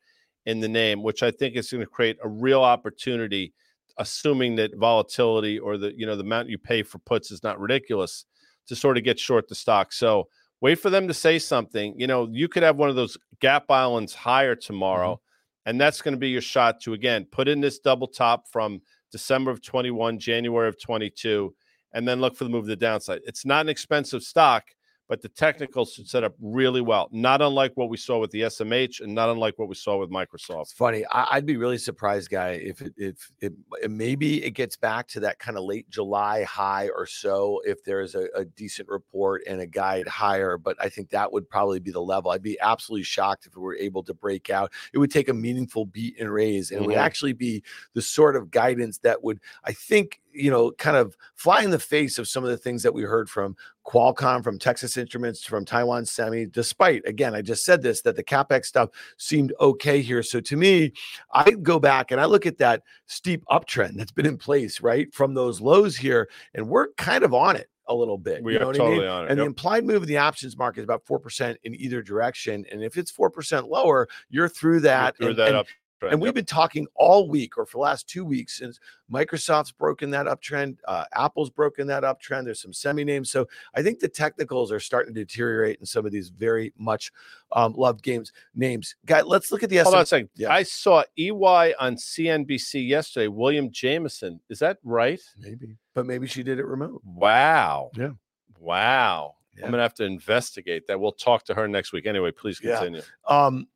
in 0.45 0.59
the 0.59 0.67
name, 0.67 1.01
which 1.01 1.23
I 1.23 1.31
think 1.31 1.55
is 1.55 1.71
going 1.71 1.81
to 1.81 1.89
create 1.89 2.17
a 2.21 2.27
real 2.27 2.62
opportunity 2.62 3.53
assuming 3.97 4.56
that 4.56 4.75
volatility 4.75 5.60
or 5.60 5.77
the 5.77 5.93
you 5.95 6.06
know 6.06 6.15
the 6.15 6.23
amount 6.23 6.49
you 6.49 6.58
pay 6.58 6.84
for 6.84 6.99
puts 6.99 7.32
is 7.32 7.43
not 7.43 7.60
ridiculous 7.60 8.25
to 8.67 8.75
sort 8.75 8.97
of 8.97 9.03
get 9.03 9.19
short 9.19 9.47
the 9.47 9.56
stock. 9.56 9.91
So 9.93 10.27
wait 10.62 10.75
for 10.75 10.89
them 10.89 11.08
to 11.08 11.13
say 11.13 11.39
something. 11.39 11.93
You 11.99 12.08
know, 12.08 12.29
you 12.32 12.47
could 12.47 12.63
have 12.63 12.77
one 12.77 12.89
of 12.89 12.95
those 12.95 13.17
gap 13.39 13.69
islands 13.69 14.13
higher 14.13 14.56
tomorrow, 14.56 15.15
mm-hmm. 15.15 15.69
and 15.69 15.82
that's 15.82 16.01
going 16.01 16.13
to 16.13 16.19
be 16.19 16.29
your 16.29 16.41
shot 16.41 16.82
to 16.82 16.93
again 16.93 17.25
put 17.32 17.47
in 17.47 17.62
this 17.62 17.79
double 17.79 18.08
top 18.08 18.47
from 18.51 18.82
December 19.12 19.51
of 19.51 19.62
21, 19.62 20.17
January 20.19 20.67
of 20.67 20.82
22, 20.82 21.53
and 21.93 22.08
then 22.08 22.19
look 22.19 22.36
for 22.36 22.45
the 22.45 22.49
move 22.49 22.63
to 22.63 22.69
the 22.69 22.75
downside. 22.75 23.21
It's 23.25 23.45
not 23.45 23.65
an 23.65 23.69
expensive 23.69 24.23
stock 24.23 24.63
but 25.07 25.21
the 25.21 25.29
technicals 25.29 25.93
should 25.93 26.07
set 26.07 26.23
up 26.23 26.33
really 26.41 26.81
well. 26.81 27.09
Not 27.11 27.41
unlike 27.41 27.73
what 27.75 27.89
we 27.89 27.97
saw 27.97 28.19
with 28.19 28.31
the 28.31 28.41
SMH, 28.41 29.01
and 29.01 29.13
not 29.13 29.29
unlike 29.29 29.59
what 29.59 29.67
we 29.67 29.75
saw 29.75 29.97
with 29.97 30.09
Microsoft. 30.09 30.61
It's 30.63 30.73
funny. 30.73 31.05
I, 31.11 31.35
would 31.35 31.45
be 31.45 31.57
really 31.57 31.77
surprised, 31.77 32.29
guy, 32.29 32.51
if 32.51 32.81
it, 32.81 32.93
if 32.97 33.31
it, 33.41 33.53
maybe 33.89 34.43
it 34.43 34.51
gets 34.51 34.75
back 34.75 35.07
to 35.09 35.19
that 35.21 35.39
kind 35.39 35.57
of 35.57 35.65
late 35.65 35.89
July 35.89 36.43
high 36.43 36.89
or 36.89 37.05
so. 37.05 37.61
If 37.65 37.83
there 37.83 38.01
is 38.01 38.15
a, 38.15 38.27
a, 38.35 38.45
decent 38.45 38.87
report 38.87 39.43
and 39.47 39.61
a 39.61 39.65
guide 39.65 40.07
higher, 40.07 40.57
but 40.57 40.77
I 40.79 40.89
think 40.89 41.09
that 41.09 41.31
would 41.31 41.49
probably 41.49 41.79
be 41.79 41.91
the 41.91 42.01
level. 42.01 42.31
I'd 42.31 42.43
be 42.43 42.59
absolutely 42.59 43.03
shocked 43.03 43.45
if 43.45 43.55
we 43.55 43.61
were 43.61 43.75
able 43.75 44.03
to 44.03 44.13
break 44.13 44.49
out. 44.49 44.71
It 44.93 44.99
would 44.99 45.11
take 45.11 45.29
a 45.29 45.33
meaningful 45.33 45.85
beat 45.85 46.19
and 46.19 46.31
raise, 46.31 46.71
and 46.71 46.77
mm-hmm. 46.77 46.83
it 46.83 46.87
would 46.87 46.95
mm-hmm. 46.95 47.05
actually 47.05 47.33
be 47.33 47.63
the 47.93 48.01
sort 48.01 48.35
of 48.35 48.51
guidance 48.51 48.99
that 48.99 49.23
would, 49.23 49.39
I 49.63 49.73
think, 49.73 50.21
you 50.33 50.51
know, 50.51 50.71
kind 50.71 50.97
of 50.97 51.15
fly 51.35 51.63
in 51.63 51.69
the 51.69 51.79
face 51.79 52.17
of 52.17 52.27
some 52.27 52.43
of 52.43 52.49
the 52.49 52.57
things 52.57 52.83
that 52.83 52.93
we 52.93 53.03
heard 53.03 53.29
from 53.29 53.55
Qualcomm, 53.85 54.43
from 54.43 54.57
Texas 54.57 54.97
Instruments, 54.97 55.45
from 55.45 55.65
Taiwan 55.65 56.05
Semi, 56.05 56.45
despite, 56.45 57.01
again, 57.05 57.35
I 57.35 57.41
just 57.41 57.65
said 57.65 57.81
this, 57.81 58.01
that 58.01 58.15
the 58.15 58.23
CapEx 58.23 58.65
stuff 58.65 58.89
seemed 59.17 59.53
okay 59.59 60.01
here. 60.01 60.23
So 60.23 60.39
to 60.39 60.55
me, 60.55 60.93
I 61.33 61.51
go 61.51 61.79
back 61.79 62.11
and 62.11 62.19
I 62.19 62.25
look 62.25 62.45
at 62.45 62.57
that 62.59 62.83
steep 63.07 63.43
uptrend 63.49 63.95
that's 63.95 64.11
been 64.11 64.25
in 64.25 64.37
place, 64.37 64.81
right, 64.81 65.13
from 65.13 65.33
those 65.33 65.61
lows 65.61 65.95
here, 65.95 66.29
and 66.53 66.67
we're 66.67 66.93
kind 66.93 67.23
of 67.23 67.33
on 67.33 67.55
it 67.55 67.69
a 67.87 67.93
little 67.93 68.17
bit. 68.17 68.43
We 68.43 68.53
you 68.53 68.59
know 68.59 68.69
are 68.69 68.73
totally 68.73 68.99
I 68.99 68.99
mean? 68.99 69.09
on 69.09 69.25
it. 69.25 69.31
And 69.31 69.39
the 69.39 69.45
implied 69.45 69.85
move 69.85 70.03
of 70.03 70.07
the 70.07 70.17
options 70.17 70.57
market 70.57 70.81
is 70.81 70.83
about 70.85 71.05
4% 71.05 71.55
in 71.63 71.75
either 71.75 72.01
direction. 72.01 72.65
And 72.71 72.83
if 72.83 72.97
it's 72.97 73.11
4% 73.11 73.67
lower, 73.67 74.07
you're 74.29 74.49
through 74.49 74.81
that. 74.81 75.17
Through 75.17 75.29
and, 75.29 75.37
that 75.37 75.47
and- 75.49 75.57
up. 75.57 75.67
And 76.11 76.21
we've 76.21 76.33
been 76.33 76.45
talking 76.45 76.87
all 76.95 77.29
week 77.29 77.57
or 77.57 77.65
for 77.65 77.77
the 77.77 77.81
last 77.81 78.07
two 78.07 78.25
weeks 78.25 78.57
since 78.57 78.79
Microsoft's 79.11 79.71
broken 79.71 80.09
that 80.11 80.25
uptrend. 80.25 80.77
Uh, 80.87 81.05
Apple's 81.15 81.49
broken 81.49 81.87
that 81.87 82.03
uptrend. 82.03 82.45
There's 82.45 82.61
some 82.61 82.73
semi 82.73 83.03
names. 83.03 83.29
So 83.31 83.47
I 83.75 83.81
think 83.83 83.99
the 83.99 84.07
technicals 84.07 84.71
are 84.71 84.79
starting 84.79 85.13
to 85.13 85.25
deteriorate 85.25 85.79
in 85.79 85.85
some 85.85 86.05
of 86.05 86.11
these 86.11 86.29
very 86.29 86.73
much 86.77 87.11
um, 87.51 87.73
loved 87.73 88.03
games 88.03 88.31
names. 88.55 88.95
Guy, 89.05 89.21
let's 89.21 89.51
look 89.51 89.63
at 89.63 89.69
the 89.69 89.77
Hold 89.77 89.95
on 89.95 90.01
a 90.01 90.05
second. 90.05 90.29
Yeah. 90.35 90.51
I 90.51 90.63
saw 90.63 91.03
EY 91.17 91.73
on 91.79 91.95
CNBC 91.95 92.87
yesterday. 92.87 93.27
William 93.27 93.71
Jameson. 93.71 94.39
Is 94.49 94.59
that 94.59 94.77
right? 94.83 95.21
Maybe, 95.39 95.77
but 95.93 96.05
maybe 96.05 96.27
she 96.27 96.43
did 96.43 96.59
it 96.59 96.65
remote. 96.65 97.01
Wow. 97.03 97.91
Yeah. 97.95 98.11
Wow. 98.59 99.35
Yeah. 99.57 99.65
I'm 99.65 99.71
gonna 99.71 99.83
have 99.83 99.93
to 99.95 100.05
investigate 100.05 100.87
that. 100.87 100.99
We'll 100.99 101.11
talk 101.11 101.43
to 101.45 101.53
her 101.53 101.67
next 101.67 101.93
week. 101.93 102.05
Anyway, 102.07 102.31
please 102.31 102.59
Yeah. 102.63 102.77
continue. 102.77 103.01
Um, 103.27 103.67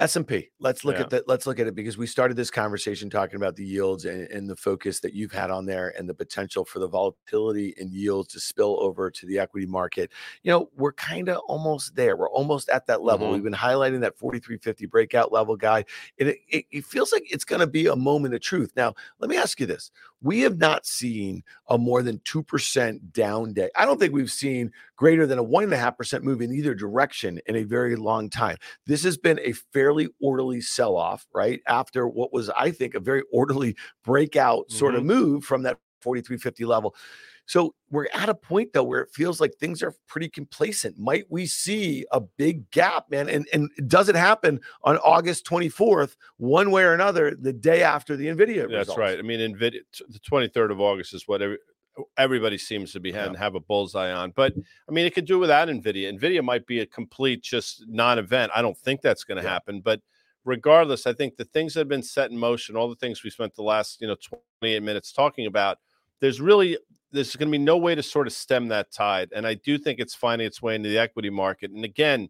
S&P. 0.00 0.50
Let's 0.60 0.84
look 0.84 0.94
Yeah. 0.96 1.02
at 1.02 1.10
that. 1.10 1.28
Let's 1.28 1.44
look 1.46 1.58
at 1.58 1.66
it 1.66 1.74
because 1.74 1.98
we 1.98 2.06
started 2.06 2.36
this 2.36 2.52
conversation 2.52 3.10
talking 3.10 3.34
about 3.34 3.56
the 3.56 3.64
yields 3.64 4.04
and, 4.04 4.28
and 4.30 4.48
the 4.48 4.54
focus 4.54 5.00
that 5.00 5.12
you've 5.12 5.32
had 5.32 5.50
on 5.50 5.66
there 5.66 5.92
and 5.98 6.08
the 6.08 6.14
potential 6.14 6.64
for 6.64 6.78
the 6.78 6.86
volatility 6.86 7.74
in 7.78 7.90
yields 7.90 8.32
to 8.34 8.40
spill 8.40 8.78
over 8.80 9.10
to 9.10 9.26
the 9.26 9.40
equity 9.40 9.66
market. 9.66 10.12
You 10.44 10.52
know, 10.52 10.70
we're 10.76 10.92
kind 10.92 11.28
of 11.28 11.38
almost 11.48 11.96
there. 11.96 12.16
We're 12.16 12.30
almost 12.30 12.68
at 12.68 12.86
that 12.86 13.02
level. 13.02 13.26
Mhm. 13.28 13.32
We've 13.32 13.42
been 13.42 13.52
highlighting 13.54 14.00
that 14.02 14.16
4350 14.16 14.86
breakout 14.86 15.32
level 15.32 15.56
guy. 15.56 15.84
And 16.20 16.28
it, 16.28 16.38
it, 16.48 16.64
it 16.70 16.84
feels 16.84 17.12
like 17.12 17.24
it's 17.32 17.44
going 17.44 17.60
to 17.60 17.66
be 17.66 17.86
a 17.88 17.96
moment 17.96 18.34
of 18.34 18.40
truth. 18.40 18.70
Now, 18.76 18.94
let 19.18 19.28
me 19.28 19.36
ask 19.36 19.58
you 19.58 19.66
this. 19.66 19.90
We 20.20 20.40
have 20.40 20.58
not 20.58 20.86
seen 20.86 21.42
a 21.68 21.78
more 21.78 22.02
than 22.02 22.18
2% 22.20 23.12
down 23.12 23.52
day. 23.52 23.70
I 23.76 23.84
don't 23.84 23.98
think 23.98 24.12
we've 24.12 24.30
seen 24.30 24.72
greater 24.96 25.26
than 25.26 25.38
a 25.38 25.44
1.5% 25.44 26.22
move 26.22 26.40
in 26.40 26.52
either 26.52 26.74
direction 26.74 27.40
in 27.46 27.56
a 27.56 27.62
very 27.62 27.94
long 27.94 28.28
time. 28.28 28.56
This 28.86 29.04
has 29.04 29.16
been 29.16 29.38
a 29.40 29.52
fairly 29.72 30.08
orderly 30.20 30.60
sell 30.60 30.96
off, 30.96 31.26
right? 31.32 31.60
After 31.68 32.08
what 32.08 32.32
was, 32.32 32.50
I 32.50 32.70
think, 32.72 32.94
a 32.94 33.00
very 33.00 33.22
orderly 33.32 33.76
breakout 34.04 34.70
sort 34.70 34.94
of 34.94 35.00
mm-hmm. 35.02 35.08
move 35.08 35.44
from 35.44 35.62
that 35.62 35.78
4350 36.00 36.64
level. 36.64 36.94
So 37.46 37.74
we're 37.90 38.08
at 38.12 38.28
a 38.28 38.34
point 38.34 38.74
though 38.74 38.82
where 38.84 39.00
it 39.00 39.10
feels 39.10 39.40
like 39.40 39.54
things 39.54 39.82
are 39.82 39.94
pretty 40.06 40.28
complacent. 40.28 40.98
Might 40.98 41.24
we 41.30 41.46
see 41.46 42.04
a 42.12 42.20
big 42.20 42.70
gap, 42.70 43.10
man? 43.10 43.28
And 43.30 43.48
and 43.54 43.70
does 43.86 44.08
it 44.10 44.14
happen 44.16 44.60
on 44.84 44.98
August 44.98 45.46
24th, 45.46 46.16
one 46.36 46.70
way 46.70 46.82
or 46.82 46.92
another, 46.92 47.34
the 47.34 47.52
day 47.54 47.82
after 47.82 48.16
the 48.16 48.26
Nvidia? 48.26 48.62
That's 48.70 48.88
results? 48.88 48.98
right. 48.98 49.18
I 49.18 49.22
mean, 49.22 49.40
Nvidia, 49.54 49.80
the 50.08 50.18
23rd 50.20 50.72
of 50.72 50.80
August 50.80 51.14
is 51.14 51.26
what 51.26 51.40
every, 51.40 51.56
everybody 52.18 52.58
seems 52.58 52.92
to 52.92 53.00
be 53.00 53.12
having 53.12 53.34
have 53.34 53.54
a 53.54 53.60
bullseye 53.60 54.12
on. 54.12 54.32
But 54.36 54.52
I 54.88 54.92
mean, 54.92 55.06
it 55.06 55.14
could 55.14 55.24
do 55.24 55.38
without 55.38 55.68
Nvidia. 55.68 56.12
Nvidia 56.18 56.44
might 56.44 56.66
be 56.66 56.80
a 56.80 56.86
complete 56.86 57.42
just 57.42 57.84
non-event. 57.88 58.52
I 58.54 58.60
don't 58.60 58.76
think 58.76 59.00
that's 59.00 59.24
going 59.24 59.38
to 59.38 59.42
Yeah. 59.44 59.52
happen. 59.54 59.80
But 59.80 60.02
regardless, 60.44 61.06
I 61.06 61.14
think 61.14 61.36
the 61.36 61.44
things 61.46 61.74
that 61.74 61.80
have 61.80 61.88
been 61.88 62.02
set 62.02 62.30
in 62.30 62.38
motion, 62.38 62.76
all 62.76 62.88
the 62.90 62.96
things 62.96 63.24
we 63.24 63.30
spent 63.30 63.54
the 63.54 63.62
last 63.62 64.02
you 64.02 64.06
know 64.06 64.16
28 64.60 64.82
minutes 64.82 65.12
talking 65.12 65.46
about, 65.46 65.78
there's 66.20 66.40
really 66.40 66.78
there's 67.10 67.36
going 67.36 67.48
to 67.48 67.58
be 67.58 67.64
no 67.64 67.76
way 67.76 67.94
to 67.94 68.02
sort 68.02 68.26
of 68.26 68.32
stem 68.32 68.68
that 68.68 68.92
tide. 68.92 69.30
And 69.34 69.46
I 69.46 69.54
do 69.54 69.78
think 69.78 69.98
it's 69.98 70.14
finding 70.14 70.46
its 70.46 70.60
way 70.60 70.74
into 70.74 70.88
the 70.88 70.98
equity 70.98 71.30
market. 71.30 71.70
And 71.70 71.84
again, 71.84 72.28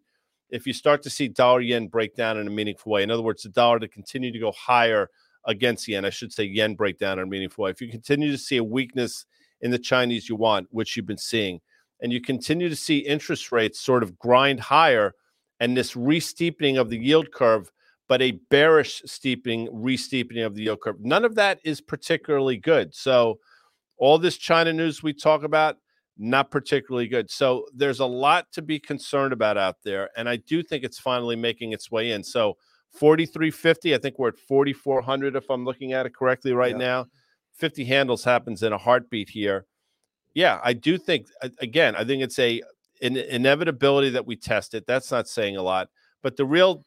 if 0.50 0.66
you 0.66 0.72
start 0.72 1.02
to 1.02 1.10
see 1.10 1.28
dollar 1.28 1.60
yen 1.60 1.88
break 1.88 2.14
down 2.14 2.38
in 2.38 2.46
a 2.46 2.50
meaningful 2.50 2.92
way, 2.92 3.02
in 3.02 3.10
other 3.10 3.22
words, 3.22 3.42
the 3.42 3.48
dollar 3.48 3.78
to 3.80 3.88
continue 3.88 4.32
to 4.32 4.38
go 4.38 4.52
higher 4.52 5.10
against 5.46 5.88
yen, 5.88 6.04
I 6.04 6.10
should 6.10 6.32
say 6.32 6.44
yen 6.44 6.74
break 6.74 6.98
down 6.98 7.18
in 7.18 7.24
a 7.24 7.26
meaningful 7.26 7.64
way. 7.64 7.70
If 7.70 7.80
you 7.80 7.90
continue 7.90 8.30
to 8.30 8.38
see 8.38 8.56
a 8.56 8.64
weakness 8.64 9.26
in 9.60 9.70
the 9.70 9.78
Chinese 9.78 10.28
yuan, 10.28 10.66
which 10.70 10.96
you've 10.96 11.06
been 11.06 11.18
seeing, 11.18 11.60
and 12.00 12.12
you 12.12 12.20
continue 12.20 12.68
to 12.68 12.76
see 12.76 12.98
interest 12.98 13.50
rates 13.50 13.80
sort 13.80 14.04
of 14.04 14.18
grind 14.18 14.60
higher 14.60 15.14
and 15.58 15.76
this 15.76 15.96
re-steepening 15.96 16.76
of 16.76 16.88
the 16.88 16.98
yield 16.98 17.32
curve, 17.32 17.72
but 18.06 18.22
a 18.22 18.38
bearish 18.48 19.02
steepening, 19.04 19.68
re-steepening 19.72 20.44
of 20.44 20.54
the 20.54 20.62
yield 20.62 20.80
curve, 20.80 21.00
none 21.00 21.24
of 21.24 21.34
that 21.34 21.58
is 21.64 21.80
particularly 21.80 22.56
good. 22.56 22.94
So 22.94 23.40
all 23.98 24.18
this 24.18 24.36
China 24.36 24.72
news 24.72 25.02
we 25.02 25.12
talk 25.12 25.42
about, 25.42 25.76
not 26.16 26.50
particularly 26.50 27.08
good. 27.08 27.30
So 27.30 27.66
there's 27.74 28.00
a 28.00 28.06
lot 28.06 28.50
to 28.52 28.62
be 28.62 28.78
concerned 28.78 29.32
about 29.32 29.56
out 29.56 29.76
there. 29.84 30.10
And 30.16 30.28
I 30.28 30.36
do 30.36 30.62
think 30.62 30.84
it's 30.84 30.98
finally 30.98 31.36
making 31.36 31.72
its 31.72 31.90
way 31.90 32.12
in. 32.12 32.22
So 32.24 32.56
4350, 32.94 33.94
I 33.94 33.98
think 33.98 34.18
we're 34.18 34.28
at 34.28 34.38
4400 34.38 35.36
if 35.36 35.48
I'm 35.50 35.64
looking 35.64 35.92
at 35.92 36.06
it 36.06 36.14
correctly 36.14 36.52
right 36.52 36.72
Yeah. 36.72 36.78
now. 36.78 37.06
50 37.54 37.84
handles 37.84 38.24
happens 38.24 38.62
in 38.62 38.72
a 38.72 38.78
heartbeat 38.78 39.28
here. 39.30 39.66
Yeah, 40.34 40.60
I 40.62 40.72
do 40.72 40.98
think 40.98 41.26
again, 41.58 41.96
I 41.96 42.04
think 42.04 42.22
it's 42.22 42.38
a 42.38 42.62
an 43.00 43.16
inevitability 43.16 44.10
that 44.10 44.26
we 44.26 44.36
test 44.36 44.74
it. 44.74 44.86
That's 44.86 45.10
not 45.10 45.28
saying 45.28 45.56
a 45.56 45.62
lot, 45.62 45.88
but 46.22 46.36
the 46.36 46.44
real 46.44 46.84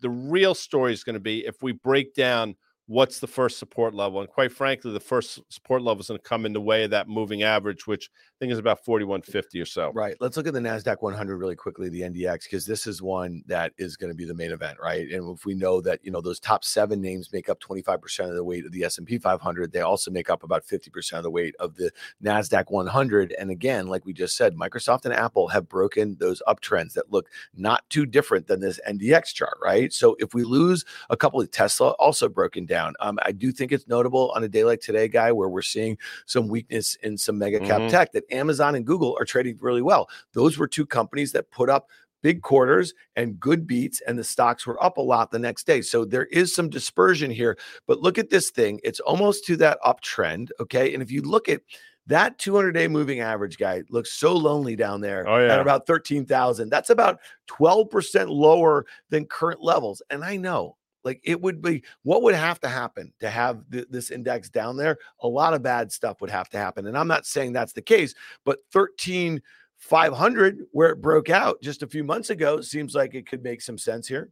the 0.00 0.10
real 0.10 0.54
story 0.54 0.92
is 0.92 1.02
going 1.04 1.14
to 1.14 1.20
be 1.20 1.46
if 1.46 1.62
we 1.62 1.72
break 1.72 2.14
down 2.14 2.54
what's 2.86 3.18
the 3.18 3.26
first 3.26 3.58
support 3.58 3.94
level. 3.94 4.20
And 4.20 4.28
quite 4.28 4.52
frankly, 4.52 4.92
the 4.92 5.00
first 5.00 5.40
support 5.48 5.82
level 5.82 6.00
is 6.00 6.08
going 6.08 6.18
to 6.18 6.28
come 6.28 6.46
in 6.46 6.52
the 6.52 6.60
way 6.60 6.84
of 6.84 6.90
that 6.90 7.08
moving 7.08 7.42
average, 7.42 7.86
which 7.86 8.10
think 8.38 8.52
is 8.52 8.58
about 8.58 8.84
4150 8.84 9.60
or 9.60 9.64
so. 9.64 9.92
Right. 9.94 10.16
Let's 10.20 10.36
look 10.36 10.46
at 10.46 10.52
the 10.52 10.60
NASDAQ 10.60 10.96
100 11.00 11.36
really 11.36 11.56
quickly, 11.56 11.88
the 11.88 12.02
NDX, 12.02 12.44
because 12.44 12.66
this 12.66 12.86
is 12.86 13.00
one 13.00 13.42
that 13.46 13.72
is 13.78 13.96
going 13.96 14.10
to 14.10 14.14
be 14.14 14.26
the 14.26 14.34
main 14.34 14.52
event, 14.52 14.78
right? 14.82 15.08
And 15.10 15.34
if 15.34 15.46
we 15.46 15.54
know 15.54 15.80
that, 15.80 16.00
you 16.04 16.10
know, 16.10 16.20
those 16.20 16.38
top 16.38 16.62
seven 16.62 17.00
names 17.00 17.32
make 17.32 17.48
up 17.48 17.60
25% 17.60 18.28
of 18.28 18.34
the 18.34 18.44
weight 18.44 18.66
of 18.66 18.72
the 18.72 18.84
S&P 18.84 19.18
500, 19.18 19.72
they 19.72 19.80
also 19.80 20.10
make 20.10 20.28
up 20.28 20.42
about 20.42 20.66
50% 20.66 21.14
of 21.14 21.22
the 21.22 21.30
weight 21.30 21.54
of 21.58 21.76
the 21.76 21.90
NASDAQ 22.22 22.70
100. 22.70 23.32
And 23.38 23.50
again, 23.50 23.86
like 23.86 24.04
we 24.04 24.12
just 24.12 24.36
said, 24.36 24.54
Microsoft 24.54 25.06
and 25.06 25.14
Apple 25.14 25.48
have 25.48 25.66
broken 25.68 26.16
those 26.20 26.42
uptrends 26.46 26.92
that 26.92 27.10
look 27.10 27.30
not 27.54 27.88
too 27.88 28.04
different 28.04 28.46
than 28.48 28.60
this 28.60 28.78
NDX 28.86 29.32
chart, 29.32 29.56
right? 29.62 29.92
So 29.92 30.14
if 30.18 30.34
we 30.34 30.44
lose 30.44 30.84
a 31.08 31.16
couple 31.16 31.40
of 31.40 31.50
Tesla 31.50 31.90
also 31.92 32.28
broken 32.28 32.66
down, 32.66 32.94
um, 33.00 33.18
I 33.22 33.32
do 33.32 33.50
think 33.50 33.72
it's 33.72 33.88
notable 33.88 34.30
on 34.36 34.44
a 34.44 34.48
day 34.48 34.64
like 34.64 34.80
today, 34.80 35.08
guy, 35.08 35.32
where 35.32 35.48
we're 35.48 35.62
seeing 35.62 35.96
some 36.26 36.48
weakness 36.48 36.96
in 36.96 37.16
some 37.16 37.38
mega 37.38 37.60
cap 37.60 37.80
Mhm. 37.80 37.90
tech 37.90 38.12
that 38.12 38.25
Amazon 38.30 38.74
and 38.74 38.86
Google 38.86 39.16
are 39.20 39.24
trading 39.24 39.58
really 39.60 39.82
well. 39.82 40.08
Those 40.32 40.58
were 40.58 40.68
two 40.68 40.86
companies 40.86 41.32
that 41.32 41.50
put 41.50 41.68
up 41.70 41.88
big 42.22 42.42
quarters 42.42 42.92
and 43.14 43.38
good 43.38 43.66
beats, 43.66 44.00
and 44.06 44.18
the 44.18 44.24
stocks 44.24 44.66
were 44.66 44.82
up 44.82 44.96
a 44.96 45.00
lot 45.02 45.30
the 45.30 45.38
next 45.38 45.66
day. 45.66 45.80
So 45.80 46.04
there 46.04 46.24
is 46.26 46.54
some 46.54 46.68
dispersion 46.68 47.30
here. 47.30 47.56
But 47.86 48.00
look 48.00 48.18
at 48.18 48.30
this 48.30 48.50
thing, 48.50 48.80
it's 48.82 49.00
almost 49.00 49.44
to 49.46 49.56
that 49.58 49.78
uptrend. 49.84 50.48
Okay. 50.58 50.92
And 50.92 51.02
if 51.02 51.10
you 51.10 51.22
look 51.22 51.48
at 51.48 51.60
that 52.08 52.38
200 52.38 52.72
day 52.72 52.88
moving 52.88 53.20
average 53.20 53.58
guy 53.58 53.82
looks 53.90 54.12
so 54.12 54.32
lonely 54.32 54.76
down 54.76 55.00
there 55.00 55.28
Oh, 55.28 55.38
yeah. 55.44 55.54
at 55.54 55.60
about 55.60 55.86
13,000. 55.86 56.68
That's 56.68 56.90
about 56.90 57.18
12% 57.48 58.28
lower 58.28 58.86
than 59.10 59.24
current 59.26 59.60
levels. 59.62 60.02
And 60.10 60.24
I 60.24 60.36
know 60.36 60.76
like 61.06 61.20
it 61.22 61.40
would 61.40 61.62
be 61.62 61.84
what 62.02 62.22
would 62.22 62.34
have 62.34 62.60
to 62.60 62.68
happen 62.68 63.12
to 63.20 63.30
have 63.30 63.62
th- 63.70 63.86
this 63.88 64.10
index 64.10 64.50
down 64.50 64.76
there? 64.76 64.98
A 65.20 65.28
lot 65.28 65.54
of 65.54 65.62
bad 65.62 65.92
stuff 65.92 66.20
would 66.20 66.30
have 66.30 66.50
to 66.50 66.58
happen. 66.58 66.88
And 66.88 66.98
I'm 66.98 67.06
not 67.06 67.24
saying 67.24 67.52
that's 67.52 67.72
the 67.72 67.80
case, 67.80 68.14
but 68.44 68.58
13 68.72 69.40
500 69.78 70.64
where 70.72 70.90
it 70.90 71.00
broke 71.00 71.30
out 71.30 71.62
just 71.62 71.82
a 71.82 71.86
few 71.86 72.02
months 72.02 72.30
ago 72.30 72.60
seems 72.60 72.94
like 72.94 73.14
it 73.14 73.28
could 73.28 73.44
make 73.44 73.62
some 73.62 73.78
sense 73.78 74.08
here. 74.08 74.30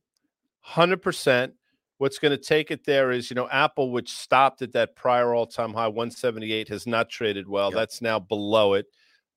Hundred 0.61 1.01
percent. 1.01 1.55
What's 1.99 2.19
going 2.19 2.33
to 2.33 2.43
take 2.43 2.73
it 2.73 2.85
there 2.85 3.13
is, 3.13 3.31
you 3.31 3.37
know, 3.37 3.49
Apple, 3.51 3.93
which 3.93 4.11
stopped 4.11 4.63
at 4.63 4.73
that 4.73 4.97
prior 4.97 5.33
all-time 5.33 5.73
high 5.73 5.87
178, 5.87 6.69
has 6.69 6.89
not 6.89 7.09
traded 7.09 7.49
well. 7.49 7.71
Yep. 7.71 7.77
That's 7.77 8.03
now 8.03 8.19
below 8.19 8.75
it. 8.75 8.87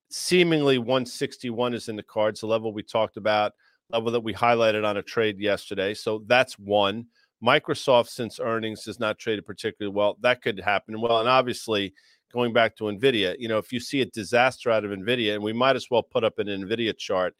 Seemingly 0.09 0.79
161 0.79 1.75
is 1.75 1.87
in 1.87 1.95
the 1.95 2.01
cards, 2.01 2.39
the 2.39 2.47
level 2.47 2.73
we 2.73 2.81
talked 2.81 3.15
about, 3.15 3.53
level 3.91 4.11
that 4.11 4.21
we 4.21 4.33
highlighted 4.33 4.85
on 4.85 4.97
a 4.97 5.03
trade 5.03 5.39
yesterday. 5.39 5.93
So 5.93 6.23
that's 6.25 6.57
one. 6.57 7.05
Microsoft, 7.43 8.07
since 8.07 8.39
earnings, 8.39 8.85
has 8.85 8.99
not 8.99 9.19
traded 9.19 9.45
particularly 9.45 9.95
well. 9.95 10.17
That 10.21 10.41
could 10.41 10.59
happen. 10.59 10.99
Well, 10.99 11.19
and 11.19 11.29
obviously, 11.29 11.93
going 12.33 12.53
back 12.53 12.75
to 12.77 12.85
Nvidia, 12.85 13.35
you 13.37 13.47
know, 13.47 13.57
if 13.57 13.71
you 13.71 13.79
see 13.79 14.01
a 14.01 14.05
disaster 14.05 14.71
out 14.71 14.85
of 14.85 14.91
Nvidia, 14.91 15.35
and 15.35 15.43
we 15.43 15.53
might 15.53 15.75
as 15.75 15.87
well 15.89 16.03
put 16.03 16.23
up 16.23 16.39
an 16.39 16.47
Nvidia 16.47 16.97
chart, 16.97 17.35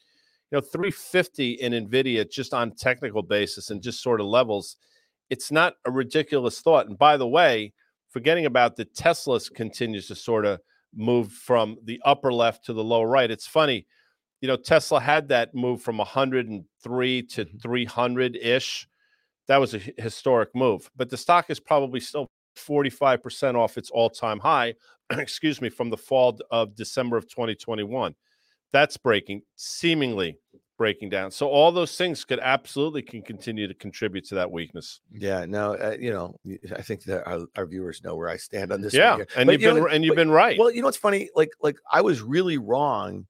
you 0.52 0.58
know, 0.58 0.62
350 0.62 1.54
in 1.54 1.74
Nvidia 1.74 2.30
just 2.30 2.54
on 2.54 2.72
technical 2.72 3.22
basis 3.22 3.70
and 3.70 3.82
just 3.82 4.02
sort 4.02 4.22
of 4.22 4.28
levels, 4.28 4.78
it's 5.30 5.52
not 5.52 5.74
a 5.86 5.92
ridiculous 5.92 6.62
thought. 6.62 6.88
And 6.88 6.98
by 6.98 7.18
the 7.18 7.28
way, 7.28 7.74
forgetting 8.10 8.46
about 8.46 8.76
the 8.76 8.86
Tesla 8.86 9.40
continues 9.54 10.08
to 10.08 10.16
sort 10.16 10.46
of 10.46 10.60
move 10.96 11.32
from 11.32 11.78
the 11.84 12.02
upper 12.06 12.32
left 12.32 12.66
to 12.66 12.74
the 12.74 12.84
lower 12.84 13.08
right. 13.08 13.30
It's 13.30 13.48
funny, 13.48 13.86
you 14.42 14.48
know, 14.48 14.56
Tesla 14.56 15.00
had 15.00 15.28
that 15.30 15.54
move 15.54 15.82
from 15.82 15.98
103 15.98 17.22
to 17.24 17.46
mm-hmm. 17.46 17.58
300 17.58 18.36
ish. 18.38 18.88
That 19.48 19.58
was 19.58 19.74
a 19.74 19.80
historic 19.98 20.50
move, 20.54 20.90
but 20.96 21.10
the 21.10 21.18
stock 21.18 21.50
is 21.50 21.60
probably 21.60 22.00
still 22.00 22.28
45% 22.58 23.56
off 23.56 23.78
its 23.78 23.90
all-time 23.90 24.40
high, 24.40 24.76
excuse 25.12 25.62
me, 25.62 25.70
from 25.70 25.90
the 25.90 25.98
fall 25.98 26.38
of 26.52 26.76
December 26.76 27.18
of 27.18 27.28
2021. 27.30 28.16
That's 28.74 28.98
breaking, 28.98 29.44
seemingly 29.56 30.38
breaking 30.78 31.10
down. 31.10 31.32
So 31.32 31.48
all 31.48 31.72
those 31.72 31.98
things 31.98 32.24
could 32.24 32.40
absolutely 32.40 33.02
can 33.02 33.22
continue 33.22 33.68
to 33.68 33.74
contribute 33.74 34.26
to 34.28 34.36
that 34.36 34.52
weakness. 34.52 35.02
Yeah, 35.12 35.46
no, 35.46 35.74
uh, 35.74 35.96
you 36.00 36.12
know, 36.12 36.36
I 36.76 36.82
think 36.82 37.04
that 37.04 37.28
our, 37.28 37.46
our, 37.56 37.66
viewers 37.66 38.04
know 38.04 38.16
where 38.16 38.30
I 38.30 38.38
stand 38.38 38.72
on 38.72 38.82
this. 38.82 38.94
Yeah, 38.94 39.18
and 39.36 39.48
but 39.48 39.54
you've 39.54 39.62
you 39.62 39.68
been 39.70 39.78
know, 39.78 39.88
and 39.88 40.04
you've 40.04 40.12
but, 40.12 40.22
been 40.22 40.32
right. 40.32 40.58
Well, 40.60 40.72
you 40.72 40.82
know 40.82 40.88
what's 40.88 40.98
funny? 40.98 41.30
Like, 41.36 41.50
like 41.62 41.78
I 41.92 42.02
was 42.02 42.22
really 42.22 42.58
wrong, 42.58 43.26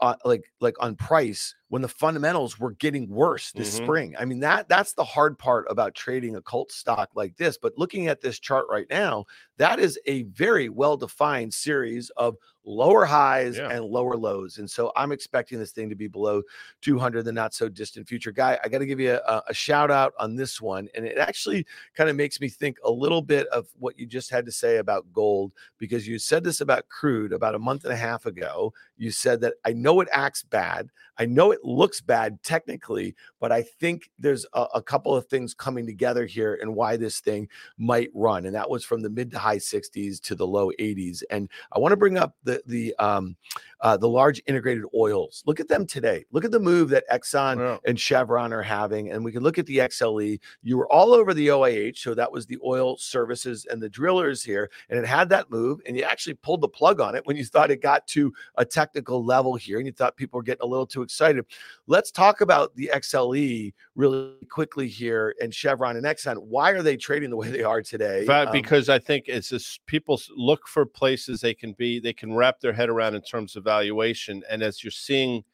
uh, 0.00 0.14
like, 0.24 0.52
like 0.60 0.74
on 0.80 0.96
price 0.96 1.54
when 1.68 1.80
the 1.80 1.88
fundamentals 1.88 2.58
were 2.58 2.72
getting 2.72 3.08
worse 3.08 3.50
this 3.52 3.74
mm-hmm. 3.74 3.84
spring. 3.84 4.14
I 4.18 4.26
mean, 4.26 4.40
that 4.40 4.68
that's 4.68 4.92
the 4.92 5.04
hard 5.04 5.38
part 5.38 5.64
about 5.70 5.94
trading 5.94 6.36
a 6.36 6.42
cult 6.42 6.70
stock 6.70 7.08
like 7.14 7.36
this. 7.38 7.56
But 7.56 7.78
looking 7.78 8.08
at 8.08 8.20
this 8.20 8.38
chart 8.38 8.66
right 8.68 8.86
now, 8.90 9.24
that 9.56 9.78
is 9.78 9.98
a 10.06 10.24
very 10.24 10.68
well-defined 10.68 11.54
series 11.54 12.10
of 12.10 12.36
lower 12.64 13.04
highs 13.04 13.56
yeah. 13.56 13.70
and 13.70 13.84
lower 13.84 14.16
lows. 14.16 14.58
And 14.58 14.70
so 14.70 14.92
I'm 14.96 15.12
expecting 15.12 15.58
this 15.58 15.72
thing 15.72 15.88
to 15.88 15.96
be 15.96 16.08
below 16.08 16.42
200 16.82 17.24
the 17.24 17.32
not 17.32 17.54
so 17.54 17.68
distant 17.68 18.06
future. 18.06 18.32
Guy, 18.32 18.58
I 18.62 18.68
got 18.68 18.78
to 18.78 18.86
give 18.86 19.00
you 19.00 19.18
a, 19.26 19.42
a, 19.48 19.54
shout 19.54 19.90
out 19.90 20.12
on 20.18 20.36
this 20.36 20.60
one. 20.60 20.88
And 20.94 21.04
it 21.04 21.18
actually 21.18 21.66
kind 21.94 22.08
of 22.08 22.16
makes 22.16 22.40
me 22.40 22.48
think 22.48 22.78
a 22.84 22.90
little 22.90 23.22
bit 23.22 23.46
of 23.48 23.66
what 23.78 23.98
you 23.98 24.06
just 24.06 24.30
had 24.30 24.44
to 24.46 24.52
say 24.52 24.76
about 24.76 25.12
gold, 25.12 25.52
because 25.78 26.06
you 26.06 26.18
said 26.18 26.44
this 26.44 26.60
about 26.60 26.88
crude 26.88 27.32
about 27.32 27.54
a 27.54 27.58
month 27.58 27.84
and 27.84 27.92
a 27.92 27.96
half 27.96 28.26
ago. 28.26 28.72
You 28.96 29.10
said 29.10 29.40
that 29.40 29.54
I 29.64 29.72
know 29.82 30.00
it 30.00 30.08
acts 30.12 30.42
bad. 30.42 30.88
I 31.18 31.26
know 31.26 31.50
it 31.50 31.62
looks 31.62 32.00
bad 32.00 32.42
technically, 32.42 33.14
but 33.38 33.52
I 33.52 33.62
think 33.62 34.10
there's 34.18 34.46
a, 34.54 34.66
a, 34.76 34.82
couple 34.82 35.14
of 35.14 35.26
things 35.26 35.52
coming 35.54 35.86
together 35.86 36.24
here 36.24 36.58
and 36.60 36.74
why 36.74 36.96
this 36.96 37.20
thing 37.20 37.48
might 37.78 38.08
run. 38.14 38.46
And 38.46 38.54
that 38.54 38.70
was 38.70 38.84
from 38.84 39.02
the 39.02 39.10
mid 39.10 39.30
to 39.32 39.38
high 39.38 39.58
60s 39.58 40.20
to 40.22 40.34
the 40.34 40.46
low 40.46 40.70
80s. 40.80 41.22
And 41.30 41.48
I 41.70 41.78
want 41.78 41.92
to 41.92 41.96
bring 41.96 42.16
up 42.16 42.34
the 42.44 42.62
the 42.66 42.94
um, 42.98 43.36
uh, 43.82 43.96
the 43.96 44.08
large 44.08 44.40
integrated 44.46 44.84
oils. 44.94 45.42
Look 45.44 45.60
at 45.60 45.68
them 45.68 45.86
today. 45.86 46.24
Look 46.30 46.44
at 46.44 46.52
the 46.52 46.60
move 46.60 46.88
that 46.90 47.04
Exxon 47.12 47.58
yeah. 47.58 47.78
and 47.84 47.98
Chevron 47.98 48.52
are 48.52 48.62
having. 48.62 49.10
And 49.10 49.24
we 49.24 49.32
can 49.32 49.42
look 49.42 49.58
at 49.58 49.66
the 49.66 49.78
XLE. 49.78 50.38
You 50.62 50.78
were 50.78 50.90
all 50.90 51.12
over 51.12 51.34
the 51.34 51.48
OIH. 51.48 51.98
So 51.98 52.14
that 52.14 52.30
was 52.30 52.46
the 52.46 52.58
oil 52.64 52.96
services 52.96 53.66
and 53.68 53.82
the 53.82 53.88
drillers 53.88 54.42
here. 54.42 54.70
And 54.88 54.98
it 54.98 55.06
had 55.06 55.28
that 55.30 55.50
move. 55.50 55.80
And 55.84 55.96
you 55.96 56.04
actually 56.04 56.34
pulled 56.34 56.60
the 56.60 56.68
plug 56.68 57.00
on 57.00 57.16
it 57.16 57.26
when 57.26 57.36
you 57.36 57.44
thought 57.44 57.72
it 57.72 57.82
got 57.82 58.06
to 58.08 58.32
a 58.56 58.64
technical 58.64 59.24
level 59.24 59.56
here 59.56 59.71
and 59.78 59.86
you 59.86 59.92
thought 59.92 60.16
people 60.16 60.38
were 60.38 60.42
getting 60.42 60.62
a 60.62 60.66
little 60.66 60.86
too 60.86 61.02
excited. 61.02 61.44
Let's 61.86 62.10
talk 62.10 62.40
about 62.40 62.74
the 62.76 62.90
XLE 62.94 63.72
really 63.94 64.34
quickly 64.50 64.88
here 64.88 65.34
and 65.40 65.54
Chevron 65.54 65.96
and 65.96 66.06
Exxon. 66.06 66.36
Why 66.38 66.70
are 66.70 66.82
they 66.82 66.96
trading 66.96 67.30
the 67.30 67.36
way 67.36 67.50
they 67.50 67.62
are 67.62 67.82
today? 67.82 68.26
Um, 68.26 68.52
because 68.52 68.88
um, 68.88 68.94
I 68.96 68.98
think 68.98 69.24
it's 69.28 69.48
just 69.48 69.84
people 69.86 70.20
look 70.36 70.66
for 70.66 70.86
places 70.86 71.40
they 71.40 71.54
can 71.54 71.72
be, 71.72 72.00
they 72.00 72.12
can 72.12 72.34
wrap 72.34 72.60
their 72.60 72.72
head 72.72 72.88
around 72.88 73.14
in 73.14 73.22
terms 73.22 73.56
of 73.56 73.64
valuation. 73.64 74.42
And 74.50 74.62
as 74.62 74.82
you're 74.82 74.90
seeing 74.90 75.44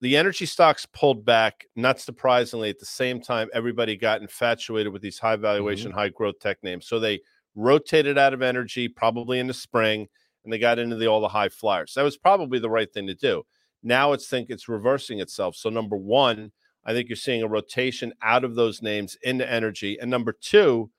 the 0.00 0.16
energy 0.16 0.46
stocks 0.46 0.84
pulled 0.86 1.24
back, 1.24 1.66
not 1.76 2.00
surprisingly, 2.00 2.68
at 2.68 2.80
the 2.80 2.86
same 2.86 3.20
time, 3.20 3.48
everybody 3.54 3.96
got 3.96 4.20
infatuated 4.20 4.92
with 4.92 5.00
these 5.00 5.18
high 5.18 5.36
valuation, 5.36 5.90
mm-hmm. 5.90 6.00
high 6.00 6.08
growth 6.08 6.40
tech 6.40 6.58
names. 6.64 6.86
So 6.86 6.98
they 6.98 7.20
rotated 7.54 8.18
out 8.18 8.34
of 8.34 8.42
energy 8.42 8.88
probably 8.88 9.38
in 9.38 9.46
the 9.46 9.54
spring 9.54 10.08
and 10.44 10.52
they 10.52 10.58
got 10.58 10.78
into 10.78 10.96
the 10.96 11.06
all 11.06 11.20
the 11.20 11.28
high 11.28 11.48
flyers. 11.48 11.94
That 11.94 12.02
was 12.02 12.16
probably 12.16 12.58
the 12.58 12.70
right 12.70 12.92
thing 12.92 13.06
to 13.06 13.14
do. 13.14 13.44
Now 13.82 14.12
it's 14.12 14.28
think 14.28 14.50
it's 14.50 14.68
reversing 14.68 15.20
itself. 15.20 15.56
So 15.56 15.68
number 15.68 15.96
one, 15.96 16.52
I 16.84 16.92
think 16.92 17.08
you're 17.08 17.16
seeing 17.16 17.42
a 17.42 17.48
rotation 17.48 18.12
out 18.22 18.44
of 18.44 18.54
those 18.54 18.82
names 18.82 19.16
into 19.22 19.50
energy. 19.50 19.98
And 20.00 20.10
number 20.10 20.32
two, 20.32 20.90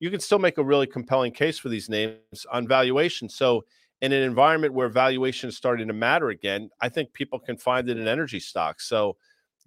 you 0.00 0.10
can 0.10 0.20
still 0.20 0.38
make 0.38 0.58
a 0.58 0.64
really 0.64 0.86
compelling 0.86 1.32
case 1.32 1.58
for 1.58 1.68
these 1.68 1.88
names 1.88 2.46
on 2.52 2.68
valuation. 2.68 3.28
So 3.28 3.64
in 4.00 4.12
an 4.12 4.22
environment 4.22 4.74
where 4.74 4.88
valuation 4.88 5.48
is 5.48 5.56
starting 5.56 5.88
to 5.88 5.94
matter 5.94 6.28
again, 6.28 6.70
I 6.80 6.88
think 6.88 7.12
people 7.12 7.38
can 7.38 7.56
find 7.56 7.88
it 7.88 7.98
in 7.98 8.06
energy 8.06 8.38
stocks. 8.38 8.86
So, 8.86 9.16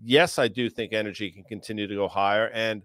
yes, 0.01 0.39
I 0.39 0.47
do 0.47 0.69
think 0.69 0.93
energy 0.93 1.31
can 1.31 1.43
continue 1.43 1.87
to 1.87 1.95
go 1.95 2.07
higher. 2.07 2.47
And 2.53 2.83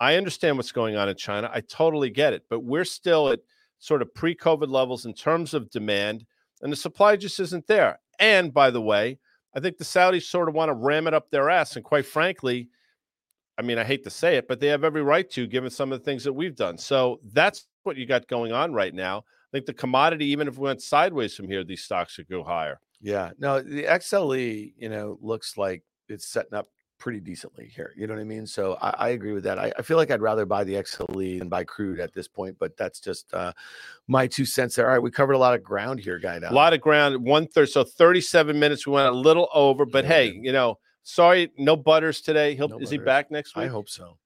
I 0.00 0.16
understand 0.16 0.56
what's 0.56 0.72
going 0.72 0.96
on 0.96 1.08
in 1.08 1.16
China. 1.16 1.50
I 1.52 1.60
totally 1.60 2.10
get 2.10 2.32
it. 2.32 2.44
But 2.50 2.64
we're 2.64 2.84
still 2.84 3.28
at 3.28 3.40
sort 3.80 4.02
of 4.02 4.14
pre 4.14 4.34
COVID 4.36 4.70
levels 4.70 5.06
in 5.06 5.14
terms 5.14 5.52
of 5.52 5.70
demand, 5.70 6.24
and 6.62 6.72
the 6.72 6.76
supply 6.76 7.16
just 7.16 7.40
isn't 7.40 7.66
there. 7.66 7.98
And 8.20 8.54
by 8.54 8.70
the 8.70 8.82
way, 8.82 9.18
I 9.56 9.60
think 9.60 9.78
the 9.78 9.84
Saudis 9.84 10.22
sort 10.24 10.48
of 10.48 10.54
want 10.54 10.68
to 10.68 10.74
ram 10.74 11.06
it 11.06 11.14
up 11.14 11.30
their 11.30 11.50
ass. 11.50 11.74
And 11.74 11.84
quite 11.84 12.06
frankly, 12.06 12.68
I 13.58 13.62
mean, 13.62 13.78
I 13.78 13.84
hate 13.84 14.04
to 14.04 14.10
say 14.10 14.36
it, 14.36 14.46
but 14.46 14.60
they 14.60 14.68
have 14.68 14.84
every 14.84 15.02
right 15.02 15.28
to, 15.30 15.46
given 15.46 15.70
some 15.70 15.90
of 15.90 15.98
the 15.98 16.04
things 16.04 16.22
that 16.24 16.32
we've 16.32 16.54
done. 16.54 16.78
So 16.78 17.20
that's 17.32 17.66
what 17.82 17.96
you 17.96 18.06
got 18.06 18.28
going 18.28 18.52
on 18.52 18.72
right 18.72 18.94
now. 18.94 19.18
I 19.18 19.50
think 19.52 19.66
the 19.66 19.74
commodity, 19.74 20.26
even 20.26 20.46
if 20.46 20.58
we 20.58 20.64
went 20.64 20.82
sideways 20.82 21.34
from 21.34 21.48
here, 21.48 21.64
these 21.64 21.82
stocks 21.82 22.16
would 22.18 22.28
go 22.28 22.44
higher. 22.44 22.78
Yeah. 23.00 23.30
No, 23.38 23.60
the 23.60 23.84
XLE, 23.84 24.74
you 24.76 24.88
know, 24.88 25.18
looks 25.20 25.56
like 25.56 25.82
it's 26.08 26.26
setting 26.26 26.54
up 26.54 26.68
pretty 27.00 27.18
decently 27.18 27.66
here. 27.66 27.92
You 27.96 28.06
know 28.06 28.14
what 28.14 28.20
I 28.20 28.24
mean? 28.24 28.46
So 28.46 28.78
I, 28.80 28.90
I 28.90 29.08
agree 29.08 29.32
with 29.32 29.42
that. 29.44 29.58
I, 29.58 29.72
I, 29.76 29.82
feel 29.82 29.96
like 29.96 30.12
I'd 30.12 30.20
rather 30.20 30.46
buy 30.46 30.62
the 30.62 30.74
XLE 30.74 31.40
than 31.40 31.48
buy 31.48 31.64
crude 31.64 31.98
at 31.98 32.12
this 32.12 32.28
point, 32.28 32.56
but 32.60 32.76
that's 32.76 33.00
just 33.00 33.32
uh, 33.34 33.52
my 34.06 34.28
two 34.28 34.44
cents 34.44 34.76
there. 34.76 34.86
All 34.86 34.92
right, 34.92 35.02
we 35.02 35.10
covered 35.10 35.32
a 35.32 35.38
lot 35.38 35.54
of 35.54 35.64
ground 35.64 35.98
here, 35.98 36.18
guy. 36.18 36.38
Now. 36.38 36.50
A 36.50 36.52
lot 36.52 36.72
of 36.72 36.80
ground. 36.80 37.24
One 37.24 37.48
third. 37.48 37.70
So 37.70 37.82
37 37.82 38.56
minutes. 38.56 38.86
We 38.86 38.92
went 38.92 39.08
a 39.08 39.12
little 39.12 39.48
over, 39.52 39.84
but 39.84 40.04
yeah, 40.04 40.10
hey, 40.10 40.38
you 40.40 40.52
know, 40.52 40.78
sorry, 41.02 41.50
no 41.58 41.76
butters 41.76 42.20
today. 42.20 42.54
He'll 42.54 42.68
no 42.68 42.76
is 42.76 42.90
butters. 42.90 42.90
he 42.90 42.98
back 42.98 43.30
next 43.30 43.56
week? 43.56 43.64
I 43.64 43.68
hope 43.68 43.88
so. 43.88 44.18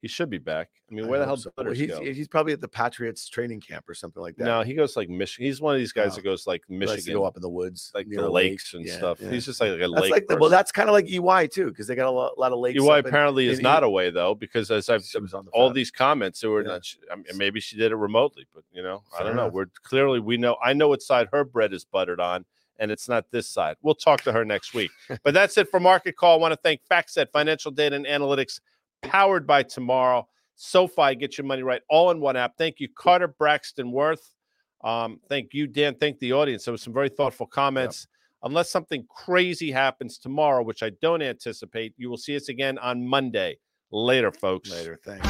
He 0.00 0.08
should 0.08 0.30
be 0.30 0.38
back. 0.38 0.70
I 0.90 0.94
mean, 0.94 1.08
where 1.08 1.18
I 1.18 1.20
the 1.20 1.26
hell 1.26 1.36
so. 1.36 1.52
well, 1.56 1.72
he's, 1.72 1.90
go? 1.90 2.02
he's 2.02 2.26
probably 2.26 2.54
at 2.54 2.60
the 2.60 2.68
Patriots 2.68 3.28
training 3.28 3.60
camp 3.60 3.88
or 3.88 3.94
something 3.94 4.22
like 4.22 4.36
that. 4.36 4.44
No, 4.44 4.62
he 4.62 4.72
goes 4.72 4.96
like 4.96 5.10
Michigan. 5.10 5.46
He's 5.46 5.60
one 5.60 5.74
of 5.74 5.78
these 5.78 5.92
guys 5.92 6.14
that 6.14 6.22
oh. 6.22 6.24
goes 6.24 6.46
like 6.46 6.62
Michigan, 6.70 7.14
go 7.14 7.24
up 7.24 7.36
in 7.36 7.42
the 7.42 7.50
woods, 7.50 7.92
like 7.94 8.08
the 8.08 8.28
lakes 8.28 8.72
and 8.72 8.86
yeah, 8.86 8.96
stuff. 8.96 9.20
Yeah. 9.20 9.30
He's 9.30 9.44
just 9.44 9.60
like, 9.60 9.72
like 9.72 9.80
a 9.80 9.88
that's 9.88 10.02
lake. 10.02 10.12
Like 10.12 10.26
the, 10.26 10.36
well, 10.38 10.48
that's 10.48 10.72
kind 10.72 10.88
of 10.88 10.94
like 10.94 11.06
EY 11.06 11.48
too, 11.48 11.68
because 11.68 11.86
they 11.86 11.94
got 11.94 12.06
a 12.06 12.10
lot, 12.10 12.38
lot 12.38 12.52
of 12.52 12.58
lakes. 12.58 12.82
EY 12.82 12.98
apparently 12.98 13.46
is 13.46 13.60
not 13.60 13.84
away 13.84 14.10
though, 14.10 14.34
because 14.34 14.70
as 14.70 14.88
I've 14.88 15.02
the 15.02 15.42
all 15.52 15.70
these 15.70 15.90
comments, 15.90 16.40
they 16.40 16.48
were 16.48 16.62
yeah. 16.62 16.68
not. 16.68 16.82
I 17.12 17.16
mean, 17.16 17.24
maybe 17.36 17.60
she 17.60 17.76
did 17.76 17.92
it 17.92 17.96
remotely, 17.96 18.46
but 18.54 18.64
you 18.72 18.82
know, 18.82 19.02
Fair 19.12 19.20
I 19.20 19.24
don't 19.24 19.32
enough. 19.34 19.52
know. 19.52 19.54
We're 19.54 19.66
clearly 19.82 20.18
we 20.18 20.38
know. 20.38 20.56
I 20.64 20.72
know 20.72 20.88
what 20.88 21.02
side 21.02 21.28
her 21.32 21.44
bread 21.44 21.74
is 21.74 21.84
buttered 21.84 22.20
on 22.20 22.46
and 22.80 22.90
it's 22.90 23.08
not 23.08 23.30
this 23.30 23.48
side. 23.48 23.76
We'll 23.82 23.94
talk 23.94 24.22
to 24.22 24.32
her 24.32 24.44
next 24.44 24.74
week. 24.74 24.90
but 25.22 25.34
that's 25.34 25.56
it 25.58 25.68
for 25.68 25.78
Market 25.78 26.16
Call. 26.16 26.38
I 26.38 26.40
want 26.40 26.52
to 26.52 26.60
thank 26.60 26.80
FactSet 26.90 27.30
Financial 27.30 27.70
Data 27.70 27.94
and 27.94 28.06
Analytics, 28.06 28.60
powered 29.02 29.46
by 29.46 29.62
Tomorrow. 29.62 30.26
SoFi, 30.56 31.14
get 31.14 31.38
your 31.38 31.46
money 31.46 31.62
right, 31.62 31.80
all 31.88 32.10
in 32.10 32.20
one 32.20 32.36
app. 32.36 32.58
Thank 32.58 32.80
you, 32.80 32.88
Carter 32.94 33.28
Braxton 33.28 33.90
Worth. 33.90 34.34
Um, 34.82 35.20
thank 35.28 35.54
you, 35.54 35.66
Dan. 35.66 35.94
Thank 35.94 36.18
the 36.18 36.32
audience. 36.32 36.64
There 36.64 36.72
was 36.72 36.82
some 36.82 36.92
very 36.92 37.08
thoughtful 37.08 37.46
comments. 37.46 38.06
Yep. 38.42 38.50
Unless 38.50 38.70
something 38.70 39.04
crazy 39.08 39.70
happens 39.70 40.18
tomorrow, 40.18 40.62
which 40.62 40.82
I 40.82 40.90
don't 41.02 41.22
anticipate, 41.22 41.94
you 41.96 42.08
will 42.08 42.16
see 42.16 42.36
us 42.36 42.48
again 42.48 42.78
on 42.78 43.06
Monday. 43.06 43.58
Later, 43.90 44.32
folks. 44.32 44.70
Later. 44.70 44.98
Thanks. 45.04 45.26